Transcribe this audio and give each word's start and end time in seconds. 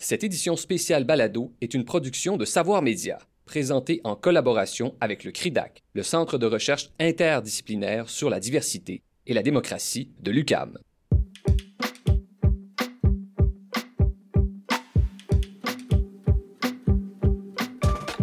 Cette 0.00 0.22
édition 0.22 0.54
spéciale 0.54 1.02
Balado 1.02 1.52
est 1.60 1.74
une 1.74 1.84
production 1.84 2.36
de 2.36 2.44
Savoir 2.44 2.82
Média, 2.82 3.18
présentée 3.46 4.00
en 4.04 4.14
collaboration 4.14 4.94
avec 5.00 5.24
le 5.24 5.32
CRIDAC, 5.32 5.82
le 5.92 6.04
Centre 6.04 6.38
de 6.38 6.46
recherche 6.46 6.90
interdisciplinaire 7.00 8.08
sur 8.08 8.30
la 8.30 8.38
diversité 8.38 9.02
et 9.26 9.34
la 9.34 9.42
démocratie 9.42 10.12
de 10.20 10.30
l'UCAM. 10.30 10.78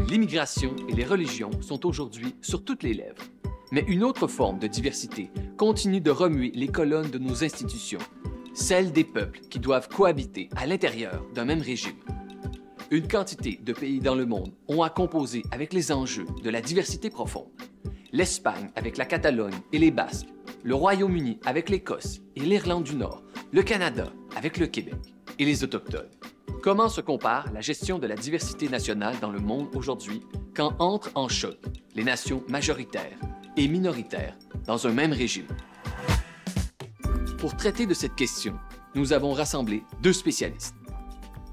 L'immigration 0.08 0.74
et 0.88 0.94
les 0.94 1.04
religions 1.04 1.52
sont 1.62 1.86
aujourd'hui 1.86 2.36
sur 2.42 2.64
toutes 2.64 2.84
les 2.84 2.94
lèvres. 2.94 3.26
Mais 3.74 3.84
une 3.90 4.06
autre 4.06 4.28
forme 4.28 4.60
de 4.60 4.68
diversité 4.68 5.30
continue 5.58 6.00
de 6.00 6.12
remuer 6.12 6.52
les 6.56 6.70
colonnes 6.70 7.12
de 7.12 7.18
nos 7.18 7.44
institutions, 7.44 8.00
celle 8.56 8.94
des 8.94 9.04
peuples 9.04 9.42
qui 9.50 9.60
doivent 9.60 9.90
cohabiter 9.90 10.50
à 10.56 10.66
l'intérieur 10.66 11.26
d'un 11.36 11.46
même 11.46 11.62
régime. 11.62 12.00
Une 12.90 13.08
quantité 13.08 13.60
de 13.62 13.74
pays 13.74 14.00
dans 14.00 14.16
le 14.16 14.26
monde 14.26 14.54
ont 14.70 14.82
à 14.82 14.90
composer 14.90 15.44
avec 15.52 15.74
les 15.74 15.92
enjeux 15.92 16.26
de 16.42 16.50
la 16.50 16.62
diversité 16.62 17.10
profonde. 17.10 17.52
L'Espagne 18.14 18.72
avec 18.76 18.98
la 18.98 19.06
Catalogne 19.06 19.60
et 19.74 19.78
les 19.78 19.92
Basques, 19.92 20.30
le 20.64 20.74
Royaume-Uni 20.74 21.40
avec 21.46 21.70
l'Écosse 21.70 22.22
et 22.36 22.40
l'Irlande 22.40 22.86
du 22.86 22.96
Nord, 22.96 23.24
le 23.52 23.62
Canada 23.62 24.12
avec 24.38 24.58
le 24.58 24.68
Québec 24.68 25.14
et 25.38 25.46
les 25.46 25.64
Autochtones. 25.64 26.10
Comment 26.64 26.88
se 26.88 27.02
compare 27.02 27.52
la 27.54 27.62
gestion 27.62 28.00
de 28.00 28.08
la 28.08 28.16
diversité 28.16 28.70
nationale 28.70 29.16
dans 29.20 29.32
le 29.32 29.40
monde 29.40 29.68
aujourd'hui 29.76 30.22
quand 30.56 30.74
entrent 30.80 31.12
en 31.16 31.28
choc 31.28 31.58
les 31.94 32.04
nations 32.06 32.42
majoritaires 32.48 33.20
et 33.58 33.68
minoritaires 33.68 34.38
dans 34.66 34.88
un 34.88 34.92
même 34.92 35.12
régime? 35.12 35.48
Pour 37.46 37.56
traiter 37.56 37.86
de 37.86 37.94
cette 37.94 38.16
question, 38.16 38.58
nous 38.96 39.14
avons 39.14 39.32
rassemblé 39.32 39.84
deux 40.02 40.14
spécialistes. 40.14 40.74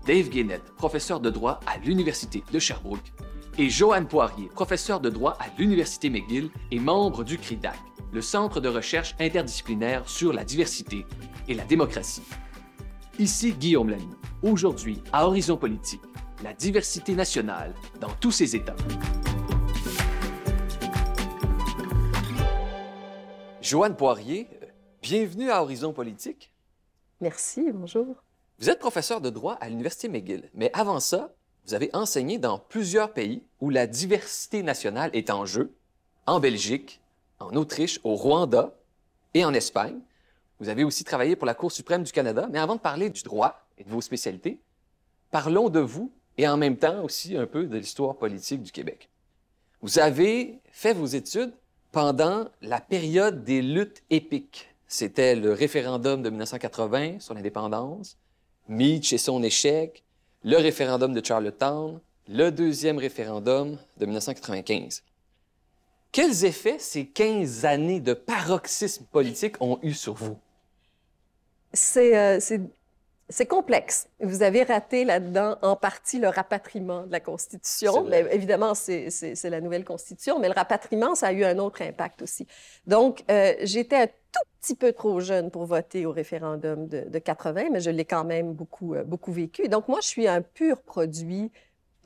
Dave 0.06 0.30
Guénette, 0.30 0.72
professeur 0.74 1.20
de 1.20 1.28
droit 1.28 1.60
à 1.66 1.76
l'Université 1.76 2.42
de 2.50 2.58
Sherbrooke, 2.58 3.12
et 3.58 3.68
Joanne 3.68 4.08
Poirier, 4.08 4.48
professeur 4.48 5.00
de 5.00 5.10
droit 5.10 5.36
à 5.38 5.48
l'Université 5.58 6.08
McGill 6.08 6.48
et 6.70 6.78
membre 6.78 7.24
du 7.24 7.36
CRIDAC, 7.36 7.76
le 8.10 8.22
Centre 8.22 8.58
de 8.58 8.70
recherche 8.70 9.14
interdisciplinaire 9.20 10.08
sur 10.08 10.32
la 10.32 10.44
diversité 10.44 11.04
et 11.46 11.52
la 11.52 11.66
démocratie. 11.66 12.22
Ici 13.18 13.52
Guillaume 13.52 13.90
Lamy. 13.90 14.08
Aujourd'hui, 14.42 15.02
à 15.12 15.26
Horizon 15.26 15.58
Politique, 15.58 16.00
la 16.42 16.54
diversité 16.54 17.14
nationale 17.14 17.74
dans 18.00 18.14
tous 18.18 18.30
ses 18.30 18.56
états. 18.56 18.76
Joanne 23.60 23.94
Poirier, 23.94 24.48
Bienvenue 25.02 25.50
à 25.50 25.62
Horizon 25.62 25.92
Politique. 25.92 26.52
Merci, 27.20 27.72
bonjour. 27.72 28.22
Vous 28.60 28.70
êtes 28.70 28.78
professeur 28.78 29.20
de 29.20 29.30
droit 29.30 29.54
à 29.54 29.68
l'Université 29.68 30.08
McGill, 30.08 30.48
mais 30.54 30.70
avant 30.74 31.00
ça, 31.00 31.34
vous 31.66 31.74
avez 31.74 31.90
enseigné 31.92 32.38
dans 32.38 32.60
plusieurs 32.60 33.12
pays 33.12 33.42
où 33.60 33.68
la 33.68 33.88
diversité 33.88 34.62
nationale 34.62 35.10
est 35.12 35.30
en 35.30 35.44
jeu, 35.44 35.74
en 36.26 36.38
Belgique, 36.38 37.00
en 37.40 37.56
Autriche, 37.56 37.98
au 38.04 38.14
Rwanda 38.14 38.76
et 39.34 39.44
en 39.44 39.52
Espagne. 39.52 39.98
Vous 40.60 40.68
avez 40.68 40.84
aussi 40.84 41.02
travaillé 41.02 41.34
pour 41.34 41.46
la 41.46 41.54
Cour 41.54 41.72
suprême 41.72 42.04
du 42.04 42.12
Canada, 42.12 42.48
mais 42.52 42.60
avant 42.60 42.76
de 42.76 42.80
parler 42.80 43.10
du 43.10 43.24
droit 43.24 43.66
et 43.78 43.82
de 43.82 43.90
vos 43.90 44.02
spécialités, 44.02 44.60
parlons 45.32 45.68
de 45.68 45.80
vous 45.80 46.12
et 46.38 46.46
en 46.46 46.56
même 46.56 46.76
temps 46.76 47.02
aussi 47.02 47.36
un 47.36 47.46
peu 47.46 47.64
de 47.64 47.76
l'histoire 47.76 48.14
politique 48.14 48.62
du 48.62 48.70
Québec. 48.70 49.10
Vous 49.80 49.98
avez 49.98 50.60
fait 50.70 50.94
vos 50.94 51.06
études 51.06 51.52
pendant 51.90 52.46
la 52.60 52.80
période 52.80 53.42
des 53.42 53.62
luttes 53.62 54.04
épiques 54.08 54.71
c'était 54.92 55.34
le 55.34 55.54
référendum 55.54 56.22
de 56.22 56.28
1980 56.28 57.20
sur 57.20 57.32
l'indépendance, 57.32 58.18
Meach 58.68 59.14
et 59.14 59.18
son 59.18 59.42
échec, 59.42 60.04
le 60.44 60.58
référendum 60.58 61.14
de 61.14 61.24
Charlottetown, 61.24 61.98
le 62.28 62.50
deuxième 62.50 62.98
référendum 62.98 63.78
de 63.96 64.04
1995. 64.04 65.02
Quels 66.12 66.44
effets 66.44 66.78
ces 66.78 67.06
15 67.06 67.64
années 67.64 68.00
de 68.00 68.12
paroxysme 68.12 69.06
politique 69.06 69.56
ont 69.60 69.78
eu 69.82 69.94
sur 69.94 70.12
vous? 70.12 70.36
C'est 71.72 72.14
euh, 72.14 72.38
c'est 73.32 73.46
complexe. 73.46 74.08
Vous 74.20 74.42
avez 74.42 74.62
raté 74.62 75.06
là-dedans 75.06 75.56
en 75.62 75.74
partie 75.74 76.18
le 76.18 76.28
rapatriement 76.28 77.06
de 77.06 77.12
la 77.12 77.20
Constitution. 77.20 78.04
Mais 78.04 78.26
évidemment, 78.30 78.74
c'est 78.74 79.08
la 79.44 79.60
nouvelle 79.62 79.84
Constitution, 79.84 80.38
mais 80.38 80.48
le 80.48 80.54
rapatriement, 80.54 81.14
ça 81.14 81.28
a 81.28 81.32
eu 81.32 81.44
un 81.44 81.56
autre 81.58 81.80
impact 81.80 82.20
aussi. 82.20 82.46
Donc, 82.86 83.24
euh, 83.30 83.54
j'étais 83.62 84.12
tout 84.32 84.42
petit 84.60 84.74
peu 84.74 84.92
trop 84.92 85.20
jeune 85.20 85.50
pour 85.50 85.66
voter 85.66 86.06
au 86.06 86.12
référendum 86.12 86.86
de, 86.88 87.08
de 87.08 87.18
80, 87.18 87.70
mais 87.70 87.80
je 87.80 87.90
l'ai 87.90 88.04
quand 88.04 88.24
même 88.24 88.52
beaucoup, 88.52 88.94
euh, 88.94 89.04
beaucoup 89.04 89.32
vécu. 89.32 89.68
Donc, 89.68 89.88
moi, 89.88 90.00
je 90.00 90.08
suis 90.08 90.26
un 90.26 90.42
pur 90.42 90.80
produit 90.80 91.50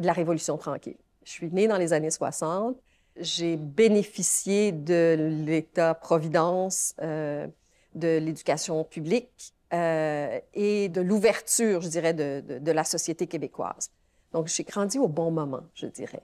de 0.00 0.06
la 0.06 0.12
Révolution 0.12 0.56
tranquille. 0.56 0.97
Je 1.25 1.31
suis 1.31 1.50
née 1.50 1.69
dans 1.69 1.78
les 1.78 1.92
années 1.92 2.10
60. 2.10 2.76
J'ai 3.19 3.56
bénéficié 3.56 4.72
de 4.72 5.44
l'État-providence, 5.47 6.94
euh, 7.00 7.47
de 7.94 8.19
l'éducation 8.19 8.84
publique 8.84 9.54
euh, 9.72 10.38
et 10.54 10.88
de 10.88 11.00
l'ouverture, 11.00 11.81
je 11.81 11.88
dirais, 11.88 12.15
de, 12.15 12.42
de, 12.47 12.59
de, 12.59 12.72
la 12.72 12.84
société 12.84 13.26
québécoise. 13.26 13.91
Donc, 14.32 14.48
j'ai 14.48 14.65
grandi 14.65 14.98
au 14.98 15.09
bon 15.09 15.31
moment, 15.31 15.62
je 15.75 15.86
dirais. 15.86 16.22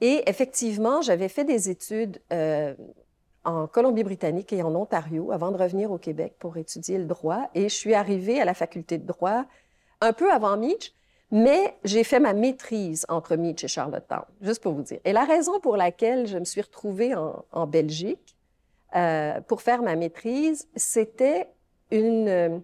Et 0.00 0.22
effectivement, 0.26 1.02
j'avais 1.02 1.28
fait 1.28 1.44
des 1.44 1.70
études 1.70 2.20
euh, 2.32 2.74
en 3.44 3.66
Colombie-Britannique 3.66 4.52
et 4.52 4.62
en 4.62 4.74
Ontario 4.74 5.32
avant 5.32 5.50
de 5.50 5.56
revenir 5.56 5.90
au 5.90 5.98
Québec 5.98 6.34
pour 6.38 6.56
étudier 6.56 6.98
le 6.98 7.04
droit. 7.04 7.48
Et 7.54 7.68
je 7.68 7.74
suis 7.74 7.94
arrivée 7.94 8.40
à 8.40 8.44
la 8.44 8.54
faculté 8.54 8.98
de 8.98 9.06
droit 9.06 9.44
un 10.00 10.12
peu 10.12 10.32
avant 10.32 10.56
Mitch, 10.56 10.92
mais 11.30 11.76
j'ai 11.84 12.04
fait 12.04 12.20
ma 12.20 12.32
maîtrise 12.32 13.04
entre 13.08 13.36
Mitch 13.36 13.64
et 13.64 13.68
Charlottetown, 13.68 14.24
juste 14.40 14.62
pour 14.62 14.72
vous 14.72 14.82
dire. 14.82 15.00
Et 15.04 15.12
la 15.12 15.24
raison 15.24 15.60
pour 15.60 15.76
laquelle 15.76 16.26
je 16.26 16.38
me 16.38 16.44
suis 16.44 16.60
retrouvée 16.60 17.14
en, 17.14 17.66
Belgique 17.66 18.36
euh, 18.96 19.40
pour 19.42 19.62
faire 19.62 19.82
ma 19.82 19.96
maîtrise, 19.96 20.68
c'était 20.76 21.48
une 21.90 22.62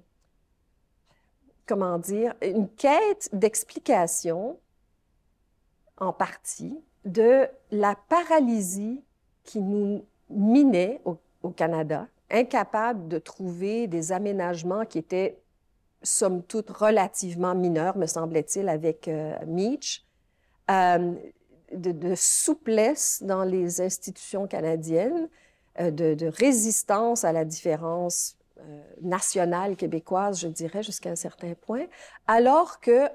comment 1.67 1.99
dire, 1.99 2.35
une 2.43 2.69
quête 2.69 3.29
d'explication, 3.33 4.59
en 5.99 6.13
partie, 6.13 6.79
de 7.05 7.47
la 7.71 7.95
paralysie 8.09 9.03
qui 9.45 9.61
nous 9.61 10.05
minait 10.35 11.01
au, 11.05 11.19
Canada, 11.51 12.09
incapable 12.31 13.07
de 13.09 13.19
trouver 13.19 13.87
des 13.87 14.13
aménagements 14.13 14.87
qui 14.87 14.99
étaient, 14.99 15.39
somme 16.03 16.43
toute, 16.43 16.71
relativement 16.71 17.55
mineurs, 17.55 17.99
me 17.99 18.07
semblait-il, 18.07 18.71
avec 18.71 19.09
euh, 19.09 19.37
Meach, 19.47 20.05
euh, 20.71 21.13
de, 21.75 22.15
souplesse 22.15 23.23
dans 23.23 23.45
les 23.45 23.83
institutions 23.83 24.47
canadiennes, 24.47 25.29
euh, 25.81 25.91
de, 25.91 26.27
résistance 26.27 27.25
à 27.25 27.33
la 27.33 27.45
différence 27.45 28.37
nationale 29.03 29.77
québécoise, 29.77 30.41
je 30.41 30.49
dirais, 30.49 30.83
jusqu'à 30.83 31.11
un 31.11 31.17
certain 31.17 31.53
point, 31.55 31.85
alors 32.27 32.81
que 32.81 33.11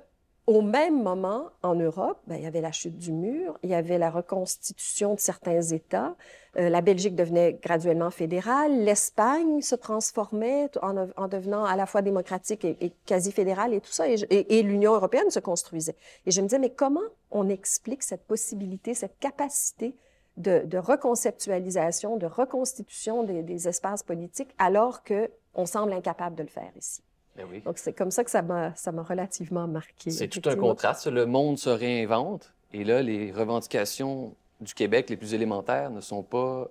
au 0.49 0.63
même 0.63 1.03
moment, 1.03 1.51
en 1.61 1.75
Europe, 1.75 2.17
ben, 2.25 2.35
il 2.35 2.41
y 2.41 2.47
avait 2.47 2.59
la 2.59 2.71
chute 2.71 2.97
du 2.97 3.11
mur, 3.11 3.59
il 3.61 3.69
y 3.69 3.75
avait 3.75 3.99
la 3.99 4.09
reconstitution 4.09 5.13
de 5.13 5.19
certains 5.19 5.61
États, 5.61 6.15
euh, 6.57 6.69
la 6.69 6.81
Belgique 6.81 7.15
devenait 7.15 7.59
graduellement 7.61 8.09
fédérale, 8.09 8.83
l'Espagne 8.83 9.61
se 9.61 9.75
transformait 9.75 10.71
en, 10.81 11.07
en, 11.15 11.27
devenant 11.27 11.65
à 11.65 11.75
la 11.75 11.85
fois 11.85 12.01
démocratique 12.01 12.65
et, 12.65 12.91
quasi 13.05 13.31
fédérale 13.31 13.75
et 13.75 13.79
tout 13.79 13.91
ça, 13.91 14.05
et, 14.07 14.63
l'Union 14.63 14.95
européenne 14.95 15.29
se 15.29 15.39
construisait. 15.39 15.95
Et 16.25 16.31
je 16.31 16.41
me 16.41 16.47
disais, 16.47 16.57
mais 16.57 16.71
comment 16.71 17.07
on 17.29 17.47
explique 17.47 18.01
cette 18.01 18.25
possibilité, 18.25 18.95
cette 18.95 19.19
capacité 19.19 19.95
de, 20.37 20.77
reconceptualisation, 20.79 22.17
de 22.17 22.25
reconstitution 22.25 23.21
des, 23.21 23.43
des 23.43 23.67
espaces 23.67 24.01
politiques, 24.01 24.55
alors 24.57 25.03
que 25.03 25.29
on 25.53 25.67
semble 25.67 25.93
incapable 25.93 26.35
de 26.35 26.41
le 26.41 26.49
faire 26.49 26.71
ici? 26.75 27.03
Ben 27.39 27.47
oui. 27.49 27.61
Donc, 27.61 27.77
c'est 27.77 27.93
comme 27.93 28.11
ça 28.11 28.23
que 28.23 28.31
ça 28.31 28.41
m'a, 28.41 28.75
ça 28.75 28.91
m'a 28.91 29.01
relativement 29.01 29.67
marqué. 29.67 30.11
C'est 30.11 30.27
tout 30.27 30.47
un 30.49 30.55
contraste. 30.55 31.07
Le 31.07 31.25
monde 31.25 31.57
se 31.57 31.69
réinvente 31.69 32.53
et 32.73 32.83
là, 32.83 33.01
les 33.01 33.31
revendications 33.31 34.35
du 34.59 34.73
Québec 34.73 35.09
les 35.09 35.15
plus 35.15 35.33
élémentaires 35.33 35.89
ne 35.89 36.01
sont 36.01 36.21
pas 36.21 36.69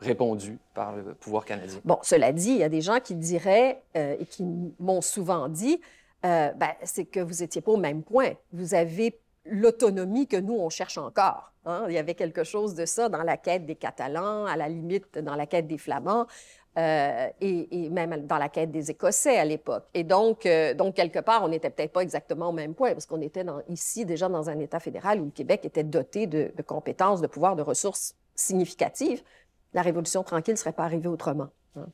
répondues 0.00 0.58
par 0.74 0.96
le 0.96 1.14
pouvoir 1.14 1.44
canadien. 1.44 1.78
Bon, 1.84 1.98
cela 2.02 2.32
dit, 2.32 2.50
il 2.50 2.58
y 2.58 2.64
a 2.64 2.68
des 2.68 2.80
gens 2.80 3.00
qui 3.00 3.14
diraient 3.14 3.82
euh, 3.96 4.16
et 4.18 4.24
qui 4.24 4.44
m'ont 4.78 5.02
souvent 5.02 5.48
dit, 5.48 5.80
euh, 6.24 6.50
ben, 6.52 6.70
c'est 6.82 7.04
que 7.04 7.20
vous 7.20 7.42
étiez 7.42 7.60
pas 7.60 7.72
au 7.72 7.76
même 7.76 8.02
point. 8.02 8.32
Vous 8.52 8.74
avez 8.74 9.18
l'autonomie 9.44 10.26
que 10.26 10.36
nous, 10.36 10.54
on 10.54 10.70
cherche 10.70 10.98
encore. 10.98 11.52
Hein? 11.66 11.84
Il 11.88 11.94
y 11.94 11.98
avait 11.98 12.14
quelque 12.14 12.44
chose 12.44 12.74
de 12.74 12.86
ça 12.86 13.08
dans 13.08 13.22
la 13.22 13.36
quête 13.36 13.66
des 13.66 13.76
Catalans, 13.76 14.46
à 14.46 14.56
la 14.56 14.68
limite 14.68 15.18
dans 15.18 15.34
la 15.34 15.46
quête 15.46 15.66
des 15.66 15.78
Flamands. 15.78 16.26
Euh, 16.78 17.28
et, 17.40 17.88
même 17.88 18.26
dans 18.26 18.36
la 18.36 18.50
quête 18.50 18.70
des 18.70 18.90
Écossais 18.90 19.38
à 19.38 19.46
l'époque. 19.46 19.84
Et 19.94 20.04
donc, 20.04 20.44
euh, 20.44 20.74
donc 20.74 20.94
quelque 20.94 21.20
part, 21.20 21.42
on 21.42 21.48
n'était 21.48 21.70
peut-être 21.70 21.92
pas 21.92 22.02
exactement 22.02 22.50
au 22.50 22.52
même 22.52 22.74
point, 22.74 22.92
parce 22.92 23.06
qu'on 23.06 23.22
était 23.22 23.46
ici 23.70 24.04
déjà 24.04 24.28
dans 24.28 24.50
un 24.50 24.58
État 24.58 24.78
fédéral 24.78 25.22
où 25.22 25.24
le 25.24 25.30
Québec 25.30 25.62
était 25.64 25.84
doté 25.84 26.26
de, 26.26 26.52
de 26.54 26.62
compétences, 26.62 27.22
de 27.22 27.28
pouvoirs, 27.28 27.56
de 27.56 27.62
ressources 27.62 28.14
significatives. 28.34 29.22
La 29.72 29.80
Révolution 29.80 30.22
tranquille 30.22 30.52
ne 30.52 30.58
serait 30.58 30.72
pas 30.72 30.84
arrivée 30.84 31.08
autrement. 31.08 31.48
Hein. 31.76 31.86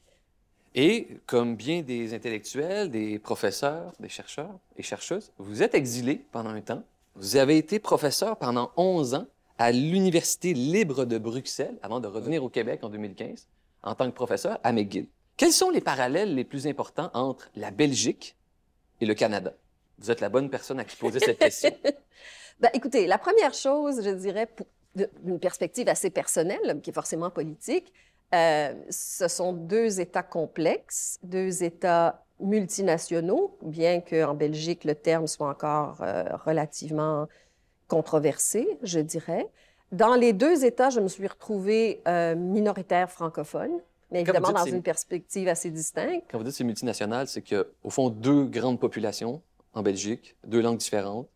Et 0.74 1.06
comme 1.26 1.54
bien 1.54 1.82
des 1.82 2.12
intellectuels, 2.12 2.90
des 2.90 3.20
professeurs, 3.20 3.92
des 4.00 4.08
chercheurs 4.08 4.58
et 4.76 4.82
chercheuses, 4.82 5.30
vous 5.38 5.62
êtes 5.62 5.76
exilé 5.76 6.24
pendant 6.32 6.50
un 6.50 6.60
temps. 6.60 6.82
Vous 7.14 7.36
avez 7.36 7.56
été 7.56 7.78
professeur 7.78 8.36
pendant 8.36 8.72
11 8.76 9.14
ans 9.14 9.26
à 9.58 9.70
l'Université 9.70 10.54
libre 10.54 11.04
de 11.04 11.18
Bruxelles 11.18 11.78
avant 11.82 12.00
de 12.00 12.08
revenir 12.08 12.42
au 12.42 12.48
Québec 12.48 12.80
en 12.82 12.88
2015 12.88 13.46
en 13.82 13.94
tant 13.94 14.10
que 14.10 14.14
professeur 14.14 14.58
à 14.62 14.72
McGill. 14.72 15.08
Quels 15.36 15.52
sont 15.52 15.70
les 15.70 15.80
parallèles 15.80 16.34
les 16.34 16.44
plus 16.44 16.66
importants 16.66 17.10
entre 17.14 17.50
la 17.56 17.70
Belgique 17.70 18.36
et 19.00 19.06
le 19.06 19.14
Canada? 19.14 19.54
Vous 19.98 20.10
êtes 20.10 20.20
la 20.20 20.28
bonne 20.28 20.50
personne 20.50 20.80
à 20.80 20.84
qui 20.84 20.96
poser 20.96 21.20
cette 21.20 21.38
question. 21.38 21.70
ben, 22.60 22.70
écoutez, 22.74 23.06
la 23.06 23.18
première 23.18 23.54
chose, 23.54 24.02
je 24.04 24.10
dirais, 24.10 24.48
d'une 25.22 25.40
perspective 25.40 25.88
assez 25.88 26.10
personnelle, 26.10 26.80
qui 26.82 26.90
est 26.90 26.94
forcément 26.94 27.30
politique, 27.30 27.92
euh, 28.34 28.74
ce 28.88 29.28
sont 29.28 29.52
deux 29.52 30.00
États 30.00 30.22
complexes, 30.22 31.18
deux 31.22 31.62
États 31.62 32.24
multinationaux, 32.40 33.56
bien 33.62 34.00
qu'en 34.00 34.34
Belgique, 34.34 34.84
le 34.84 34.94
terme 34.94 35.26
soit 35.26 35.48
encore 35.48 36.02
euh, 36.02 36.24
relativement 36.44 37.28
controversé, 37.88 38.66
je 38.82 39.00
dirais. 39.00 39.46
Dans 39.92 40.14
les 40.14 40.32
deux 40.32 40.64
États, 40.64 40.88
je 40.88 41.00
me 41.00 41.08
suis 41.08 41.26
retrouvée 41.26 42.00
euh, 42.08 42.34
minoritaire 42.34 43.10
francophone, 43.10 43.72
mais 44.10 44.22
évidemment 44.22 44.52
dans 44.52 44.64
une 44.64 44.82
perspective 44.82 45.48
assez 45.48 45.70
distincte. 45.70 46.24
Quand 46.30 46.38
vous 46.38 46.44
dites 46.44 46.54
c'est 46.54 46.64
multinational, 46.64 47.28
c'est 47.28 47.42
qu'au 47.42 47.90
fond, 47.90 48.08
deux 48.08 48.44
grandes 48.46 48.80
populations 48.80 49.42
en 49.74 49.82
Belgique, 49.82 50.34
deux 50.46 50.62
langues 50.62 50.78
différentes, 50.78 51.28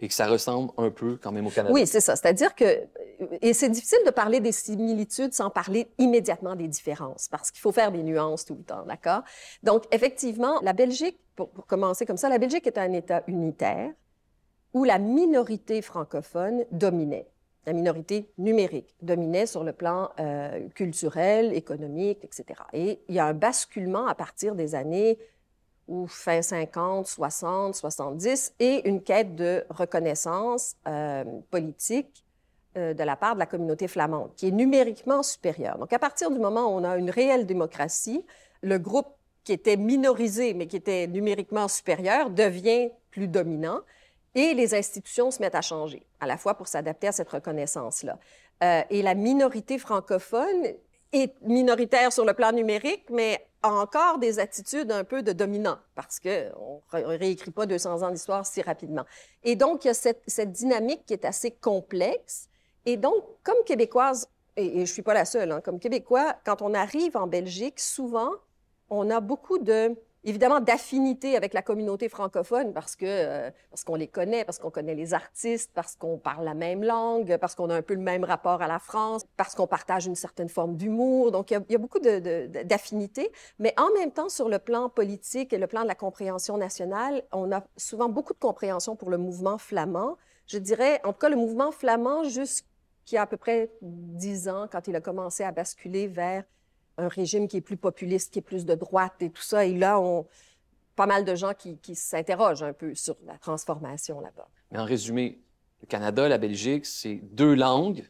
et 0.00 0.06
que 0.06 0.14
ça 0.14 0.28
ressemble 0.28 0.70
un 0.76 0.90
peu 0.90 1.18
quand 1.20 1.32
même 1.32 1.48
au 1.48 1.50
Canada. 1.50 1.74
Oui, 1.74 1.88
c'est 1.88 2.00
ça. 2.00 2.14
C'est-à-dire 2.14 2.54
que, 2.54 2.86
et 3.42 3.52
c'est 3.52 3.68
difficile 3.68 3.98
de 4.06 4.12
parler 4.12 4.38
des 4.38 4.52
similitudes 4.52 5.32
sans 5.32 5.50
parler 5.50 5.88
immédiatement 5.98 6.54
des 6.54 6.68
différences, 6.68 7.26
parce 7.28 7.50
qu'il 7.50 7.60
faut 7.60 7.72
faire 7.72 7.90
des 7.90 8.04
nuances 8.04 8.44
tout 8.44 8.54
le 8.54 8.62
temps, 8.62 8.84
d'accord? 8.86 9.22
Donc, 9.64 9.84
effectivement, 9.90 10.60
la 10.62 10.72
Belgique, 10.72 11.18
pour, 11.34 11.50
pour, 11.50 11.66
commencer 11.66 12.06
comme 12.06 12.16
ça, 12.16 12.28
la 12.28 12.38
Belgique 12.38 12.64
est 12.68 12.78
un 12.78 12.92
État 12.92 13.24
unitaire 13.26 13.90
où 14.72 14.84
la 14.84 15.00
minorité 15.00 15.82
francophone 15.82 16.64
dominait. 16.70 17.26
La 17.68 17.74
minorité 17.74 18.30
numérique 18.38 18.94
dominait 19.02 19.44
sur 19.44 19.62
le 19.62 19.74
plan 19.74 20.08
euh, 20.18 20.70
culturel, 20.70 21.52
économique, 21.52 22.24
etc. 22.24 22.62
Et 22.72 22.98
il 23.10 23.14
y 23.14 23.18
a 23.18 23.26
un 23.26 23.34
basculement 23.34 24.06
à 24.06 24.14
partir 24.14 24.54
des 24.54 24.74
années 24.74 25.18
ou 25.86 26.06
fin 26.06 26.40
50, 26.40 27.06
60, 27.06 27.74
70, 27.74 28.54
et 28.58 28.88
une 28.88 29.02
quête 29.02 29.34
de 29.34 29.66
reconnaissance 29.68 30.76
euh, 30.86 31.24
politique 31.50 32.24
euh, 32.78 32.94
de 32.94 33.04
la 33.04 33.16
part 33.16 33.34
de 33.34 33.40
la 33.40 33.46
communauté 33.46 33.86
flamande, 33.86 34.30
qui 34.34 34.48
est 34.48 34.50
numériquement 34.50 35.22
supérieure. 35.22 35.76
Donc, 35.76 35.92
à 35.92 35.98
partir 35.98 36.30
du 36.30 36.38
moment 36.38 36.74
où 36.74 36.78
on 36.78 36.84
a 36.84 36.96
une 36.96 37.10
réelle 37.10 37.44
démocratie, 37.44 38.24
le 38.62 38.78
groupe 38.78 39.08
qui 39.44 39.52
était 39.52 39.76
minorisé, 39.76 40.54
mais 40.54 40.68
qui 40.68 40.76
était 40.76 41.06
numériquement 41.06 41.68
supérieur, 41.68 42.30
devient 42.30 42.88
plus 43.10 43.28
dominant, 43.28 43.80
et 44.38 44.54
les 44.54 44.72
institutions 44.72 45.32
se 45.32 45.40
mettent 45.40 45.56
à 45.56 45.62
changer, 45.62 46.06
à 46.20 46.26
la 46.26 46.36
fois 46.36 46.54
pour 46.54 46.68
s'adapter 46.68 47.08
à 47.08 47.12
cette 47.12 47.28
reconnaissance-là. 47.28 48.18
Euh, 48.62 48.82
et 48.88 49.02
la 49.02 49.16
minorité 49.16 49.78
francophone 49.78 50.74
est 51.12 51.34
minoritaire 51.42 52.12
sur 52.12 52.24
le 52.24 52.34
plan 52.34 52.52
numérique, 52.52 53.06
mais 53.10 53.44
a 53.64 53.72
encore 53.72 54.18
des 54.18 54.38
attitudes 54.38 54.92
un 54.92 55.02
peu 55.02 55.24
de 55.24 55.32
dominant, 55.32 55.78
parce 55.96 56.20
qu'on 56.20 56.82
ne 56.92 57.18
réécrit 57.18 57.50
pas 57.50 57.66
200 57.66 58.02
ans 58.02 58.10
d'histoire 58.12 58.46
si 58.46 58.62
rapidement. 58.62 59.04
Et 59.42 59.56
donc, 59.56 59.84
il 59.84 59.88
y 59.88 59.90
a 59.90 59.94
cette, 59.94 60.52
dynamique 60.52 61.04
qui 61.04 61.14
est 61.14 61.24
assez 61.24 61.50
complexe. 61.50 62.48
Et 62.86 62.96
donc, 62.96 63.24
comme 63.42 63.64
québécoise, 63.66 64.28
et, 64.56 64.66
et 64.66 64.74
je 64.74 64.80
ne 64.80 64.86
suis 64.86 65.02
pas 65.02 65.14
la 65.14 65.24
seule, 65.24 65.50
hein, 65.50 65.60
comme 65.60 65.80
québécois, 65.80 66.36
quand 66.44 66.62
on 66.62 66.74
arrive 66.74 67.16
en 67.16 67.26
Belgique, 67.26 67.80
souvent, 67.80 68.30
on 68.88 69.10
a 69.10 69.18
beaucoup 69.18 69.58
de 69.58 69.96
évidemment 70.24 70.60
d'affinité 70.60 71.36
avec 71.36 71.54
la 71.54 71.62
communauté 71.62 72.08
francophone 72.08 72.72
parce 72.72 72.96
que 72.96 73.06
euh, 73.06 73.50
parce 73.70 73.84
qu'on 73.84 73.94
les 73.94 74.08
connaît, 74.08 74.44
parce 74.44 74.58
qu'on 74.58 74.70
connaît 74.70 74.94
les 74.94 75.14
artistes, 75.14 75.70
parce 75.74 75.96
qu'on 75.96 76.18
parle 76.18 76.44
la 76.44 76.54
même 76.54 76.82
langue, 76.82 77.36
parce 77.38 77.54
qu'on 77.54 77.70
a 77.70 77.74
un 77.74 77.82
peu 77.82 77.94
le 77.94 78.00
même 78.00 78.24
rapport 78.24 78.62
à 78.62 78.66
la 78.66 78.78
France, 78.78 79.24
parce 79.36 79.54
qu'on 79.54 79.66
partage 79.66 80.06
une 80.06 80.16
certaine 80.16 80.48
forme 80.48 80.76
d'humour. 80.76 81.30
Donc 81.30 81.50
il 81.50 81.54
y 81.54 81.56
a, 81.56 81.60
il 81.68 81.72
y 81.72 81.76
a 81.76 81.78
beaucoup 81.78 82.00
d'affinité, 82.00 83.24
de, 83.24 83.32
mais 83.58 83.74
en 83.78 83.92
même 83.98 84.10
temps 84.10 84.28
sur 84.28 84.48
le 84.48 84.58
plan 84.58 84.88
politique 84.88 85.52
et 85.52 85.58
le 85.58 85.66
plan 85.66 85.82
de 85.82 85.88
la 85.88 85.94
compréhension 85.94 86.56
nationale, 86.56 87.22
on 87.32 87.52
a 87.52 87.62
souvent 87.76 88.08
beaucoup 88.08 88.32
de 88.32 88.38
compréhension 88.38 88.96
pour 88.96 89.10
le 89.10 89.18
mouvement 89.18 89.58
flamand. 89.58 90.16
Je 90.46 90.58
dirais, 90.58 91.00
en 91.04 91.12
tout 91.12 91.20
cas, 91.20 91.28
le 91.28 91.36
mouvement 91.36 91.70
flamand 91.70 92.24
jusqu'à 92.24 93.22
à 93.22 93.26
peu 93.26 93.36
près 93.36 93.70
dix 93.80 94.48
ans, 94.48 94.66
quand 94.70 94.88
il 94.88 94.96
a 94.96 95.00
commencé 95.00 95.42
à 95.42 95.52
basculer 95.52 96.08
vers 96.08 96.44
un 96.98 97.08
régime 97.08 97.48
qui 97.48 97.56
est 97.56 97.62
plus 97.62 97.76
populiste, 97.76 98.32
qui 98.32 98.40
est 98.40 98.42
plus 98.42 98.66
de 98.66 98.74
droite 98.74 99.14
et 99.20 99.30
tout 99.30 99.42
ça. 99.42 99.64
Et 99.64 99.74
là, 99.74 99.98
on, 100.00 100.26
pas 100.96 101.06
mal 101.06 101.24
de 101.24 101.34
gens 101.34 101.54
qui, 101.54 101.78
qui 101.78 101.94
s'interrogent 101.94 102.64
un 102.64 102.72
peu 102.72 102.94
sur 102.94 103.16
la 103.24 103.38
transformation 103.38 104.20
là-bas. 104.20 104.48
Mais 104.72 104.78
en 104.78 104.84
résumé, 104.84 105.40
le 105.80 105.86
Canada, 105.86 106.28
la 106.28 106.38
Belgique, 106.38 106.84
c'est 106.84 107.20
deux 107.22 107.54
langues 107.54 108.04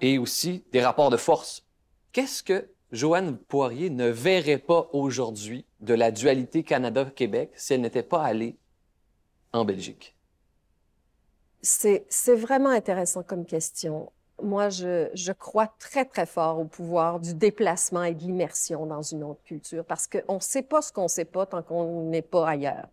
et 0.00 0.16
aussi 0.18 0.64
des 0.72 0.80
rapports 0.82 1.10
de 1.10 1.16
force. 1.16 1.66
Qu'est-ce 2.12 2.42
que 2.42 2.70
Joanne 2.92 3.36
Poirier 3.36 3.90
ne 3.90 4.08
verrait 4.08 4.58
pas 4.58 4.88
aujourd'hui 4.92 5.66
de 5.80 5.94
la 5.94 6.10
dualité 6.10 6.62
Canada-Québec 6.62 7.50
si 7.56 7.74
elle 7.74 7.80
n'était 7.80 8.02
pas 8.02 8.22
allée 8.22 8.56
en 9.52 9.64
Belgique? 9.64 10.16
C'est 11.62 12.06
vraiment 12.28 12.70
intéressant 12.70 13.22
comme 13.22 13.44
question 13.44 14.10
moi, 14.42 14.68
je, 14.68 15.32
crois 15.32 15.68
très, 15.78 16.04
très 16.04 16.26
fort 16.26 16.58
au 16.58 16.64
pouvoir 16.64 17.20
du 17.20 17.34
déplacement 17.34 18.04
et 18.04 18.14
de 18.14 18.20
l'immersion 18.20 18.86
dans 18.86 19.02
une 19.02 19.24
autre 19.24 19.42
culture 19.44 19.84
parce 19.84 20.06
qu'on 20.06 20.34
ne 20.36 20.40
sait 20.40 20.62
pas 20.62 20.82
ce 20.82 20.92
qu'on 20.92 21.04
ne 21.04 21.08
sait 21.08 21.24
pas 21.24 21.46
tant 21.46 21.62
qu'on 21.62 22.02
n'est 22.04 22.22
pas 22.22 22.48
ailleurs 22.48 22.88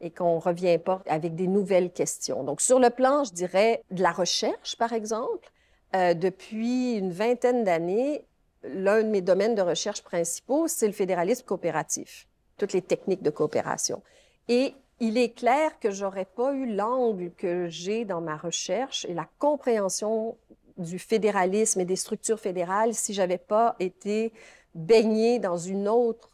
et 0.00 0.10
qu'on 0.10 0.36
ne 0.36 0.40
revient 0.40 0.78
pas 0.78 1.02
avec 1.06 1.34
des 1.34 1.48
nouvelles 1.48 1.90
questions. 1.90 2.44
Donc, 2.44 2.60
sur 2.60 2.78
le 2.78 2.90
plan, 2.90 3.24
je 3.24 3.32
dirais, 3.32 3.82
de 3.90 4.02
la 4.02 4.12
recherche, 4.12 4.76
par 4.76 4.92
exemple, 4.92 5.50
euh, 5.96 6.14
depuis 6.14 6.94
une 6.94 7.10
vingtaine 7.10 7.64
d'années, 7.64 8.24
l'un 8.62 9.02
de 9.02 9.08
mes 9.08 9.22
domaines 9.22 9.54
de 9.54 9.62
recherche 9.62 10.02
principaux, 10.02 10.68
c'est 10.68 10.86
le 10.86 10.92
fédéralisme 10.92 11.44
coopératif, 11.44 12.28
toutes 12.58 12.72
les 12.72 12.82
techniques 12.82 13.22
de 13.22 13.30
coopération. 13.30 14.02
Et 14.48 14.74
il 15.00 15.16
est 15.16 15.30
clair 15.30 15.78
que 15.78 15.90
j'aurais 15.90 16.24
pas 16.24 16.52
eu 16.52 16.66
l'angle 16.66 17.30
que 17.32 17.68
j'ai 17.68 18.04
dans 18.04 18.20
ma 18.20 18.36
recherche 18.36 19.04
et 19.08 19.14
la 19.14 19.28
compréhension 19.38 20.36
du 20.78 20.98
fédéralisme 20.98 21.80
et 21.80 21.84
des 21.84 21.96
structures 21.96 22.40
fédérales 22.40 22.94
si 22.94 23.12
j'avais 23.12 23.38
pas 23.38 23.76
été 23.80 24.32
baignée 24.74 25.38
dans 25.38 25.56
une 25.56 25.88
autre 25.88 26.30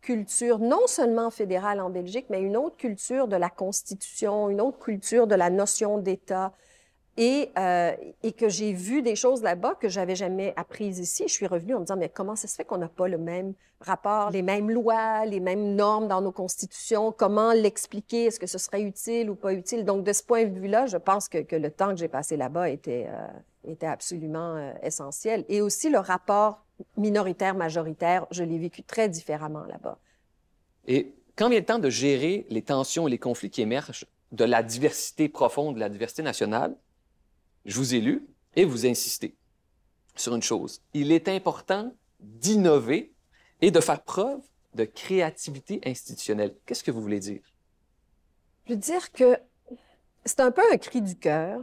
culture, 0.00 0.58
non 0.58 0.86
seulement 0.86 1.30
fédérale 1.30 1.80
en 1.80 1.90
Belgique, 1.90 2.26
mais 2.30 2.40
une 2.40 2.56
autre 2.56 2.76
culture 2.76 3.26
de 3.28 3.36
la 3.36 3.50
Constitution, 3.50 4.48
une 4.48 4.60
autre 4.60 4.78
culture 4.78 5.26
de 5.26 5.34
la 5.34 5.50
notion 5.50 5.98
d'État, 5.98 6.52
et, 7.16 7.50
euh, 7.58 7.92
et 8.22 8.32
que 8.32 8.48
j'ai 8.48 8.72
vu 8.72 9.02
des 9.02 9.16
choses 9.16 9.42
là-bas 9.42 9.74
que 9.80 9.88
j'avais 9.88 10.14
jamais 10.14 10.52
apprises 10.56 10.98
ici. 10.98 11.24
Je 11.26 11.32
suis 11.32 11.46
revenue 11.46 11.74
en 11.74 11.80
me 11.80 11.84
disant, 11.84 11.96
mais 11.96 12.08
comment 12.08 12.36
ça 12.36 12.46
se 12.46 12.54
fait 12.54 12.64
qu'on 12.64 12.78
n'a 12.78 12.88
pas 12.88 13.08
le 13.08 13.18
même 13.18 13.54
rapport, 13.80 14.30
les 14.30 14.42
mêmes 14.42 14.70
lois, 14.70 15.24
les 15.24 15.40
mêmes 15.40 15.74
normes 15.74 16.08
dans 16.08 16.20
nos 16.20 16.32
constitutions? 16.32 17.12
Comment 17.12 17.52
l'expliquer? 17.52 18.26
Est-ce 18.26 18.38
que 18.38 18.46
ce 18.46 18.58
serait 18.58 18.82
utile 18.82 19.30
ou 19.30 19.34
pas 19.34 19.54
utile? 19.54 19.84
Donc, 19.84 20.04
de 20.04 20.12
ce 20.12 20.22
point 20.22 20.44
de 20.44 20.58
vue-là, 20.58 20.86
je 20.86 20.98
pense 20.98 21.28
que, 21.28 21.38
que 21.38 21.56
le 21.56 21.70
temps 21.70 21.90
que 21.90 21.96
j'ai 21.96 22.08
passé 22.08 22.36
là-bas 22.36 22.68
était, 22.68 23.06
euh, 23.08 23.26
était 23.66 23.86
absolument 23.86 24.56
euh, 24.56 24.72
essentiel. 24.82 25.44
Et 25.48 25.60
aussi 25.60 25.90
le 25.90 25.98
rapport 25.98 26.64
minoritaire-majoritaire, 26.96 28.26
je 28.30 28.44
l'ai 28.44 28.58
vécu 28.58 28.82
très 28.82 29.08
différemment 29.08 29.64
là-bas. 29.64 29.98
Et 30.86 31.14
quand 31.36 31.48
vient 31.48 31.58
le 31.58 31.64
temps 31.64 31.78
de 31.78 31.90
gérer 31.90 32.46
les 32.50 32.62
tensions 32.62 33.08
et 33.08 33.10
les 33.10 33.18
conflits 33.18 33.50
qui 33.50 33.62
émergent 33.62 34.06
de 34.32 34.44
la 34.44 34.62
diversité 34.62 35.28
profonde, 35.28 35.74
de 35.76 35.80
la 35.80 35.88
diversité 35.88 36.22
nationale, 36.22 36.76
je 37.64 37.76
vous 37.76 37.94
ai 37.94 38.00
lu 38.00 38.26
et 38.54 38.64
vous 38.64 38.86
insistez 38.86 39.36
sur 40.14 40.34
une 40.34 40.42
chose. 40.42 40.82
Il 40.94 41.12
est 41.12 41.28
important 41.28 41.92
d'innover 42.20 43.12
et 43.60 43.70
de 43.70 43.80
faire 43.80 44.02
preuve 44.02 44.40
de 44.74 44.84
créativité 44.84 45.80
institutionnelle. 45.84 46.54
Qu'est-ce 46.66 46.84
que 46.84 46.90
vous 46.90 47.00
voulez 47.00 47.20
dire? 47.20 47.40
Je 48.66 48.72
veux 48.72 48.78
dire 48.78 49.12
que 49.12 49.38
c'est 50.24 50.40
un 50.40 50.50
peu 50.50 50.62
un 50.72 50.76
cri 50.76 51.00
du 51.00 51.16
cœur 51.16 51.60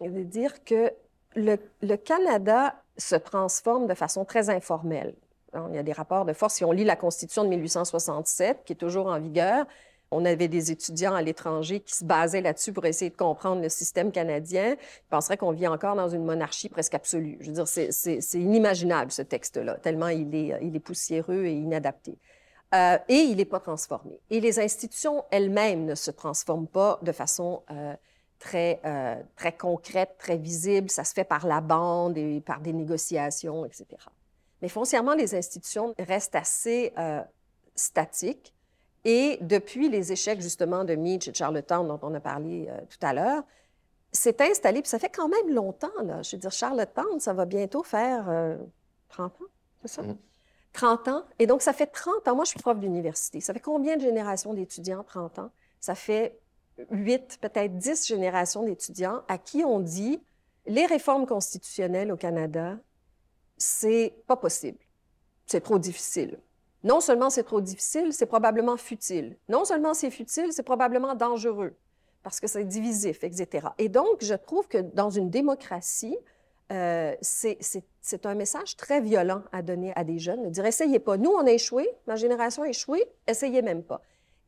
de 0.00 0.22
dire 0.22 0.64
que 0.64 0.92
le, 1.34 1.96
Canada 1.96 2.74
se 2.96 3.16
transforme 3.16 3.86
de 3.86 3.94
façon 3.94 4.24
très 4.24 4.50
informelle. 4.50 5.14
il 5.70 5.74
y 5.74 5.78
a 5.78 5.82
des 5.82 5.92
rapports 5.92 6.24
de 6.24 6.32
force. 6.32 6.54
Si 6.54 6.64
on 6.64 6.72
lit 6.72 6.84
la 6.84 6.96
Constitution 6.96 7.44
de 7.44 7.48
1867, 7.48 8.62
qui 8.64 8.74
est 8.74 8.76
toujours 8.76 9.06
en 9.06 9.18
vigueur, 9.18 9.66
on 10.12 10.24
avait 10.24 10.48
des 10.48 10.70
étudiants 10.70 11.14
à 11.14 11.22
l'étranger 11.22 11.80
qui 11.80 11.96
se 11.96 12.04
basaient 12.04 12.42
là-dessus 12.42 12.72
pour 12.72 12.84
essayer 12.84 13.10
de 13.10 13.16
comprendre 13.16 13.62
le 13.62 13.68
système 13.68 14.12
canadien. 14.12 14.76
Ils 14.78 15.08
penseraient 15.08 15.38
qu'on 15.38 15.52
vit 15.52 15.66
encore 15.66 15.96
dans 15.96 16.08
une 16.08 16.24
monarchie 16.24 16.68
presque 16.68 16.94
absolue. 16.94 17.38
Je 17.40 17.46
veux 17.46 17.52
dire, 17.54 17.66
c'est 17.66 18.20
inimaginable, 18.34 19.10
ce 19.10 19.22
texte-là, 19.22 19.76
tellement 19.76 20.08
il 20.08 20.34
est, 20.34 20.80
poussiéreux 20.80 21.44
et 21.46 21.52
inadapté. 21.52 22.18
Euh, 22.74 22.98
et 23.08 23.16
il 23.16 23.36
n'est 23.36 23.44
pas 23.44 23.60
transformé. 23.60 24.20
Et 24.30 24.40
les 24.40 24.58
institutions 24.58 25.24
elles-mêmes 25.30 25.84
ne 25.84 25.94
se 25.94 26.10
transforment 26.10 26.68
pas 26.68 26.98
de 27.02 27.12
façon 27.12 27.62
euh, 27.70 27.94
très, 28.42 28.80
euh, 28.84 29.14
très 29.36 29.52
concrète, 29.52 30.16
très 30.18 30.36
visible. 30.36 30.90
Ça 30.90 31.04
se 31.04 31.14
fait 31.14 31.24
par 31.24 31.46
la 31.46 31.60
bande 31.60 32.18
et 32.18 32.40
par 32.40 32.60
des 32.60 32.72
négociations, 32.72 33.64
etc. 33.64 33.86
Mais 34.60 34.68
foncièrement, 34.68 35.14
les 35.14 35.34
institutions 35.34 35.94
restent 35.98 36.34
assez 36.34 36.92
euh, 36.98 37.22
statiques. 37.76 38.52
Et 39.04 39.38
depuis 39.40 39.88
les 39.88 40.12
échecs, 40.12 40.40
justement, 40.40 40.84
de 40.84 40.94
Meach 40.96 41.28
et 41.28 41.30
de 41.30 41.36
Charlottetown, 41.36 41.86
dont 41.86 42.00
on 42.02 42.14
a 42.14 42.20
parlé 42.20 42.68
euh, 42.68 42.80
tout 42.90 43.06
à 43.06 43.12
l'heure, 43.12 43.44
c'est 44.10 44.40
installé, 44.40 44.82
puis 44.82 44.90
ça 44.90 44.98
fait 44.98 45.08
quand 45.08 45.28
même 45.28 45.54
longtemps, 45.54 46.02
là. 46.04 46.20
Je 46.22 46.36
veux 46.36 46.40
dire, 46.40 46.50
Charlottetown, 46.50 47.18
ça 47.18 47.32
va 47.32 47.46
bientôt 47.46 47.82
faire 47.82 48.26
30 49.08 49.40
ans, 49.40 49.44
c'est 49.80 49.88
ça? 49.88 50.02
30 50.74 51.08
ans. 51.08 51.24
Et 51.38 51.46
donc, 51.46 51.62
ça 51.62 51.72
fait 51.72 51.86
30 51.86 52.28
ans. 52.28 52.34
Moi, 52.34 52.44
je 52.44 52.50
suis 52.50 52.60
prof 52.60 52.78
d'université. 52.78 53.40
Ça 53.40 53.54
fait 53.54 53.60
combien 53.60 53.96
de 53.96 54.02
générations 54.02 54.52
d'étudiants, 54.52 55.02
30 55.02 55.38
ans? 55.38 55.50
Ça 55.80 55.94
fait 55.94 56.41
8, 56.90 57.38
peut-être 57.40 57.76
10 57.76 58.06
générations 58.06 58.64
d'étudiants 58.64 59.22
à 59.28 59.38
qui 59.38 59.64
on 59.64 59.80
dit 59.80 60.22
les 60.66 60.86
réformes 60.86 61.26
constitutionnelles 61.26 62.12
au 62.12 62.16
Canada, 62.16 62.78
c'est 63.56 64.14
pas 64.26 64.36
possible. 64.36 64.78
C'est 65.46 65.60
trop 65.60 65.78
difficile. 65.78 66.38
Non 66.84 67.00
seulement 67.00 67.30
c'est 67.30 67.44
trop 67.44 67.60
difficile, 67.60 68.12
c'est 68.12 68.26
probablement 68.26 68.76
futile. 68.76 69.36
Non 69.48 69.64
seulement 69.64 69.94
c'est 69.94 70.10
futile, 70.10 70.52
c'est 70.52 70.62
probablement 70.62 71.14
dangereux 71.14 71.76
parce 72.22 72.40
que 72.40 72.46
c'est 72.46 72.64
divisif, 72.64 73.24
etc. 73.24 73.68
Et 73.78 73.88
donc, 73.88 74.18
je 74.20 74.34
trouve 74.34 74.68
que 74.68 74.78
dans 74.78 75.10
une 75.10 75.30
démocratie, 75.30 76.16
euh, 76.70 77.14
c'est 77.20 78.26
un 78.26 78.34
message 78.34 78.76
très 78.76 79.00
violent 79.00 79.42
à 79.52 79.62
donner 79.62 79.92
à 79.96 80.04
des 80.04 80.18
jeunes, 80.18 80.44
de 80.44 80.48
dire 80.48 80.64
essayez 80.64 80.98
pas. 80.98 81.16
Nous, 81.16 81.30
on 81.30 81.46
a 81.46 81.50
échoué, 81.50 81.88
ma 82.06 82.16
génération 82.16 82.62
a 82.62 82.68
échoué, 82.68 83.04
essayez 83.26 83.62
même 83.62 83.82
pas. 83.82 84.00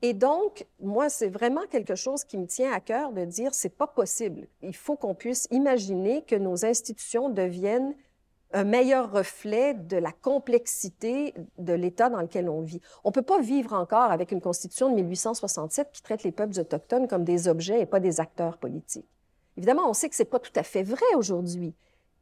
Et 0.02 0.12
donc, 0.12 0.66
moi, 0.80 1.08
c'est 1.08 1.28
vraiment 1.28 1.66
quelque 1.70 1.94
chose 1.94 2.24
qui 2.24 2.36
me 2.36 2.46
tient 2.46 2.72
à 2.72 2.80
cœur 2.80 3.12
de 3.12 3.24
dire 3.24 3.54
c'est 3.54 3.70
pas 3.70 3.86
possible. 3.86 4.48
Il 4.62 4.76
faut 4.76 4.96
qu'on 4.96 5.14
puisse 5.14 5.48
imaginer 5.50 6.22
que 6.22 6.36
nos 6.36 6.64
institutions 6.64 7.30
deviennent 7.30 7.94
un 8.52 8.64
meilleur 8.64 9.10
reflet 9.10 9.74
de 9.74 9.96
la 9.96 10.12
complexité 10.12 11.34
de 11.58 11.72
l'État 11.72 12.08
dans 12.08 12.20
lequel 12.20 12.48
on 12.48 12.60
vit. 12.60 12.80
On 13.02 13.10
peut 13.10 13.22
pas 13.22 13.40
vivre 13.40 13.72
encore 13.72 14.12
avec 14.12 14.30
une 14.30 14.40
constitution 14.40 14.90
de 14.90 14.94
1867 14.94 15.90
qui 15.92 16.02
traite 16.02 16.22
les 16.22 16.32
peuples 16.32 16.58
autochtones 16.60 17.08
comme 17.08 17.24
des 17.24 17.48
objets 17.48 17.80
et 17.80 17.86
pas 17.86 17.98
des 17.98 18.20
acteurs 18.20 18.58
politiques. 18.58 19.08
Évidemment, 19.56 19.88
on 19.88 19.92
sait 19.92 20.08
que 20.08 20.14
c'est 20.14 20.24
pas 20.24 20.38
tout 20.38 20.52
à 20.54 20.62
fait 20.62 20.84
vrai 20.84 21.06
aujourd'hui 21.16 21.74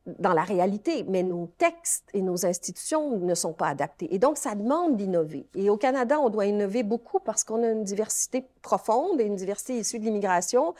dans 0.07 0.33
la 0.33 0.43
réalité, 0.43 1.05
mais 1.09 1.23
nos 1.23 1.47
textes 1.59 2.09
et 2.13 2.23
nos 2.23 2.45
institutions 2.45 3.19
ne 3.19 3.35
sont 3.35 3.53
pas 3.53 3.69
adaptés. 3.69 4.13
Et 4.15 4.19
donc, 4.19 4.37
ça 4.37 4.55
demande 4.55 4.97
d'innover. 4.97 5.47
Et 5.55 5.71
au 5.71 5.77
Canada, 5.77 6.19
on 6.21 6.29
doit 6.29 6.47
innover 6.47 6.83
beaucoup 6.83 7.21
parce 7.21 7.45
qu'on 7.45 7.63
a 7.63 7.69
une 7.69 7.85
diversité 7.85 8.45
profonde 8.63 9.21
et 9.21 9.25
une 9.25 9.37
diversité 9.37 9.79
issue 9.79 9.99
de 9.99 10.05
l'immigration, 10.05 10.75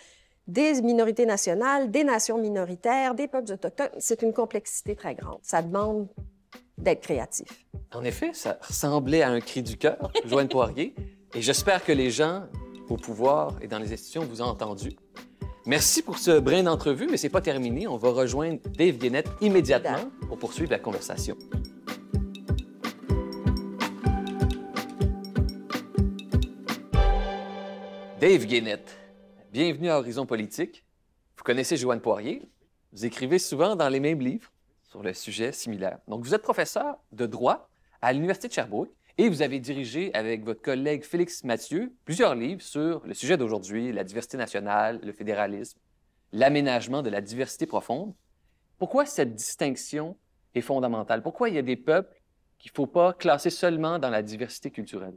des 0.49 0.83
minorités 0.83 1.27
nationales, 1.27 1.91
des 1.91 2.05
nations 2.05 2.39
minoritaires, 2.39 3.15
des 3.15 3.29
peuples 3.29 3.53
autochtones. 3.53 3.91
C'est 3.99 4.23
une 4.23 4.33
complexité 4.33 4.97
très 4.97 5.15
grande. 5.15 5.39
Ça 5.43 5.63
demande 5.63 6.09
d'être 6.79 7.03
créatif. 7.03 7.65
En 7.95 8.03
effet, 8.03 8.33
ça 8.33 8.59
ressemblait 8.61 9.23
à 9.23 9.31
un 9.31 9.41
cri 9.41 9.63
du 9.63 9.77
cœur, 9.77 10.11
Joanne 10.25 10.49
Poirier. 10.49 10.95
Et 11.35 11.43
j'espère 11.43 11.85
que 11.85 11.93
les 11.93 12.11
gens 12.11 12.45
au 12.89 12.97
pouvoir 12.97 13.57
et 13.63 13.69
dans 13.69 13.79
les 13.79 13.93
institutions 13.93 14.25
vous 14.25 14.43
ont 14.43 14.47
entendu. 14.47 14.91
Merci 15.65 16.03
pour 16.03 16.19
ce 16.19 16.41
brin 16.41 16.65
d'entrevue, 16.65 17.07
mais 17.09 17.17
c'est 17.17 17.29
pas 17.29 17.41
terminé. 17.41 17.87
On 17.87 17.97
va 17.97 18.11
rejoindre 18.11 18.59
Dave 18.77 18.97
Guénette 18.97 19.29
immédiatement 19.41 20.11
pour 20.27 20.37
poursuivre 20.37 20.73
la 20.73 20.81
conversation. 20.81 21.37
Dave 28.21 28.45
Guénette, 28.45 28.99
bienvenue 29.53 29.89
à 29.89 29.99
Horizon 29.99 30.27
Politique. 30.27 30.85
Vous 31.37 31.45
connaissez 31.45 31.77
Joanne 31.77 32.01
Poirier. 32.01 32.43
Vous 32.93 33.07
écrivez 33.07 33.39
souvent 33.39 33.77
dans 33.77 33.89
les 33.89 34.01
mêmes 34.01 34.21
livres 34.21 34.51
sur 34.83 35.01
le 35.01 35.15
sujet 35.15 35.53
similaire. 35.53 35.99
Donc, 36.09 36.25
vous 36.25 36.35
êtes 36.35 36.43
professeur 36.43 36.97
de 37.13 37.27
droit 37.27 37.69
à 38.01 38.13
l'Université 38.13 38.49
de 38.49 38.53
Sherbrooke 38.53 38.91
et 39.19 39.29
vous 39.29 39.43
avez 39.43 39.61
dirigé 39.61 40.13
avec 40.15 40.45
votre 40.45 40.63
collègue 40.63 41.05
Félix 41.05 41.45
Mathieu 41.45 41.93
plusieurs 42.05 42.35
livres 42.35 42.63
sur 42.63 43.07
le 43.07 43.15
sujet 43.15 43.37
d'aujourd'hui, 43.37 43.93
la 43.93 44.05
diversité 44.05 44.37
nationale, 44.37 45.01
le 45.03 45.13
fédéralisme, 45.13 45.79
l'aménagement 46.33 47.03
de 47.03 47.11
la 47.11 47.21
diversité 47.21 47.67
profonde. 47.67 48.15
Pourquoi 48.79 49.05
cette 49.07 49.35
distinction 49.35 50.17
est 50.55 50.63
fondamentale? 50.63 51.23
Pourquoi 51.23 51.49
il 51.49 51.55
y 51.55 51.59
a 51.59 51.63
des 51.63 51.77
peuples 51.77 52.21
qu'il 52.59 52.71
ne 52.71 52.77
faut 52.77 52.87
pas 52.87 53.13
classer 53.13 53.51
seulement 53.51 53.99
dans 53.99 54.11
la 54.11 54.23
diversité 54.23 54.71
culturelle? 54.71 55.15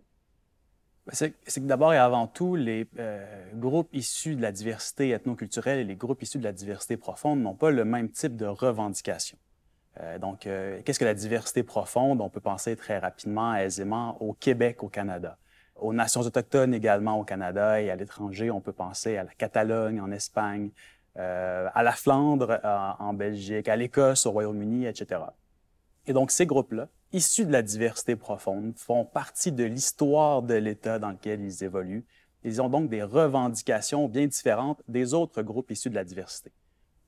Ben, 1.07 1.13
c'est 1.13 1.61
que 1.61 1.65
d'abord 1.65 1.93
et 1.93 1.97
avant 1.97 2.27
tout, 2.27 2.55
les 2.55 2.87
euh, 2.97 3.51
groupes 3.53 3.89
issus 3.93 4.35
de 4.35 4.41
la 4.41 4.51
diversité 4.51 5.11
ethnoculturelle 5.11 5.79
et 5.79 5.83
les 5.83 5.95
groupes 5.95 6.21
issus 6.21 6.39
de 6.39 6.43
la 6.43 6.51
diversité 6.51 6.97
profonde 6.97 7.41
n'ont 7.41 7.53
pas 7.53 7.71
le 7.71 7.85
même 7.85 8.09
type 8.09 8.35
de 8.35 8.45
revendication. 8.45 9.37
Euh, 10.01 10.19
donc, 10.19 10.45
euh, 10.45 10.81
qu'est-ce 10.83 10.99
que 10.99 11.05
la 11.05 11.13
diversité 11.13 11.63
profonde? 11.63 12.21
On 12.21 12.29
peut 12.29 12.41
penser 12.41 12.75
très 12.75 12.99
rapidement, 12.99 13.55
aisément, 13.55 14.21
au 14.21 14.33
Québec, 14.33 14.83
au 14.83 14.89
Canada. 14.89 15.37
Aux 15.75 15.93
nations 15.93 16.21
autochtones 16.21 16.73
également 16.73 17.19
au 17.19 17.23
Canada 17.23 17.81
et 17.81 17.89
à 17.89 17.95
l'étranger, 17.95 18.51
on 18.51 18.61
peut 18.61 18.73
penser 18.73 19.17
à 19.17 19.23
la 19.23 19.31
Catalogne 19.31 19.99
en 19.99 20.11
Espagne, 20.11 20.69
euh, 21.17 21.69
à 21.73 21.83
la 21.83 21.91
Flandre 21.91 22.59
en 22.99 23.13
Belgique, 23.13 23.67
à 23.67 23.75
l'Écosse, 23.75 24.25
au 24.25 24.31
Royaume-Uni, 24.31 24.85
etc. 24.85 25.21
Et 26.07 26.13
donc, 26.13 26.31
ces 26.31 26.45
groupes-là, 26.45 26.87
issus 27.13 27.45
de 27.45 27.51
la 27.51 27.61
diversité 27.61 28.15
profonde, 28.15 28.73
font 28.77 29.05
partie 29.05 29.51
de 29.51 29.63
l'histoire 29.63 30.41
de 30.41 30.55
l'État 30.55 30.99
dans 30.99 31.11
lequel 31.11 31.41
ils 31.41 31.63
évoluent. 31.63 32.05
Ils 32.43 32.61
ont 32.61 32.69
donc 32.69 32.89
des 32.89 33.01
revendications 33.01 34.07
bien 34.07 34.27
différentes 34.27 34.81
des 34.87 35.13
autres 35.13 35.41
groupes 35.41 35.71
issus 35.71 35.89
de 35.89 35.95
la 35.95 36.03
diversité. 36.03 36.51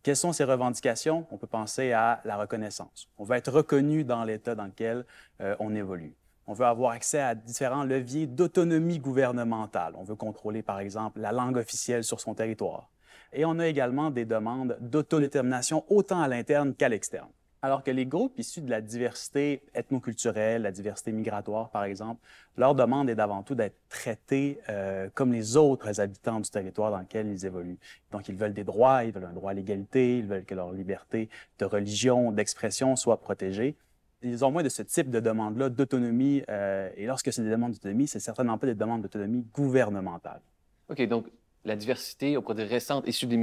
Quelles 0.07 0.15
sont 0.15 0.31
ces 0.31 0.45
revendications? 0.45 1.27
On 1.31 1.37
peut 1.37 1.47
penser 1.47 1.91
à 1.91 2.21
la 2.23 2.37
reconnaissance. 2.37 3.09
On 3.17 3.25
veut 3.25 3.35
être 3.35 3.51
reconnu 3.51 4.05
dans 4.05 4.23
l'État 4.23 4.55
dans 4.55 4.63
lequel 4.63 5.05
euh, 5.41 5.53
on 5.59 5.75
évolue. 5.75 6.13
On 6.45 6.53
veut 6.53 6.65
avoir 6.65 6.91
accès 6.91 7.19
à 7.19 7.35
différents 7.35 7.83
leviers 7.83 8.25
d'autonomie 8.25 8.99
gouvernementale. 8.99 9.95
On 9.97 10.05
veut 10.05 10.15
contrôler, 10.15 10.61
par 10.61 10.79
exemple, 10.79 11.19
la 11.19 11.33
langue 11.33 11.57
officielle 11.57 12.05
sur 12.05 12.21
son 12.21 12.35
territoire. 12.35 12.89
Et 13.33 13.43
on 13.43 13.59
a 13.59 13.67
également 13.67 14.09
des 14.09 14.23
demandes 14.23 14.77
d'autodétermination 14.79 15.83
autant 15.89 16.21
à 16.21 16.29
l'interne 16.29 16.73
qu'à 16.73 16.87
l'externe. 16.87 17.27
Alors 17.67 17.83
que 17.83 17.91
les 17.91 18.05
groupes 18.05 18.39
issus 18.39 18.61
de 18.61 18.69
la 18.69 18.79
diversité 18.79 19.61
ethnoculturelle, 19.75 20.61
la 20.61 20.71
diversité 20.71 21.11
migratoire, 21.11 21.69
par 21.69 21.83
exemple, 21.83 22.21
leur 22.55 22.75
demande 22.75 23.09
est 23.09 23.15
d'avant 23.15 23.43
tout 23.43 23.55
d'être 23.55 23.75
traités 23.89 24.57
euh, 24.69 25.09
comme 25.13 25.33
les 25.33 25.57
autres 25.57 25.99
habitants 25.99 26.39
du 26.39 26.49
territoire 26.49 26.91
dans 26.91 26.99
lequel 26.99 27.27
ils 27.27 27.45
évoluent. 27.45 27.77
Donc, 28.13 28.29
ils 28.29 28.37
veulent 28.37 28.53
des 28.53 28.63
droits, 28.63 29.03
ils 29.03 29.11
veulent 29.11 29.25
un 29.25 29.33
droit 29.33 29.51
à 29.51 29.53
l'égalité, 29.53 30.19
ils 30.19 30.25
veulent 30.25 30.45
que 30.45 30.55
leur 30.55 30.71
liberté 30.71 31.27
de 31.59 31.65
religion, 31.65 32.31
d'expression 32.31 32.95
soit 32.95 33.19
protégée. 33.19 33.75
Ils 34.21 34.45
ont 34.45 34.51
moins 34.51 34.63
de 34.63 34.69
ce 34.69 34.81
type 34.81 35.09
de 35.09 35.19
demande-là 35.19 35.67
d'autonomie. 35.67 36.43
Euh, 36.47 36.89
et 36.95 37.05
lorsque 37.05 37.33
c'est 37.33 37.43
des 37.43 37.49
demandes 37.49 37.73
d'autonomie, 37.73 38.07
c'est 38.07 38.21
certainement 38.21 38.57
pas 38.57 38.67
des 38.67 38.75
demandes 38.75 39.01
d'autonomie 39.01 39.45
gouvernementale. 39.53 40.39
OK, 40.87 41.05
donc 41.09 41.25
la 41.65 41.75
diversité 41.75 42.37
au 42.37 42.41
cours 42.41 42.55
des 42.55 42.63
récentes 42.63 43.05
issues 43.09 43.25
de 43.25 43.35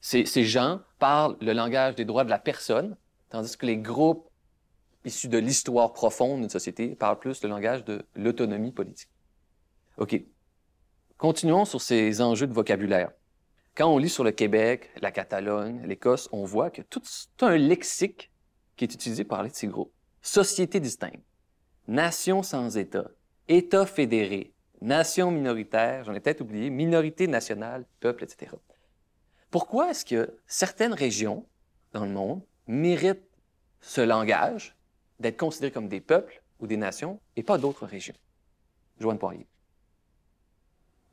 ces, 0.00 0.44
gens 0.44 0.80
parlent 0.98 1.36
le 1.40 1.52
langage 1.52 1.94
des 1.94 2.04
droits 2.04 2.24
de 2.24 2.30
la 2.30 2.38
personne, 2.38 2.96
tandis 3.30 3.56
que 3.56 3.66
les 3.66 3.76
groupes 3.76 4.28
issus 5.04 5.28
de 5.28 5.38
l'histoire 5.38 5.92
profonde 5.92 6.40
d'une 6.40 6.50
société 6.50 6.94
parlent 6.94 7.18
plus 7.18 7.42
le 7.42 7.48
langage 7.48 7.84
de 7.84 8.04
l'autonomie 8.14 8.72
politique. 8.72 9.10
OK. 9.96 10.20
Continuons 11.16 11.64
sur 11.64 11.80
ces 11.80 12.20
enjeux 12.20 12.46
de 12.46 12.52
vocabulaire. 12.52 13.10
Quand 13.74 13.88
on 13.88 13.98
lit 13.98 14.08
sur 14.08 14.24
le 14.24 14.32
Québec, 14.32 14.90
la 15.00 15.10
Catalogne, 15.10 15.82
l'Écosse, 15.84 16.28
on 16.32 16.44
voit 16.44 16.70
que 16.70 16.82
tout, 16.82 17.02
un 17.40 17.56
lexique 17.56 18.30
qui 18.76 18.84
est 18.84 18.94
utilisé 18.94 19.24
parler 19.24 19.50
de 19.50 19.54
ces 19.54 19.66
groupes. 19.66 19.92
Société 20.22 20.80
distincte, 20.80 21.22
nation 21.86 22.42
sans 22.42 22.76
État, 22.76 23.08
État 23.48 23.86
fédéré, 23.86 24.52
nation 24.80 25.30
minoritaire, 25.30 26.04
j'en 26.04 26.14
ai 26.14 26.20
peut-être 26.20 26.40
oublié, 26.40 26.70
minorité 26.70 27.26
nationale, 27.26 27.84
peuple, 28.00 28.24
etc. 28.24 28.52
Pourquoi 29.50 29.90
est-ce 29.90 30.04
que 30.04 30.38
certaines 30.46 30.92
régions 30.92 31.44
dans 31.92 32.04
le 32.04 32.10
monde 32.10 32.42
méritent 32.66 33.22
ce 33.80 34.00
langage 34.00 34.76
d'être 35.20 35.38
considérées 35.38 35.72
comme 35.72 35.88
des 35.88 36.00
peuples 36.00 36.42
ou 36.60 36.66
des 36.66 36.76
nations 36.76 37.18
et 37.36 37.42
pas 37.42 37.56
d'autres 37.56 37.86
régions? 37.86 38.14
Joanne 39.00 39.18
Poirier. 39.18 39.46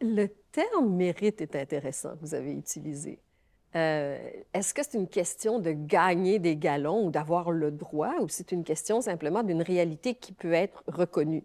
Le 0.02 0.28
terme 0.52 0.94
mérite 0.96 1.42
est 1.42 1.56
intéressant 1.56 2.16
que 2.16 2.22
vous 2.22 2.36
avez 2.36 2.52
utilisé. 2.52 3.20
Euh, 3.76 4.18
est-ce 4.54 4.74
que 4.74 4.84
c'est 4.84 4.98
une 4.98 5.08
question 5.08 5.60
de 5.60 5.72
gagner 5.72 6.40
des 6.40 6.56
galons 6.56 7.08
ou 7.08 7.12
d'avoir 7.12 7.52
le 7.52 7.72
droit 7.72 8.16
ou 8.22 8.30
c'est 8.30 8.52
une 8.52 8.64
question 8.64 9.02
simplement 9.02 9.44
d'une 9.44 9.62
réalité 9.62 10.16
qui 10.16 10.34
peut 10.34 10.54
être 10.54 10.84
reconnue? 10.88 11.44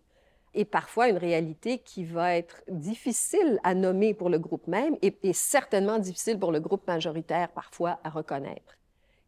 Et 0.54 0.64
parfois 0.64 1.08
une 1.08 1.16
réalité 1.16 1.78
qui 1.78 2.04
va 2.04 2.36
être 2.36 2.62
difficile 2.68 3.60
à 3.62 3.74
nommer 3.74 4.14
pour 4.14 4.28
le 4.28 4.38
groupe 4.38 4.66
même 4.66 4.96
et, 5.02 5.14
certainement 5.32 5.98
difficile 5.98 6.38
pour 6.38 6.52
le 6.52 6.60
groupe 6.60 6.86
majoritaire 6.86 7.50
parfois 7.50 8.00
à 8.02 8.10
reconnaître. 8.10 8.76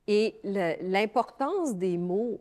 Et 0.09 0.41
l'importance 0.83 1.77
des 1.77 1.97
mots 1.97 2.41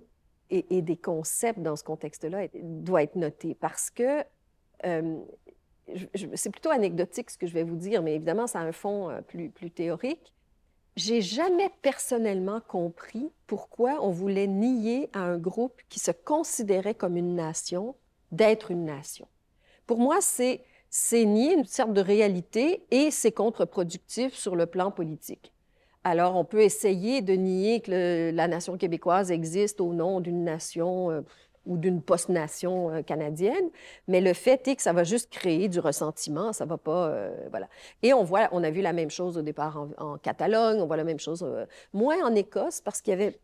et, 0.49 0.81
des 0.81 0.97
concepts 0.97 1.59
dans 1.59 1.75
ce 1.75 1.83
contexte-là 1.83 2.47
doit 2.55 3.03
être 3.03 3.15
notée 3.15 3.55
parce 3.55 3.89
que 3.91 4.23
euh, 4.85 5.19
c'est 6.33 6.49
plutôt 6.49 6.71
anecdotique 6.71 7.29
ce 7.29 7.37
que 7.37 7.47
je 7.47 7.53
vais 7.53 7.63
vous 7.63 7.75
dire, 7.75 8.01
mais 8.01 8.15
évidemment, 8.15 8.47
ça 8.47 8.59
a 8.59 8.63
un 8.63 8.71
fond 8.71 9.09
euh, 9.09 9.21
plus, 9.21 9.49
plus 9.49 9.69
théorique. 9.69 10.33
j'ai 10.95 11.21
jamais 11.21 11.69
personnellement 11.81 12.61
compris 12.61 13.31
pourquoi 13.45 14.03
on 14.03 14.09
voulait 14.09 14.47
nier 14.47 15.09
à 15.13 15.19
un 15.19 15.37
groupe 15.37 15.79
qui 15.87 15.99
se 15.99 16.11
considérait 16.11 16.95
comme 16.95 17.15
une 17.15 17.35
nation 17.35 17.95
d'être 18.31 18.71
une 18.71 18.85
nation. 18.85 19.27
Pour 19.87 19.99
moi, 19.99 20.19
c'est 20.21 20.63
nier 21.25 21.53
une 21.53 21.65
sorte 21.65 21.93
de 21.93 22.01
réalité 22.01 22.85
et 22.91 23.11
c'est 23.11 23.31
contre-productif 23.31 24.33
sur 24.33 24.55
le 24.55 24.65
plan 24.65 24.91
politique. 24.91 25.53
Alors, 26.03 26.35
on 26.35 26.45
peut 26.45 26.61
essayer 26.61 27.21
de 27.21 27.33
nier 27.33 27.81
que 27.81 28.31
la 28.33 28.47
nation 28.47 28.75
québécoise 28.77 29.31
existe 29.31 29.81
au 29.81 29.93
nom 29.93 30.19
d'une 30.19 30.43
nation 30.43 31.11
euh, 31.11 31.21
ou 31.67 31.77
d'une 31.77 32.01
post-nation 32.01 32.89
euh, 32.89 33.01
canadienne, 33.03 33.69
mais 34.07 34.19
le 34.19 34.33
fait 34.33 34.67
est 34.67 34.75
que 34.75 34.81
ça 34.81 34.93
va 34.93 35.03
juste 35.03 35.29
créer 35.29 35.69
du 35.69 35.79
ressentiment, 35.79 36.53
ça 36.53 36.65
va 36.65 36.77
pas, 36.77 37.09
euh, 37.09 37.47
voilà. 37.51 37.67
Et 38.01 38.13
on 38.15 38.23
voit, 38.23 38.49
on 38.51 38.63
a 38.63 38.71
vu 38.71 38.81
la 38.81 38.93
même 38.93 39.11
chose 39.11 39.37
au 39.37 39.43
départ 39.43 39.87
en 39.99 40.17
Catalogne, 40.17 40.81
on 40.81 40.87
voit 40.87 40.97
la 40.97 41.03
même 41.03 41.19
chose 41.19 41.45
moins 41.93 42.25
en 42.25 42.33
Écosse 42.33 42.81
parce 42.81 42.99
qu'il 42.99 43.11
y 43.11 43.13
avait 43.13 43.37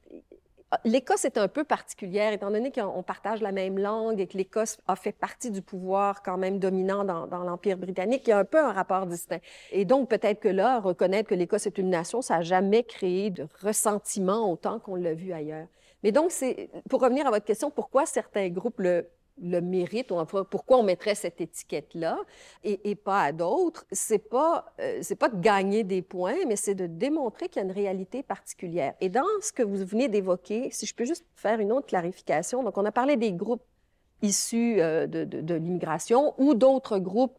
L'Écosse 0.84 1.24
est 1.24 1.38
un 1.38 1.48
peu 1.48 1.64
particulière, 1.64 2.34
étant 2.34 2.52
donné 2.52 2.72
qu'on 2.74 3.02
partage 3.02 3.42
la 3.42 3.54
même 3.54 3.80
langue 3.80 4.20
et 4.20 4.28
que 4.28 4.38
l'Écosse 4.38 4.78
a 4.88 4.98
fait 4.98 5.14
partie 5.14 5.50
du 5.50 5.62
pouvoir 5.62 6.22
quand 6.24 6.38
même 6.38 6.60
dominant 6.60 7.06
dans, 7.06 7.44
l'Empire 7.44 7.78
britannique. 7.78 8.24
Il 8.28 8.32
y 8.32 8.34
a 8.34 8.40
un 8.40 8.46
peu 8.46 8.60
un 8.60 8.74
rapport 8.74 9.06
distinct. 9.06 9.40
Et 9.72 9.86
donc, 9.86 10.10
peut-être 10.10 10.42
que 10.42 10.50
là, 10.50 10.82
reconnaître 10.82 11.30
que 11.30 11.36
l'Écosse 11.36 11.68
est 11.68 11.78
une 11.78 11.90
nation, 11.90 12.22
ça 12.22 12.38
n'a 12.38 12.42
jamais 12.42 12.84
créé 12.84 13.30
de 13.30 13.48
ressentiment 13.62 14.52
autant 14.52 14.80
qu'on 14.80 14.96
l'a 14.96 15.14
vu 15.14 15.32
ailleurs. 15.32 15.68
Mais 16.04 16.12
donc, 16.12 16.32
pour 16.90 17.02
revenir 17.02 17.26
à 17.28 17.32
votre 17.32 17.46
question, 17.46 17.72
pourquoi 17.72 18.06
certains 18.06 18.50
groupes 18.50 18.80
le, 18.80 19.10
le 19.42 19.62
mérite, 19.62 20.12
ou 20.12 20.24
pourquoi 20.50 20.78
on 20.78 20.84
mettrait 20.84 21.16
cette 21.16 21.42
étiquette-là 21.42 22.18
et, 22.64 22.96
pas 22.96 23.24
à 23.24 23.32
d'autres, 23.32 23.86
c'est 23.92 24.30
pas, 24.30 24.74
euh, 24.80 25.00
c'est 25.02 25.16
pas 25.16 25.30
de 25.30 25.40
gagner 25.40 25.84
des 25.84 26.02
points, 26.02 26.46
mais 26.48 26.56
c'est 26.56 26.76
de 26.76 26.88
démontrer 26.88 27.48
qu'il 27.48 27.62
y 27.62 27.66
a 27.66 27.68
une 27.68 27.74
réalité 27.74 28.24
particulière. 28.24 28.94
Et 29.02 29.10
dans 29.10 29.26
ce 29.42 29.52
que 29.52 29.64
vous 29.64 29.86
venez 29.86 30.08
d'évoquer, 30.08 30.70
si 30.72 30.86
je 30.86 30.96
peux 30.96 31.06
juste 31.06 31.26
faire 31.36 31.60
une 31.60 31.72
autre 31.72 31.88
clarification, 31.88 32.64
donc 32.64 32.78
on 32.78 32.86
a 32.86 32.92
parlé 32.92 33.16
des 33.16 33.32
groupes 33.32 33.64
issus 34.22 34.82
euh, 34.82 35.06
de 35.06 35.54
l'immigration 35.54 36.34
ou 36.38 36.56
d'autres 36.56 36.98
groupes 36.98 37.38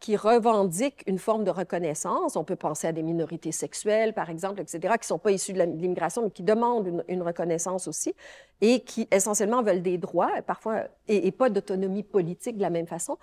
qui 0.00 0.16
revendiquent 0.16 1.02
une 1.06 1.18
forme 1.18 1.44
de 1.44 1.50
reconnaissance. 1.50 2.36
On 2.36 2.44
peut 2.44 2.56
penser 2.56 2.86
à 2.86 2.92
des 2.92 3.02
minorités 3.02 3.52
sexuelles, 3.52 4.14
par 4.14 4.30
exemple, 4.30 4.60
etc., 4.60 4.78
qui 4.80 5.00
ne 5.00 5.04
sont 5.04 5.18
pas 5.18 5.32
issues 5.32 5.52
de 5.52 5.62
l'immigration, 5.62 6.22
mais 6.22 6.30
qui 6.30 6.42
demandent 6.42 7.04
une, 7.08 7.22
reconnaissance 7.22 7.88
aussi 7.88 8.14
et 8.60 8.80
qui 8.80 9.08
essentiellement 9.10 9.62
veulent 9.62 9.82
des 9.82 9.98
droits, 9.98 10.30
parfois, 10.46 10.84
et, 11.08 11.32
pas 11.32 11.50
d'autonomie 11.50 12.04
politique 12.04 12.56
de 12.56 12.62
la 12.62 12.70
même 12.70 12.86
façon. 12.86 13.18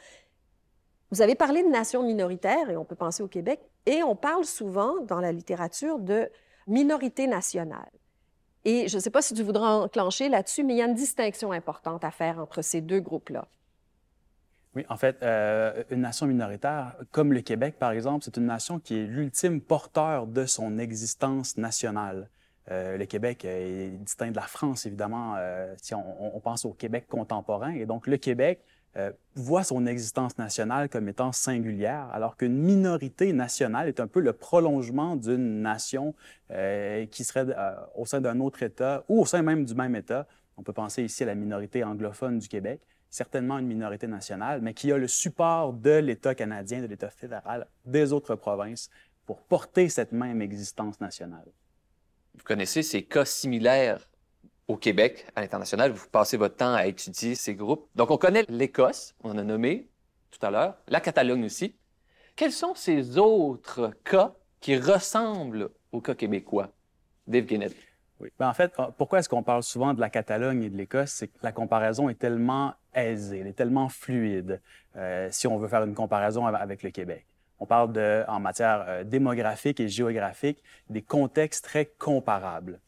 Vous 1.12 1.22
avez 1.22 1.36
parlé 1.36 1.64
de 1.64 1.70
nations 1.70 2.04
minoritaires, 2.04 2.70
et 2.70 2.76
on 2.76 2.84
peut 2.84 2.96
penser 2.96 3.24
au 3.24 3.28
Québec, 3.28 3.62
et 3.86 4.04
on 4.04 4.16
parle 4.16 4.44
souvent 4.44 5.00
dans 5.02 5.22
la 5.22 5.32
littérature 5.32 6.00
de 6.00 6.30
minorité 6.68 7.28
nationale. 7.28 7.90
Et 8.66 8.88
je 8.88 8.98
ne 8.98 9.02
sais 9.02 9.12
pas 9.12 9.22
si 9.22 9.34
tu 9.34 9.44
voudras 9.44 9.76
enclencher 9.76 10.28
là-dessus, 10.28 10.64
mais 10.64 10.74
il 10.74 10.78
y 10.78 10.82
a 10.82 10.86
une 10.86 10.96
distinction 10.96 11.52
importante 11.52 12.04
à 12.04 12.12
faire 12.12 12.40
entre 12.40 12.62
ces 12.62 12.82
deux 12.82 13.00
groupes-là. 13.00 13.48
Oui, 14.76 14.86
en 14.90 14.98
fait, 14.98 15.18
euh, 15.24 15.84
une 15.90 16.02
nation 16.02 16.26
minoritaire, 16.26 16.96
comme 17.12 17.32
le 17.32 17.42
Québec, 17.42 17.76
par 17.80 17.92
exemple, 17.92 18.26
c'est 18.26 18.38
une 18.38 18.46
nation 18.46 18.80
qui 18.80 19.00
est 19.00 19.06
l'ultime 19.06 19.62
porteur 19.62 20.28
de 20.28 20.46
son 20.46 20.78
existence 20.78 21.58
nationale. 21.58 22.30
Euh, 22.72 22.98
le 22.98 23.06
Québec 23.06 23.46
est 23.46 23.92
distinct 24.00 24.32
de 24.32 24.36
la 24.36 24.42
France, 24.42 24.86
évidemment, 24.86 25.36
euh, 25.38 25.74
si 25.82 25.94
on, 25.94 26.36
on, 26.36 26.40
pense 26.40 26.66
au 26.66 26.74
Québec 26.74 27.06
contemporain. 27.08 27.72
Et 27.72 27.86
donc, 27.86 28.08
le 28.08 28.18
Québec 28.18 28.66
euh, 28.98 29.12
voit 29.36 29.66
son 29.66 29.86
existence 29.88 30.38
nationale 30.38 30.88
comme 30.88 31.10
étant 31.10 31.34
singulière, 31.34 32.08
alors 32.14 32.38
qu'une 32.38 32.58
minorité 32.58 33.34
nationale 33.34 33.90
est 33.90 34.00
un 34.00 34.08
peu 34.08 34.22
le 34.22 34.32
prolongement 34.32 35.18
d'une 35.18 35.62
nation 35.62 36.16
euh, 36.52 37.06
qui 37.08 37.26
serait 37.26 37.46
euh, 37.50 37.76
au 37.96 38.06
sein 38.06 38.22
d'un 38.22 38.40
autre 38.40 38.64
État 38.64 39.04
ou 39.10 39.20
au 39.20 39.26
sein 39.26 39.42
même 39.42 39.66
du 39.66 39.76
même 39.76 39.98
État. 39.98 40.26
On 40.56 40.64
peut 40.64 40.72
penser 40.72 41.04
ici 41.04 41.24
à 41.24 41.26
la 41.26 41.36
minorité 41.36 41.84
anglophone 41.84 42.40
du 42.40 42.48
Québec 42.48 42.80
certainement 43.10 43.60
une 43.60 43.68
minorité 43.68 44.08
nationale, 44.08 44.62
mais 44.62 44.74
qui 44.74 44.92
a 44.92 44.98
le 44.98 45.08
support 45.08 45.74
de 45.74 45.98
l'État 45.98 46.36
canadien, 46.36 46.82
de 46.82 46.88
l'État 46.88 47.10
fédéral, 47.10 47.68
des 47.86 48.12
autres 48.14 48.36
provinces 48.36 48.90
pour 49.26 49.42
porter 49.42 49.90
cette 49.90 50.12
même 50.12 50.42
existence 50.42 51.00
nationale. 51.00 51.48
Vous 52.36 52.44
connaissez 52.44 52.84
ces 52.84 53.04
cas 53.04 53.26
similaires 53.26 54.10
au 54.68 54.78
Québec, 54.78 55.26
à 55.36 55.42
l'international? 55.42 55.92
Vous 55.92 56.08
passez 56.10 56.38
votre 56.38 56.56
temps 56.56 56.74
à 56.74 56.86
étudier 56.86 57.36
ces 57.36 57.56
groupes. 57.56 57.88
Donc, 57.96 58.12
on 58.12 58.18
connaît 58.18 58.46
l'Écosse, 58.50 59.16
on 59.24 59.32
en 59.32 59.38
a 59.38 59.44
nommé 59.44 59.90
tout 60.32 60.46
à 60.46 60.52
l'heure, 60.52 60.78
la 60.88 61.00
Catalogne 61.00 61.46
aussi. 61.46 61.76
Quels 62.36 62.52
sont 62.52 62.76
ces 62.76 63.18
autres 63.18 63.92
cas 64.04 64.36
qui 64.60 64.76
ressemblent 64.76 65.70
au 65.92 66.02
cas 66.02 66.16
québécois? 66.16 66.72
Dave 67.28 67.46
Guinnett. 67.46 67.74
Oui. 68.20 68.30
Ben, 68.40 68.48
en 68.48 68.54
fait, 68.54 68.74
ah, 68.78 68.92
pourquoi 68.98 69.20
est-ce 69.20 69.30
qu'on 69.30 69.44
parle 69.44 69.64
souvent 69.64 69.94
de 69.94 70.00
la 70.00 70.10
Catalogne 70.10 70.64
et 70.64 70.70
de 70.70 70.78
l'Écosse? 70.78 71.12
C'est 71.12 71.28
que 71.28 71.38
la 71.42 71.52
comparaison 71.52 72.08
est 72.10 72.20
tellement 72.20 72.74
aisée, 72.94 73.40
elle 73.40 73.48
est 73.48 73.54
tellement 73.54 73.90
fluide, 73.90 74.62
euh, 74.96 75.28
si 75.32 75.48
on 75.48 75.58
veut 75.58 75.68
faire 75.68 75.84
une 75.84 75.96
comparaison 75.96 76.46
avec 76.46 76.84
le 76.84 76.92
Québec. 76.92 77.26
On 77.60 77.66
parle 77.66 77.92
de, 77.94 78.24
en 78.28 78.40
matière 78.40 78.86
euh, 78.88 79.04
démographique 79.04 79.80
et 79.80 79.88
géographique, 79.88 80.64
des 80.90 81.02
contextes 81.02 81.66
très 81.66 81.86
comparables. 81.86 82.80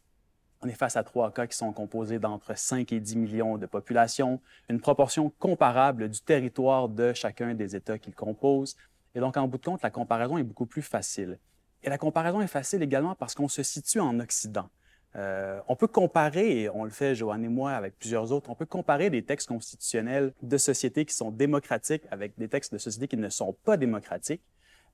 On 0.62 0.68
est 0.68 0.74
face 0.74 0.98
à 0.98 1.04
trois 1.04 1.32
cas 1.32 1.46
qui 1.46 1.56
sont 1.56 1.72
composés 1.72 2.20
d'entre 2.20 2.58
5 2.58 2.92
et 2.92 3.00
10 3.00 3.16
millions 3.18 3.58
de 3.58 3.66
population, 3.66 4.42
une 4.70 4.80
proportion 4.80 5.30
comparable 5.40 6.10
du 6.10 6.20
territoire 6.20 6.90
de 6.90 7.14
chacun 7.14 7.54
des 7.54 7.76
États 7.76 8.00
qu'ils 8.00 8.16
composent. 8.16 8.76
Et 9.14 9.20
donc, 9.20 9.38
en 9.38 9.48
bout 9.48 9.60
de 9.60 9.66
compte, 9.66 9.84
la 9.84 9.92
comparaison 9.92 10.38
est 10.38 10.44
beaucoup 10.44 10.66
plus 10.66 10.82
facile. 10.82 11.38
Et 11.84 11.90
la 11.90 11.98
comparaison 11.98 12.42
est 12.42 12.48
facile 12.48 12.82
également 12.82 13.14
parce 13.14 13.36
qu'on 13.36 13.48
se 13.48 13.62
situe 13.62 14.00
en 14.00 14.20
Occident. 14.20 14.70
Euh, 15.18 15.60
on 15.68 15.76
peut 15.76 15.88
comparer, 15.88 16.62
et 16.62 16.70
on 16.70 16.84
le 16.84 16.92
fait, 16.92 17.16
Joanne 17.16 17.44
et 17.44 17.50
moi, 17.50 17.72
avec 17.72 17.98
plusieurs 17.98 18.32
autres, 18.32 18.50
on 18.52 18.56
peut 18.56 18.68
comparer 18.68 19.10
des 19.10 19.24
textes 19.24 19.48
constitutionnels 19.48 20.32
de 20.44 20.58
sociétés 20.58 21.06
qui 21.06 21.16
sont 21.16 21.32
démocratiques 21.32 22.04
avec 22.12 22.38
des 22.38 22.48
textes 22.48 22.72
de 22.72 22.78
sociétés 22.78 23.08
qui 23.08 23.18
ne 23.18 23.30
sont 23.30 23.54
pas 23.54 23.78
démocratiques. 23.78 24.44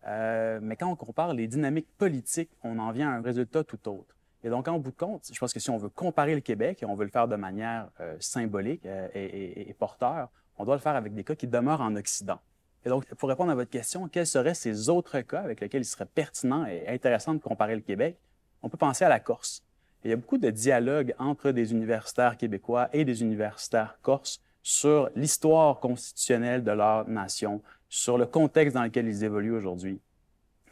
Euh, 0.08 0.60
mais 0.62 0.78
quand 0.78 0.90
on 0.90 0.96
compare 0.96 1.34
les 1.34 1.48
dynamiques 1.48 1.90
politiques, 1.98 2.52
on 2.64 2.80
en 2.80 2.92
vient 2.92 3.10
à 3.10 3.18
un 3.18 3.22
résultat 3.22 3.64
tout 3.64 3.90
autre. 3.90 4.16
Et 4.46 4.50
donc, 4.50 4.68
en 4.68 4.80
bout 4.80 4.92
de 4.92 4.98
compte, 4.98 5.30
je 5.32 5.38
pense 5.38 5.54
que 5.54 5.60
si 5.60 5.70
on 5.70 5.78
veut 5.78 5.90
comparer 5.90 6.36
le 6.36 6.42
Québec, 6.42 6.84
et 6.84 6.86
on 6.86 6.96
veut 6.96 7.06
le 7.06 7.12
faire 7.12 7.28
de 7.28 7.36
manière 7.36 7.90
euh, 8.00 8.16
symbolique 8.20 8.86
et, 8.86 9.70
et, 9.70 9.74
porteur, 9.74 10.30
on 10.58 10.66
doit 10.66 10.76
le 10.76 10.82
faire 10.82 10.96
avec 10.96 11.14
des 11.14 11.24
cas 11.24 11.36
qui 11.36 11.48
demeurent 11.48 11.82
en 11.82 11.96
Occident. 11.96 12.40
Et 12.86 12.90
donc, 12.90 13.06
pour 13.16 13.30
répondre 13.30 13.52
à 13.52 13.56
votre 13.56 13.72
question, 13.72 14.08
quels 14.10 14.28
seraient 14.28 14.54
ces 14.54 14.90
autres 14.90 15.20
cas 15.22 15.42
avec 15.42 15.62
lesquels 15.62 15.82
il 15.82 15.86
serait 15.86 16.06
pertinent 16.06 16.66
et 16.66 16.88
intéressant 16.88 17.34
de 17.34 17.40
comparer 17.40 17.76
le 17.76 17.82
Québec? 17.82 18.18
On 18.62 18.70
peut 18.70 18.78
penser 18.78 19.06
à 19.06 19.10
la 19.10 19.22
Corse 19.22 19.64
il 20.04 20.10
y 20.10 20.14
a 20.14 20.18
beaucoup 20.18 20.38
de 20.38 20.50
dialogues 20.50 21.14
entre 21.18 21.52
des 21.52 21.72
universitaires 21.72 22.38
québécois 22.38 22.90
et 22.94 23.06
des 23.06 23.22
universitaires 23.22 23.98
corses 24.02 24.42
sur 24.62 25.10
l'histoire 25.16 25.80
constitutionnelle 25.80 26.64
de 26.64 26.72
leur 26.72 27.08
nation, 27.08 27.62
sur 27.90 28.18
le 28.18 28.26
contexte 28.26 28.76
dans 28.76 28.84
lequel 28.84 29.08
ils 29.08 29.24
évoluent 29.24 29.56
aujourd'hui. 29.56 30.00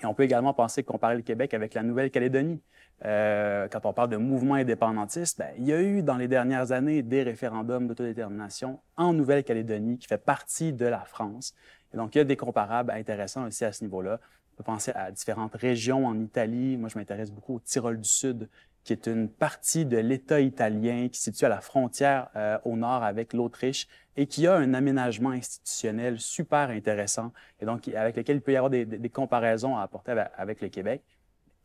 Et 0.02 0.06
on 0.06 0.13
peut 0.13 0.24
également 0.24 0.54
penser 0.54 0.84
comparer 0.84 1.15
le 1.15 1.22
Québec 1.22 1.54
avec 1.54 1.74
la 1.74 1.84
Nouvelle-Calédonie. 1.84 2.62
Euh, 3.06 3.67
quand 3.67 3.86
on 3.86 3.94
parle 3.94 4.10
de 4.10 4.17
mouvement 4.17 4.56
indépendantiste, 4.56 5.39
ben, 5.39 5.50
il 5.58 5.65
y 5.65 5.74
a 5.74 5.82
eu 5.82 6.04
dans 6.04 6.17
les 6.17 6.28
dernières 6.28 6.72
années 6.72 7.02
des 7.02 7.24
référendums 7.24 7.88
d'autodétermination 7.88 8.80
en 8.98 9.13
Nouvelle-Calédonie 9.13 9.98
qui 9.98 10.08
fait 10.08 10.17
partie 10.17 10.74
de 10.74 10.86
la 10.86 11.02
France. 11.02 11.54
Et 11.94 11.98
donc, 11.98 12.15
il 12.15 12.20
y 12.20 12.22
a 12.22 12.24
des 12.24 12.38
comparables 12.38 12.91
intéressants 12.91 13.46
aussi 13.46 13.65
à 13.65 13.72
ce 13.72 13.84
niveau-là. 13.84 14.20
On 14.54 14.58
peut 14.58 14.63
penser 14.63 14.91
à 14.96 15.12
différentes 15.12 15.56
régions 15.56 16.06
en 16.06 16.20
Italie. 16.20 16.78
Moi, 16.78 16.89
je 16.89 16.98
m'intéresse 16.98 17.32
beaucoup 17.32 17.56
au 17.56 17.60
Tyrol 17.60 18.00
du 18.00 18.10
Sud, 18.10 18.48
qui 18.84 18.94
est 18.94 19.08
une 19.08 19.30
partie 19.30 19.86
de 19.86 19.98
l'État 19.98 20.39
italien 20.39 21.08
qui 21.10 21.20
se 21.20 21.32
situe 21.32 21.46
à 21.46 21.50
la 21.50 21.62
frontière 21.62 22.30
euh, 22.36 22.58
au 22.65 22.76
nord 22.76 23.04
avec 23.04 23.34
l'Autriche 23.34 23.88
et 24.17 24.26
qui 24.26 24.48
a 24.48 24.56
un 24.56 24.74
aménagement 24.74 25.30
institutionnel 25.30 26.20
super 26.20 26.70
intéressant 26.70 27.32
et 27.60 27.65
donc 27.65 27.88
avec 27.88 28.15
lequel 28.15 28.38
il 28.38 28.41
peut 28.41 28.54
y 28.54 28.58
avoir 28.58 28.70
des, 28.70 29.10
comparaisons 29.10 29.78
à 29.78 29.84
apporter 29.84 30.12
avec, 30.36 30.62
le 30.62 30.70
Québec. 30.70 31.02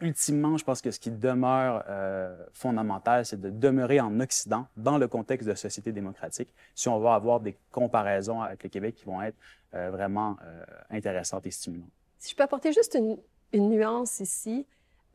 Ultimement, 0.01 0.59
je 0.59 0.65
pense 0.65 0.83
que 0.83 0.91
ce 0.91 1.01
qui 1.01 1.11
demeure 1.11 1.83
euh, 1.89 2.37
fondamental, 2.53 3.25
c'est 3.25 3.41
de 3.41 3.49
demeurer 3.49 3.99
en 3.99 4.21
Occident 4.21 4.67
dans 4.77 4.99
le 4.99 5.09
contexte 5.09 5.49
de 5.49 5.55
société 5.55 5.91
démocratique 5.91 6.53
si 6.75 6.89
on 6.89 6.99
va 6.99 7.15
avoir 7.15 7.41
des 7.41 7.57
comparaisons 7.73 8.43
avec 8.43 8.63
le 8.63 8.69
Québec 8.69 8.95
qui 8.95 9.07
vont 9.07 9.23
être 9.23 9.39
euh, 9.75 9.91
vraiment 9.91 10.37
intéressantes 10.91 11.47
et 11.47 11.51
stimulantes. 11.51 11.89
Si 12.19 12.31
je 12.31 12.37
peux 12.37 12.43
apporter 12.43 12.73
juste 12.73 12.99
une 13.53 13.69
nuance 13.71 14.21
ici, 14.21 14.67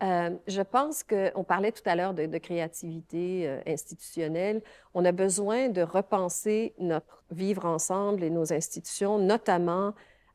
euh, 0.02 0.32
je 0.48 0.62
pense 0.62 1.04
qu'on 1.04 1.44
parlait 1.44 1.72
tout 1.72 1.84
à 1.86 1.96
l'heure 1.96 2.14
de, 2.14 2.38
créativité 2.40 3.48
euh, 3.48 3.62
institutionnelle. 3.68 4.64
On 4.96 5.06
a 5.06 5.12
besoin 5.12 5.70
de 5.70 5.82
repenser 5.82 6.74
notre 6.80 7.24
vivre 7.30 7.66
ensemble 7.66 8.24
et 8.24 8.32
nos 8.32 8.52
institutions, 8.52 9.20
notamment 9.20 9.94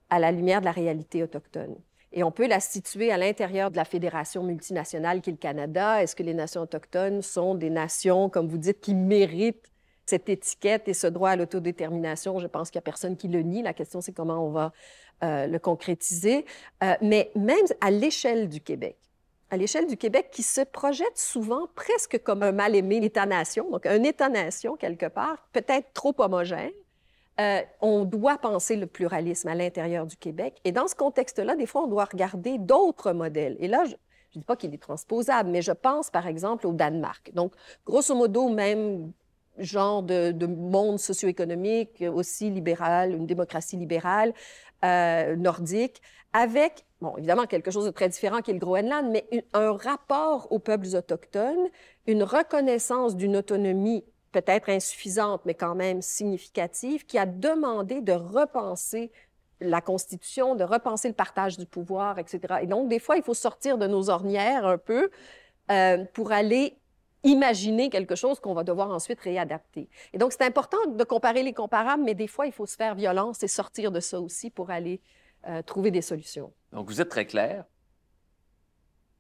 à 0.09 0.21
la 0.21 0.31
lumière 0.31 0.61
de 0.61 0.67
la 0.67 0.73
réalité 0.73 1.23
autochtone. 1.25 1.75
Et 2.13 2.23
on 2.23 2.31
peut 2.31 2.47
la 2.47 2.61
situer 2.61 3.11
à 3.11 3.19
l'intérieur 3.19 3.73
de 3.73 3.77
la 3.77 3.85
fédération 3.85 4.45
multinationale 4.45 5.21
qui 5.21 5.31
est 5.31 5.33
le 5.33 5.39
Canada. 5.39 6.01
Est-ce 6.01 6.15
que 6.15 6.23
les 6.23 6.33
nations 6.33 6.63
autochtones 6.63 7.21
sont 7.21 7.57
des 7.57 7.69
nations, 7.69 8.31
comme 8.31 8.47
vous 8.47 8.59
dites, 8.59 8.81
qui 8.81 8.95
méritent 8.95 9.71
cette 10.07 10.29
étiquette 10.29 10.87
et 10.87 10.95
ce 10.95 11.09
droit 11.09 11.31
à 11.31 11.37
l'autodétermination? 11.37 12.39
Je 12.39 12.47
pense 12.47 12.71
qu'il 12.71 12.79
n'y 12.79 12.85
a 12.85 12.89
personne 12.89 13.17
qui 13.17 13.27
le 13.27 13.43
nie. 13.43 13.63
La 13.63 13.75
question, 13.75 14.01
c'est 14.01 14.13
comment 14.13 14.47
on 14.47 14.51
va 14.51 14.73
euh, 15.25 15.49
le 15.49 15.59
concrétiser. 15.59 16.47
mais 17.03 17.33
même 17.35 17.67
à 17.81 17.91
l'échelle 17.91 18.49
du 18.49 18.61
Québec, 18.61 18.97
à 19.51 19.57
l'échelle 19.57 19.87
du 19.87 19.97
Québec 19.97 20.29
qui 20.33 20.43
se 20.43 20.61
projette 20.61 21.17
souvent 21.17 21.69
presque 21.75 22.21
comme 22.23 22.43
un 22.43 22.53
mal-aimé 22.53 22.97
État-nation, 23.03 23.71
donc 23.71 23.87
un 23.87 24.03
État-nation 24.03 24.77
quelque 24.77 25.07
part, 25.07 25.49
peut-être 25.53 25.93
trop 25.93 26.15
homogène. 26.19 26.73
Euh, 27.39 27.61
on 27.83 28.05
doit 28.05 28.39
penser 28.39 28.77
le 28.77 28.87
pluralisme 28.87 29.49
à 29.49 29.55
l'intérieur 29.55 30.07
du 30.07 30.17
Québec. 30.17 30.57
Et 30.65 30.73
dans 30.73 30.89
ce 30.89 30.95
contexte-là, 30.95 31.55
des 31.55 31.67
fois, 31.67 31.83
on 31.83 31.87
doit 31.87 32.07
regarder 32.07 32.57
d'autres 32.57 33.13
modèles. 33.13 33.57
Et 33.61 33.69
là, 33.69 33.85
je 33.85 33.91
ne 33.91 34.41
dis 34.41 34.45
pas 34.45 34.57
qu'il 34.57 34.73
est 34.73 34.83
transposable, 34.83 35.51
mais 35.51 35.61
je 35.61 35.73
pense 35.73 36.11
par 36.11 36.27
exemple 36.27 36.67
au 36.67 36.73
Danemark. 36.73 37.31
Donc, 37.35 37.53
grosso 37.85 38.15
modo, 38.15 38.49
même 38.49 39.13
genre 39.59 40.03
de, 40.03 40.33
de 40.33 40.47
monde 40.47 40.99
socio-économique, 40.99 42.03
aussi 42.13 42.51
libéral, 42.51 43.13
une 43.13 43.27
démocratie 43.27 43.77
libérale, 43.77 44.33
euh, 44.85 45.37
nordique, 45.37 46.03
avec, 46.37 46.85
bon, 47.01 47.17
évidemment, 47.17 47.47
quelque 47.47 47.71
chose 47.71 47.87
de 47.87 47.91
très 47.91 48.11
différent 48.11 48.43
qui 48.43 48.51
est 48.51 48.55
le 48.55 48.61
Groenland, 48.61 49.11
mais 49.11 49.27
un 49.55 49.73
rapport 49.73 50.53
aux 50.53 50.59
peuples 50.59 50.95
autochtones, 50.95 51.71
une 52.07 52.23
reconnaissance 52.23 53.17
d'une 53.17 53.37
autonomie 53.37 54.05
peut-être 54.33 54.69
insuffisante, 54.69 55.41
mais 55.47 55.55
quand 55.55 55.75
même 55.75 56.03
significative, 56.03 57.07
qui 57.07 57.17
a 57.17 57.25
demandé 57.25 58.03
de 58.03 58.13
repenser 58.13 59.11
la 59.63 59.81
Constitution, 59.81 60.55
de 60.55 60.65
repenser 60.65 61.09
le 61.09 61.15
partage 61.15 61.57
du 61.57 61.65
pouvoir, 61.65 62.19
etc. 62.19 62.57
Et 62.61 62.67
donc, 62.67 62.91
des 62.91 62.99
fois, 62.99 63.17
il 63.17 63.23
faut 63.23 63.33
sortir 63.33 63.79
de 63.79 63.87
nos 63.87 64.11
ornières 64.11 64.67
un 64.67 64.77
peu 64.77 65.09
euh, 65.71 66.05
pour 66.13 66.33
aller 66.33 66.77
imaginer 67.25 67.89
quelque 67.89 68.15
chose 68.15 68.41
qu'on 68.41 68.53
va 68.53 68.63
devoir 68.63 68.91
ensuite 68.91 69.21
réadapter. 69.21 69.89
Et 70.13 70.19
donc, 70.19 70.33
c'est 70.33 70.45
important 70.45 70.85
de 70.87 71.03
comparer 71.03 71.43
les 71.43 71.55
comparables, 71.55 72.03
mais 72.05 72.15
des 72.15 72.29
fois, 72.29 72.45
il 72.45 72.53
faut 72.53 72.67
se 72.67 72.77
faire 72.77 72.95
violence 72.95 73.43
et 73.43 73.49
sortir 73.49 73.91
de 73.91 74.01
ça 74.01 74.21
aussi 74.21 74.51
pour 74.51 74.71
aller 74.71 75.01
euh, 75.47 75.63
trouver 75.63 75.91
des 75.91 76.03
solutions. 76.03 76.53
Donc, 76.73 76.89
vous 76.89 77.01
êtes 77.01 77.09
très 77.09 77.27
clair. 77.27 77.65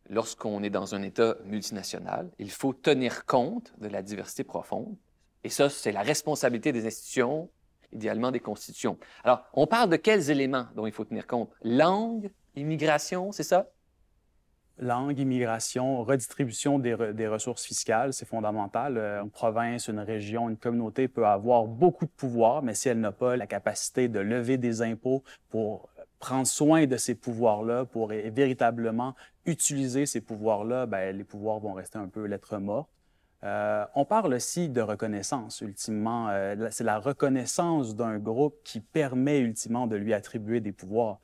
Lorsqu'on 0.09 0.63
est 0.63 0.71
dans 0.71 0.95
un 0.95 1.03
État 1.03 1.37
multinational, 1.45 2.31
il 2.39 2.51
faut 2.51 2.73
tenir 2.73 3.27
compte 3.27 3.73
de 3.79 3.89
la 3.89 4.03
diversité 4.03 4.45
profonde. 4.45 4.97
Et 5.43 5.49
ça, 5.49 5.69
c'est 5.69 5.93
la 5.93 6.03
responsabilité 6.03 6.73
des 6.73 6.87
institutions, 6.87 7.51
idéalement 7.93 8.31
des 8.31 8.41
constitutions. 8.41 8.99
Alors, 9.25 9.45
on 9.53 9.67
parle 9.67 9.91
de 9.91 9.97
quels 9.97 10.31
éléments 10.31 10.67
dont 10.75 10.87
il 10.87 10.93
faut 10.93 11.05
tenir 11.05 11.27
compte? 11.27 11.51
Langue, 11.63 12.31
immigration, 12.55 13.33
c'est 13.33 13.43
ça? 13.43 13.69
langue, 14.79 15.19
immigration, 15.19 16.03
redistribution 16.05 16.79
des, 16.79 16.97
des 17.15 17.29
ressources 17.29 17.65
fiscales, 17.65 18.13
c'est 18.13 18.27
fondamental. 18.27 18.99
Euh, 18.99 19.23
une 19.23 19.31
province, 19.31 19.89
une 19.89 20.01
région, 20.01 20.49
une 20.49 20.57
communauté 20.57 21.09
peut 21.09 21.27
avoir 21.27 21.65
beaucoup 21.65 22.05
de 22.05 22.11
pouvoir, 22.11 22.63
mais 22.63 22.75
si 22.75 22.89
elle 22.89 23.01
n'a 23.01 23.13
pas 23.13 23.37
la 23.37 23.47
capacité 23.47 24.09
de 24.09 24.21
lever 24.21 24.59
des 24.59 24.83
impôts 24.83 25.23
pour 25.49 25.89
prendre 26.19 26.47
soin 26.47 26.87
de 26.87 26.97
ces 26.97 27.15
pouvoirs-là, 27.15 27.85
pour 27.85 28.09
véritablement 28.09 29.15
utiliser 29.45 30.07
ces 30.07 30.21
pouvoirs-là, 30.21 30.87
ben, 30.87 31.17
les 31.17 31.25
pouvoirs 31.25 31.61
vont 31.61 31.73
rester 31.73 31.99
un 31.99 32.09
peu 32.09 32.25
lettre 32.25 32.59
morte. 32.59 32.89
Euh, 33.45 33.85
on 33.95 34.05
parle 34.05 34.35
aussi 34.35 34.69
de 34.69 34.81
reconnaissance, 34.81 35.61
ultimement. 35.61 36.29
Euh, 36.31 36.69
c'est 36.71 36.85
la 36.85 36.99
reconnaissance 36.99 37.95
d'un 37.95 38.19
groupe 38.19 38.57
qui 38.65 38.81
permet 38.81 39.39
ultimement 39.39 39.87
de 39.87 39.97
lui 39.97 40.15
attribuer 40.15 40.61
des 40.61 40.73
pouvoirs. 40.73 41.21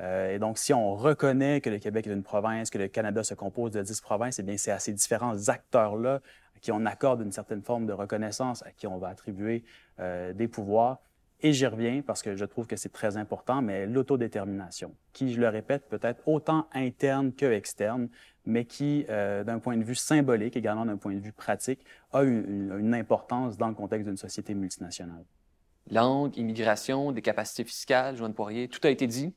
Euh, 0.00 0.34
et 0.34 0.38
donc, 0.38 0.58
si 0.58 0.72
on 0.72 0.94
reconnaît 0.94 1.60
que 1.60 1.70
le 1.70 1.78
Québec 1.78 2.06
est 2.06 2.12
une 2.12 2.22
province, 2.22 2.70
que 2.70 2.78
le 2.78 2.88
Canada 2.88 3.22
se 3.24 3.34
compose 3.34 3.72
de 3.72 3.82
dix 3.82 4.00
provinces, 4.00 4.38
eh 4.38 4.42
bien, 4.42 4.56
c'est 4.56 4.70
à 4.70 4.78
ces 4.78 4.92
différents 4.92 5.48
acteurs-là 5.48 6.20
à 6.54 6.58
qui 6.60 6.70
on 6.72 6.86
accorde 6.86 7.20
une 7.20 7.32
certaine 7.32 7.62
forme 7.62 7.86
de 7.86 7.92
reconnaissance, 7.92 8.62
à 8.62 8.70
qui 8.70 8.86
on 8.86 8.98
va 8.98 9.08
attribuer 9.08 9.62
des 9.98 10.48
pouvoirs. 10.48 11.00
Et 11.42 11.52
j'y 11.52 11.66
reviens 11.66 12.02
parce 12.02 12.22
que 12.22 12.34
je 12.34 12.44
trouve 12.44 12.66
que 12.66 12.76
c'est 12.76 12.92
très 12.92 13.16
important, 13.18 13.60
mais 13.60 13.86
l'autodétermination, 13.86 14.94
qui, 15.12 15.32
je 15.32 15.40
le 15.40 15.48
répète, 15.48 15.86
peut 15.88 16.00
être 16.02 16.26
autant 16.26 16.66
interne 16.72 17.32
que 17.32 17.44
externe, 17.46 18.08
mais 18.46 18.64
qui, 18.64 19.04
euh, 19.10 19.44
d'un 19.44 19.58
point 19.58 19.76
de 19.76 19.84
vue 19.84 19.94
symbolique, 19.94 20.56
également 20.56 20.86
d'un 20.86 20.96
point 20.96 21.14
de 21.14 21.20
vue 21.20 21.32
pratique, 21.32 21.84
a 22.12 22.22
une, 22.22 22.74
une 22.78 22.94
importance 22.94 23.58
dans 23.58 23.68
le 23.68 23.74
contexte 23.74 24.06
d'une 24.06 24.16
société 24.16 24.54
multinationale. 24.54 25.24
Langue, 25.90 26.36
immigration, 26.36 27.12
des 27.12 27.22
capacités 27.22 27.64
fiscales, 27.64 28.16
Joanne 28.16 28.34
Poirier, 28.34 28.68
tout 28.68 28.80
a 28.84 28.90
été 28.90 29.06
dit. 29.06 29.34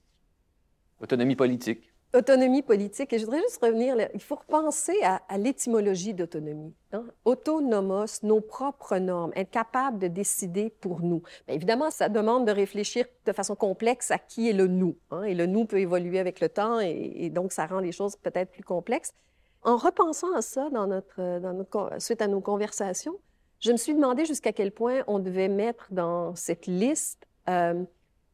Autonomie 1.02 1.36
politique. 1.36 1.89
Autonomie 2.12 2.64
politique. 2.64 3.14
Et 3.14 3.20
je 3.20 3.26
voudrais 3.26 3.42
juste 3.42 3.64
revenir, 3.64 3.96
il 4.16 4.22
faut 4.22 4.36
repenser 4.36 4.98
à, 5.04 5.38
l'étymologie 5.38 6.16
d'autonomie. 6.16 6.74
Hein? 6.92 7.06
Autonomos, 7.24 8.24
nos 8.24 8.42
propres 8.42 8.98
normes, 8.98 9.32
être 9.36 9.52
capable 9.52 10.00
de 10.00 10.08
décider 10.08 10.72
pour 10.82 11.02
nous. 11.02 11.22
Bien, 11.46 11.56
évidemment, 11.56 11.92
ça 11.92 12.10
demande 12.10 12.48
de 12.48 12.52
réfléchir 12.52 13.06
de 13.26 13.32
façon 13.32 13.56
complexe 13.56 14.10
à 14.10 14.18
qui 14.18 14.50
est 14.50 14.54
le 14.54 14.66
nous. 14.66 14.98
Hein? 15.12 15.24
Et 15.24 15.36
le 15.36 15.46
nous 15.46 15.66
peut 15.66 15.80
évoluer 15.80 16.18
avec 16.18 16.40
le 16.40 16.50
temps 16.50 16.80
et, 16.80 17.30
donc 17.30 17.52
ça 17.52 17.68
rend 17.68 17.80
les 17.80 17.92
choses 17.92 18.16
peut-être 18.16 18.50
plus 18.52 18.64
complexes. 18.64 19.14
En 19.62 19.78
repensant 19.78 20.34
à 20.34 20.42
ça 20.42 20.70
dans 20.72 20.88
notre, 20.88 21.96
suite 22.00 22.24
à 22.24 22.28
nos 22.28 22.42
conversations, 22.42 23.20
je 23.60 23.72
me 23.72 23.78
suis 23.78 23.94
demandé 23.94 24.26
jusqu'à 24.26 24.54
quel 24.54 24.72
point 24.72 25.04
on 25.06 25.20
devait 25.20 25.50
mettre 25.50 25.88
dans 25.92 26.34
cette 26.34 26.66
liste 26.66 27.28
euh, 27.50 27.84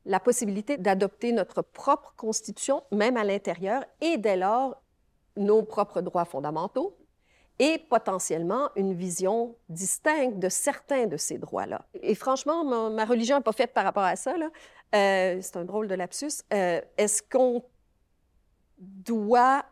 la 0.05 0.19
possibilité 0.19 0.77
d'adopter 0.77 1.31
notre 1.31 1.61
propre 1.61 2.13
constitution, 2.15 2.83
même 2.91 3.17
à 3.17 3.23
l'intérieur, 3.23 3.83
et 4.01 4.17
dès 4.17 4.37
lors 4.37 4.81
nos 5.35 5.63
propres 5.63 6.01
droits 6.01 6.25
fondamentaux, 6.25 6.95
et 7.57 7.77
potentiellement 7.77 8.69
une 8.75 8.93
vision 8.93 9.55
distincte 9.69 10.39
de 10.39 10.49
certains 10.49 11.07
de 11.07 11.17
ces 11.17 11.37
droits-là. 11.37 11.85
Et 12.01 12.13
franchement, 12.13 12.65
ma, 12.89 13.05
religion 13.05 13.37
n'est 13.37 13.43
pas 13.43 13.53
faite 13.53 13.73
par 13.73 13.85
rapport 13.85 14.03
à 14.03 14.15
ça. 14.15 14.33
Euh, 14.93 15.39
c'est 15.41 15.57
un 15.57 15.63
drôle 15.63 15.87
de 15.87 15.95
lapsus. 15.95 16.43
Euh, 16.53 16.81
est-ce 16.97 17.23
qu'on 17.23 17.63
doit 18.77 19.63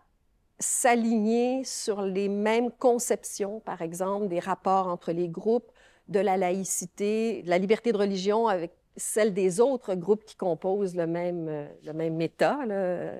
s'aligner 0.59 1.65
sur 1.65 2.03
les 2.03 2.29
mêmes 2.29 2.71
conceptions, 2.71 3.59
par 3.59 3.81
exemple, 3.81 4.29
des 4.29 4.39
rapports 4.39 4.87
entre 4.87 5.11
les 5.11 5.27
groupes, 5.27 5.71
de 6.07 6.19
la 6.19 6.37
laïcité, 6.37 7.43
de 7.43 7.49
la 7.49 7.57
liberté 7.57 7.91
de 7.91 7.97
religion 7.97 8.47
avec 8.47 8.73
celle 8.95 9.33
des 9.33 9.59
autres 9.59 9.95
groupes 9.95 10.23
qui 10.25 10.35
composent 10.35 10.95
le 10.95 11.07
même, 11.07 11.47
euh, 11.47 11.67
le 11.83 11.93
même 11.93 12.19
État 12.21 12.59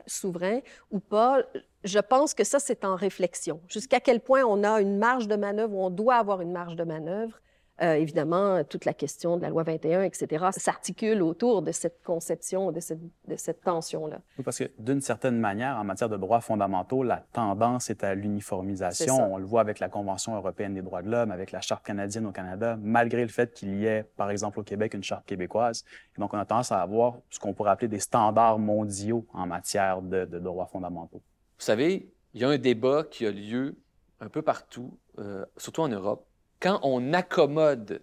souverain 0.06 0.60
ou 0.92 1.00
pas, 1.00 1.42
je 1.84 2.00
pense 2.00 2.34
que 2.34 2.44
ça, 2.44 2.60
c'est 2.60 2.86
en 2.86 2.96
réflexion. 2.96 3.62
Jusqu'à 3.68 4.00
quel 4.00 4.20
point 4.20 4.44
on 4.44 4.64
a 4.64 4.82
une 4.82 4.98
marge 4.98 5.28
de 5.28 5.36
manœuvre 5.36 5.76
ou 5.76 5.84
on 5.84 5.90
doit 5.90 6.16
avoir 6.16 6.42
une 6.42 6.52
marge 6.52 6.76
de 6.76 6.84
manœuvre 6.84 7.40
euh, 7.84 7.96
évidemment, 7.96 8.63
toute 8.63 8.86
la 8.86 8.93
question 8.93 9.38
de 9.38 9.41
la 9.41 9.50
loi 9.50 9.63
21, 9.63 10.04
etc., 10.04 10.46
s'articule 10.52 11.22
autour 11.22 11.62
de 11.62 11.72
cette 11.72 12.02
conception, 12.04 12.72
de 12.72 12.80
cette, 12.80 13.02
de 13.28 13.36
cette 13.36 13.62
tension-là. 13.62 14.19
Oui, 14.38 14.43
parce 14.43 14.58
que 14.60 14.72
d'une 14.80 15.02
certaine 15.02 15.38
manière, 15.38 15.78
en 15.78 15.84
matière 15.84 16.10
de 16.10 16.17
droits 16.17 16.41
fondamentaux, 16.41 17.04
la 17.04 17.26
tendance 17.34 17.89
est 17.89 18.04
à 18.04 18.15
l'uniformisation. 18.15 19.34
On 19.34 19.38
le 19.38 19.46
voit 19.46 19.62
avec 19.62 19.80
la 19.80 19.89
Convention 19.89 20.36
européenne 20.36 20.74
des 20.74 20.82
droits 20.82 21.02
de 21.02 21.10
l'homme, 21.10 21.32
avec 21.32 21.52
la 21.52 21.62
Charte 21.62 21.86
canadienne 21.86 22.26
au 22.26 22.32
Canada, 22.32 22.78
malgré 22.82 23.22
le 23.22 23.28
fait 23.28 23.54
qu'il 23.54 23.76
y 23.76 23.86
ait, 23.86 24.04
par 24.15 24.32
exemple, 24.32 24.60
au 24.60 24.63
Québec, 24.63 24.93
une 24.93 25.04
Charte 25.04 25.26
québécoise. 25.26 25.84
Et 26.17 26.22
donc, 26.22 26.34
on 26.34 26.38
a 26.38 26.46
tendance 26.46 26.72
à 26.72 26.82
avoir 26.82 27.17
ce 27.30 27.39
qu'on 27.39 27.54
pourrait 27.54 27.72
appeler 27.72 27.89
des 27.89 28.00
standards 28.00 28.60
mondiaux 28.60 29.26
en 29.34 29.46
matière 29.46 30.02
de, 30.02 30.26
de 30.26 30.39
droits 30.39 30.67
fondamentaux. 30.67 31.22
Vous 31.58 31.65
savez, 31.65 32.13
il 32.34 32.41
y 32.41 32.46
a 32.46 32.50
un 32.50 32.58
débat 32.58 33.04
qui 33.04 33.26
a 33.26 33.32
lieu 33.32 33.76
un 34.19 34.30
peu 34.30 34.41
partout, 34.41 34.98
euh, 35.19 35.46
surtout 35.58 35.82
en 35.82 35.89
Europe, 35.89 36.26
quand 36.63 36.80
on 36.82 37.12
accommode 37.12 38.02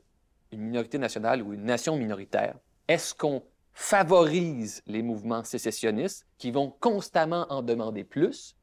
une 0.52 0.60
minorité 0.60 0.98
nationale 0.98 1.42
ou 1.42 1.54
une 1.54 1.64
nation 1.64 1.96
minoritaire, 1.96 2.56
est-ce 2.88 3.14
qu'on 3.14 3.42
favorise 3.72 4.82
les 4.86 5.02
mouvements 5.02 5.44
sécessionnistes 5.44 6.26
qui 6.36 6.50
vont 6.50 6.70
constamment 6.78 7.46
en 7.48 7.62
demander 7.62 8.04
plus 8.04 8.54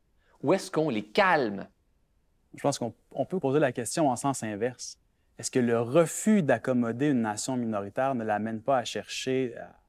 ou 0.44 0.54
est-ce 0.54 0.70
qu'on 0.70 0.92
les 0.92 1.04
calme? 1.04 1.68
Je 2.54 2.62
pense 2.62 2.78
qu'on 2.78 3.26
peut 3.26 3.40
poser 3.40 3.60
la 3.60 3.72
question 3.72 4.10
en 4.10 4.16
sens 4.16 4.44
inverse. 4.44 5.00
Est-ce 5.40 5.50
que 5.50 5.60
le 5.60 5.82
refus 5.82 6.44
d'accommoder 6.44 7.08
une 7.08 7.22
nation 7.22 7.58
minoritaire 7.58 8.14
ne 8.14 8.24
l'amène 8.24 8.62
pas 8.62 8.78
à 8.78 8.84
chercher 8.84 9.56
à 9.58 9.80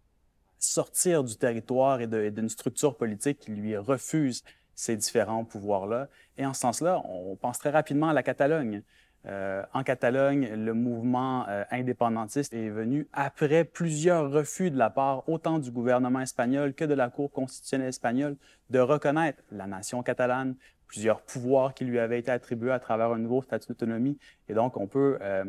sortir 0.59 1.23
du 1.23 1.37
territoire 1.37 2.01
et 2.01 2.31
d'une 2.31 2.49
structure 2.49 2.97
politique 2.97 3.41
qui 3.41 3.51
lui 3.51 3.77
refuse 3.77 4.43
ces 4.75 4.97
différents 4.97 5.45
pouvoirs-là? 5.45 6.09
Et 6.39 6.47
en 6.47 6.55
ce 6.55 6.61
sens-là, 6.61 7.03
on 7.05 7.37
pense 7.37 7.59
très 7.59 7.71
rapidement 7.71 8.09
à 8.09 8.15
la 8.15 8.23
Catalogne. 8.23 8.83
Euh, 9.27 9.63
en 9.75 9.83
Catalogne, 9.83 10.49
le 10.55 10.75
mouvement 10.75 11.45
euh, 11.49 11.65
indépendantiste 11.71 12.55
est 12.55 12.71
venu 12.71 13.09
après 13.13 13.65
plusieurs 13.65 14.31
refus 14.31 14.71
de 14.71 14.79
la 14.79 14.91
part 14.91 15.29
autant 15.29 15.59
du 15.59 15.71
gouvernement 15.71 16.21
espagnol 16.21 16.73
que 16.73 16.85
de 16.85 16.95
la 16.95 17.11
Cour 17.11 17.31
constitutionnelle 17.33 17.89
espagnole 17.89 18.37
de 18.71 18.79
reconnaître 18.79 19.43
la 19.51 19.67
nation 19.67 20.03
catalane, 20.03 20.55
plusieurs 20.87 21.21
pouvoirs 21.21 21.75
qui 21.75 21.85
lui 21.85 21.99
avaient 21.99 22.21
été 22.21 22.31
attribués 22.31 22.71
à 22.71 22.79
travers 22.79 23.11
un 23.11 23.19
nouveau 23.19 23.43
statut 23.43 23.69
d'autonomie. 23.69 24.19
Et 24.49 24.55
donc, 24.55 24.77
on 24.77 24.87
peut, 24.87 25.19
euh, 25.21 25.45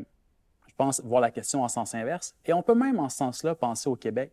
je 0.68 0.74
pense, 0.76 1.02
voir 1.04 1.22
la 1.22 1.32
question 1.32 1.64
en 1.64 1.68
sens 1.68 1.94
inverse. 1.94 2.36
Et 2.46 2.54
on 2.54 2.64
peut 2.64 2.76
même, 2.76 3.00
en 3.00 3.08
ce 3.08 3.18
sens-là, 3.18 3.56
penser 3.56 3.88
au 3.88 3.96
Québec. 3.96 4.32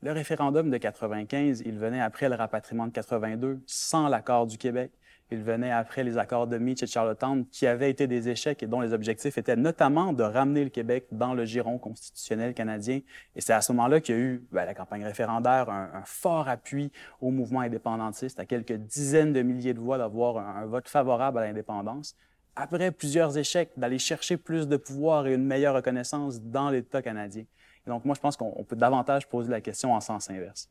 Le 0.00 0.12
référendum 0.12 0.70
de 0.70 0.76
95, 0.78 1.62
il 1.66 1.78
venait 1.78 2.00
après 2.00 2.28
le 2.28 2.36
rapatriement 2.36 2.86
de 2.86 2.92
82, 2.92 3.60
sans 3.66 4.08
l'accord 4.08 4.46
du 4.46 4.56
Québec. 4.56 4.92
Il 5.30 5.42
venait 5.42 5.70
après 5.70 6.04
les 6.04 6.16
accords 6.16 6.46
de 6.46 6.56
Mitch 6.56 6.82
et 6.82 6.86
Charlottetown, 6.86 7.46
qui 7.46 7.66
avaient 7.66 7.90
été 7.90 8.06
des 8.06 8.30
échecs 8.30 8.62
et 8.62 8.66
dont 8.66 8.80
les 8.80 8.94
objectifs 8.94 9.36
étaient 9.36 9.56
notamment 9.56 10.14
de 10.14 10.22
ramener 10.22 10.64
le 10.64 10.70
Québec 10.70 11.06
dans 11.12 11.34
le 11.34 11.44
giron 11.44 11.78
constitutionnel 11.78 12.54
canadien. 12.54 13.00
Et 13.36 13.42
c'est 13.42 13.52
à 13.52 13.60
ce 13.60 13.72
moment-là 13.72 14.00
qu'il 14.00 14.14
y 14.14 14.18
a 14.18 14.20
eu 14.20 14.46
ben, 14.50 14.64
la 14.64 14.74
campagne 14.74 15.04
référendaire, 15.04 15.68
un, 15.68 16.02
fort 16.04 16.48
appui 16.48 16.90
au 17.20 17.30
mouvement 17.30 17.60
indépendantiste, 17.60 18.40
à 18.40 18.46
quelques 18.46 18.72
dizaines 18.72 19.34
de 19.34 19.42
milliers 19.42 19.74
de 19.74 19.80
voix 19.80 19.98
d'avoir 19.98 20.38
un, 20.38 20.62
un 20.62 20.66
vote 20.66 20.88
favorable 20.88 21.38
à 21.38 21.46
l'indépendance. 21.46 22.16
Après 22.56 22.90
plusieurs 22.90 23.36
échecs, 23.36 23.70
d'aller 23.76 23.98
chercher 23.98 24.38
plus 24.38 24.66
de 24.66 24.78
pouvoir 24.78 25.26
et 25.26 25.34
une 25.34 25.44
meilleure 25.44 25.74
reconnaissance 25.74 26.40
dans 26.40 26.70
l'État 26.70 27.02
canadien. 27.02 27.44
Et 27.86 27.90
donc, 27.90 28.04
moi, 28.04 28.14
je 28.14 28.20
pense 28.20 28.36
qu'on 28.36 28.64
peut 28.64 28.76
davantage 28.76 29.28
poser 29.28 29.50
la 29.50 29.60
question 29.60 29.94
en 29.94 30.00
sens 30.00 30.28
inverse. 30.30 30.70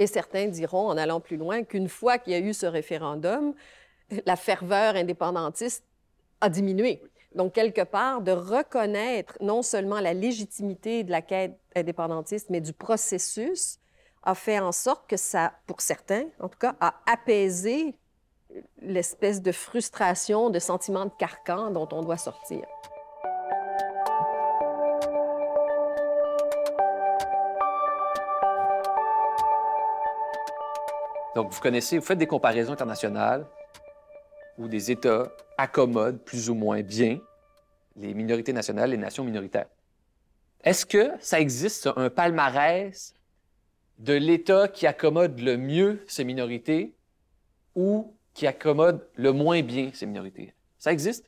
Et 0.00 0.06
certains 0.06 0.48
diront, 0.48 0.88
en 0.88 0.96
allant 0.96 1.20
plus 1.20 1.36
loin, 1.36 1.62
qu'une 1.62 1.88
fois 1.88 2.16
qu'il 2.16 2.32
y 2.32 2.36
a 2.36 2.38
eu 2.38 2.54
ce 2.54 2.64
référendum, 2.64 3.52
la 4.26 4.36
ferveur 4.36 4.96
indépendantiste 4.96 5.84
a 6.40 6.48
diminué. 6.48 7.02
Donc, 7.34 7.52
quelque 7.52 7.82
part, 7.82 8.22
de 8.22 8.32
reconnaître 8.32 9.36
non 9.40 9.62
seulement 9.62 10.00
la 10.00 10.14
légitimité 10.14 11.04
de 11.04 11.10
la 11.10 11.22
quête 11.22 11.58
indépendantiste, 11.76 12.50
mais 12.50 12.60
du 12.60 12.72
processus, 12.72 13.78
a 14.22 14.34
fait 14.34 14.58
en 14.58 14.72
sorte 14.72 15.08
que 15.08 15.16
ça, 15.16 15.52
pour 15.66 15.80
certains, 15.80 16.24
en 16.40 16.48
tout 16.48 16.58
cas, 16.58 16.74
a 16.80 16.94
apaisé 17.06 17.94
l'espèce 18.82 19.40
de 19.40 19.52
frustration, 19.52 20.50
de 20.50 20.58
sentiment 20.58 21.04
de 21.04 21.12
carcan 21.18 21.70
dont 21.70 21.88
on 21.92 22.02
doit 22.02 22.16
sortir. 22.16 22.62
Donc, 31.36 31.52
vous 31.52 31.60
connaissez, 31.60 31.96
vous 31.98 32.04
faites 32.04 32.18
des 32.18 32.26
comparaisons 32.26 32.72
internationales 32.72 33.46
où 34.60 34.68
des 34.68 34.90
États 34.90 35.32
accommodent 35.56 36.18
plus 36.18 36.50
ou 36.50 36.54
moins 36.54 36.82
bien 36.82 37.18
les 37.96 38.14
minorités 38.14 38.52
nationales, 38.52 38.90
les 38.90 38.96
nations 38.96 39.24
minoritaires. 39.24 39.68
Est-ce 40.62 40.84
que 40.84 41.12
ça 41.20 41.40
existe 41.40 41.88
un 41.96 42.10
palmarès 42.10 43.14
de 43.98 44.12
l'État 44.12 44.68
qui 44.68 44.86
accommode 44.86 45.40
le 45.40 45.56
mieux 45.56 46.04
ces 46.06 46.24
minorités 46.24 46.94
ou 47.74 48.14
qui 48.34 48.46
accommode 48.46 49.06
le 49.16 49.32
moins 49.32 49.62
bien 49.62 49.90
ces 49.94 50.06
minorités? 50.06 50.54
Ça 50.78 50.92
existe? 50.92 51.26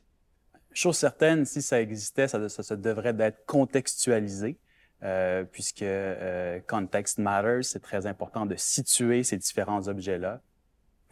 Chose 0.71 0.97
certaine, 0.97 1.45
si 1.45 1.61
ça 1.61 1.81
existait, 1.81 2.27
ça, 2.27 2.75
devrait 2.75 3.15
être 3.19 3.45
contextualisé. 3.45 4.57
Euh, 5.01 5.43
puisque 5.43 5.81
euh, 5.81 6.61
context 6.65 7.17
matters, 7.17 7.65
c'est 7.65 7.81
très 7.81 8.05
important 8.05 8.45
de 8.45 8.55
situer 8.55 9.23
ces 9.23 9.35
différents 9.35 9.89
objets-là. 9.89 10.39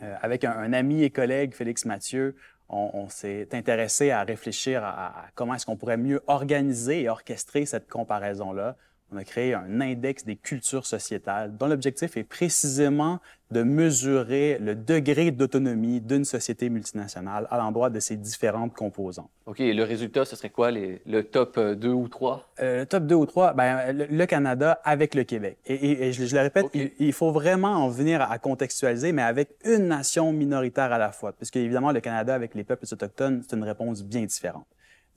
Euh, 0.01 0.15
avec 0.21 0.43
un, 0.43 0.73
ami 0.73 1.03
et 1.03 1.09
collègue, 1.09 1.53
Félix 1.53 1.85
Mathieu, 1.85 2.35
on, 2.69 3.09
s'est 3.09 3.49
intéressé 3.51 4.11
à 4.11 4.23
réfléchir 4.23 4.81
à 4.81 5.25
comment 5.35 5.55
est-ce 5.55 5.65
qu'on 5.65 5.75
pourrait 5.75 5.97
mieux 5.97 6.21
organiser 6.27 7.01
et 7.01 7.09
orchestrer 7.09 7.65
cette 7.65 7.89
comparaison-là 7.89 8.77
on 9.11 9.17
a 9.17 9.23
créé 9.23 9.53
un 9.53 9.81
index 9.81 10.23
des 10.23 10.37
cultures 10.37 10.85
sociétales 10.85 11.55
dont 11.57 11.67
l'objectif 11.67 12.15
est 12.15 12.23
précisément 12.23 13.19
de 13.51 13.63
mesurer 13.63 14.57
le 14.61 14.75
degré 14.75 15.31
d'autonomie 15.31 15.99
d'une 15.99 16.23
société 16.23 16.69
multinationale 16.69 17.45
à 17.51 17.57
l'endroit 17.57 17.89
de 17.89 17.99
ses 17.99 18.15
différentes 18.15 18.73
composantes. 18.73 19.29
OK. 19.45 19.59
Et 19.59 19.73
le 19.73 19.83
résultat, 19.83 20.23
ce 20.23 20.37
serait 20.37 20.49
quoi, 20.49 20.71
le 20.71 21.21
top 21.23 21.59
2 21.59 21.89
euh, 21.89 21.91
ou 21.91 22.07
3? 22.07 22.49
Euh, 22.61 22.79
le 22.79 22.85
top 22.85 23.05
2 23.05 23.15
ou 23.15 23.25
3, 23.25 23.53
ben, 23.53 23.91
le, 23.91 24.25
Canada 24.25 24.79
avec 24.85 25.13
le 25.13 25.25
Québec. 25.25 25.57
Et, 25.65 26.13
je, 26.13 26.33
le 26.33 26.41
répète, 26.41 26.67
il, 26.73 27.11
faut 27.11 27.31
vraiment 27.31 27.73
en 27.73 27.89
venir 27.89 28.21
à, 28.21 28.39
contextualiser, 28.39 29.11
mais 29.11 29.23
avec 29.23 29.49
une 29.65 29.89
nation 29.89 30.31
minoritaire 30.31 30.93
à 30.93 30.97
la 30.97 31.11
fois. 31.11 31.33
Puisque, 31.33 31.57
évidemment, 31.57 31.91
le 31.91 31.99
Canada 31.99 32.33
avec 32.33 32.55
les 32.55 32.63
peuples 32.63 32.85
autochtones, 32.89 33.43
c'est 33.45 33.57
une 33.57 33.63
réponse 33.63 34.03
bien 34.03 34.23
différente. 34.23 34.65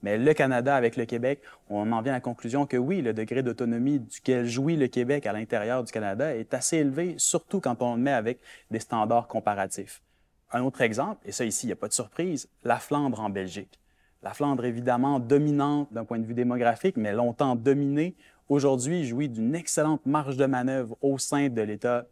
Mais 0.03 0.17
le 0.17 0.33
Canada 0.33 0.75
avec 0.75 0.97
le 0.97 1.05
Québec, 1.05 1.41
on 1.69 1.91
en 1.91 2.01
vient 2.01 2.13
à 2.13 2.17
la 2.17 2.21
conclusion 2.21 2.65
que 2.65 2.77
oui, 2.77 3.01
le 3.01 3.13
degré 3.13 3.41
d'autonomie 3.41 3.99
duquel 3.99 4.45
jouit 4.45 4.75
le 4.75 4.87
Québec 4.87 5.25
à 5.25 5.33
l'intérieur 5.33 5.83
du 5.83 5.91
Canada 5.91 6.35
est 6.35 6.53
assez 6.53 6.77
élevé, 6.77 7.15
surtout 7.17 7.59
quand 7.59 7.81
on 7.81 7.95
le 7.95 8.01
met 8.01 8.11
avec 8.11 8.39
des 8.71 8.79
standards 8.79 9.27
comparatifs. 9.27 10.01
Un 10.51 10.61
autre 10.61 10.81
exemple, 10.81 11.21
et 11.25 11.31
ça 11.31 11.43
ici, 11.43 11.65
il 11.65 11.69
n'y 11.69 11.73
a 11.73 11.77
pas 11.77 11.87
de 11.87 11.93
surprise, 11.93 12.47
la 12.63 12.77
Flandre 12.77 13.19
en 13.19 13.29
Belgique. 13.29 13.79
La 14.21 14.33
Flandre, 14.33 14.65
évidemment, 14.65 15.19
dominante 15.19 15.91
d'un 15.91 16.05
point 16.05 16.19
de 16.19 16.25
vue 16.25 16.33
démographique, 16.33 16.97
mais 16.97 17.13
longtemps 17.13 17.55
dominée, 17.55 18.15
aujourd'hui 18.49 19.05
jouit 19.05 19.29
d'une 19.29 19.55
excellente 19.55 20.05
marge 20.05 20.37
de 20.37 20.45
manœuvre 20.45 20.97
au 21.01 21.17
sein 21.17 21.49
de 21.49 21.61
l'État 21.61 22.05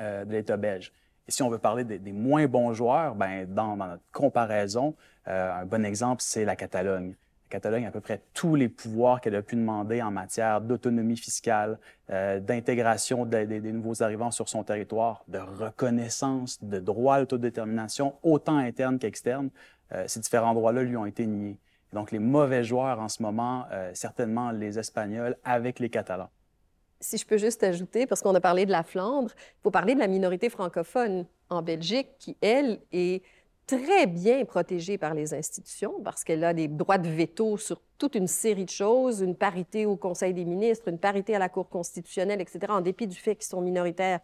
euh, 0.00 0.56
belge. 0.56 0.92
Et 1.28 1.30
si 1.30 1.42
on 1.42 1.50
veut 1.50 1.58
parler 1.58 1.84
des, 1.84 2.12
moins 2.12 2.46
bons 2.46 2.72
joueurs, 2.72 3.14
ben, 3.14 3.46
dans, 3.46 3.76
notre 3.76 4.02
comparaison, 4.12 4.94
euh, 5.28 5.60
un 5.60 5.66
bon 5.66 5.84
exemple, 5.84 6.22
c'est 6.22 6.46
la 6.46 6.56
Catalogne. 6.56 7.10
La 7.10 7.50
Catalogne 7.50 7.84
a 7.84 7.88
à 7.88 7.90
peu 7.90 8.00
près 8.00 8.22
tous 8.32 8.54
les 8.54 8.70
pouvoirs 8.70 9.20
qu'elle 9.20 9.34
a 9.34 9.42
pu 9.42 9.56
demander 9.56 10.00
en 10.00 10.10
matière 10.10 10.62
d'autonomie 10.62 11.18
fiscale, 11.18 11.78
euh, 12.10 12.40
d'intégration 12.40 13.26
des, 13.26 13.60
nouveaux 13.60 14.02
arrivants 14.02 14.30
sur 14.30 14.48
son 14.48 14.64
territoire, 14.64 15.22
de 15.28 15.38
reconnaissance, 15.38 16.62
de 16.64 16.78
droit 16.78 17.16
à 17.16 17.20
l'autodétermination, 17.20 18.14
autant 18.22 18.56
interne 18.56 18.98
qu'externe. 18.98 19.50
Euh, 19.92 20.04
ces 20.06 20.20
différents 20.20 20.54
droits-là 20.54 20.82
lui 20.82 20.96
ont 20.96 21.06
été 21.06 21.26
niés. 21.26 21.58
Donc, 21.92 22.10
les 22.10 22.18
mauvais 22.18 22.64
joueurs 22.64 23.00
en 23.00 23.08
ce 23.08 23.22
moment, 23.22 23.66
certainement 23.94 24.50
les 24.50 24.78
Espagnols 24.78 25.36
avec 25.42 25.78
les 25.78 25.88
Catalans 25.88 26.28
si 27.00 27.16
je 27.16 27.26
peux 27.26 27.38
juste 27.38 27.62
ajouter, 27.62 28.06
parce 28.06 28.22
qu'on 28.22 28.34
a 28.34 28.40
parlé 28.40 28.66
de 28.66 28.72
la 28.72 28.82
Flandre, 28.82 29.30
il 29.36 29.62
faut 29.62 29.70
parler 29.70 29.94
de 29.94 30.00
la 30.00 30.08
minorité 30.08 30.48
francophone 30.48 31.26
en 31.48 31.62
Belgique 31.62 32.08
qui, 32.18 32.36
elle, 32.40 32.80
est 32.92 33.22
très 33.66 34.06
bien 34.06 34.44
protégée 34.46 34.96
par 34.96 35.12
les 35.12 35.34
institutions 35.34 36.00
parce 36.02 36.24
qu'elle 36.24 36.42
a 36.42 36.54
des 36.54 36.68
droits 36.68 36.96
de 36.96 37.08
veto 37.08 37.58
sur 37.58 37.80
toute 37.98 38.14
une 38.14 38.26
série 38.26 38.64
de 38.64 38.70
choses, 38.70 39.20
une 39.20 39.36
parité 39.36 39.84
au 39.84 39.96
Conseil 39.96 40.32
des 40.32 40.46
ministres, 40.46 40.88
une 40.88 40.98
parité 40.98 41.34
à 41.34 41.38
la 41.38 41.48
Cour 41.48 41.68
constitutionnelle, 41.68 42.40
etc., 42.40 42.60
en 42.70 42.80
dépit 42.80 43.06
du 43.06 43.16
fait 43.16 43.36
qu'ils 43.36 43.44
sont 43.44 43.60
minoritaires 43.60 44.20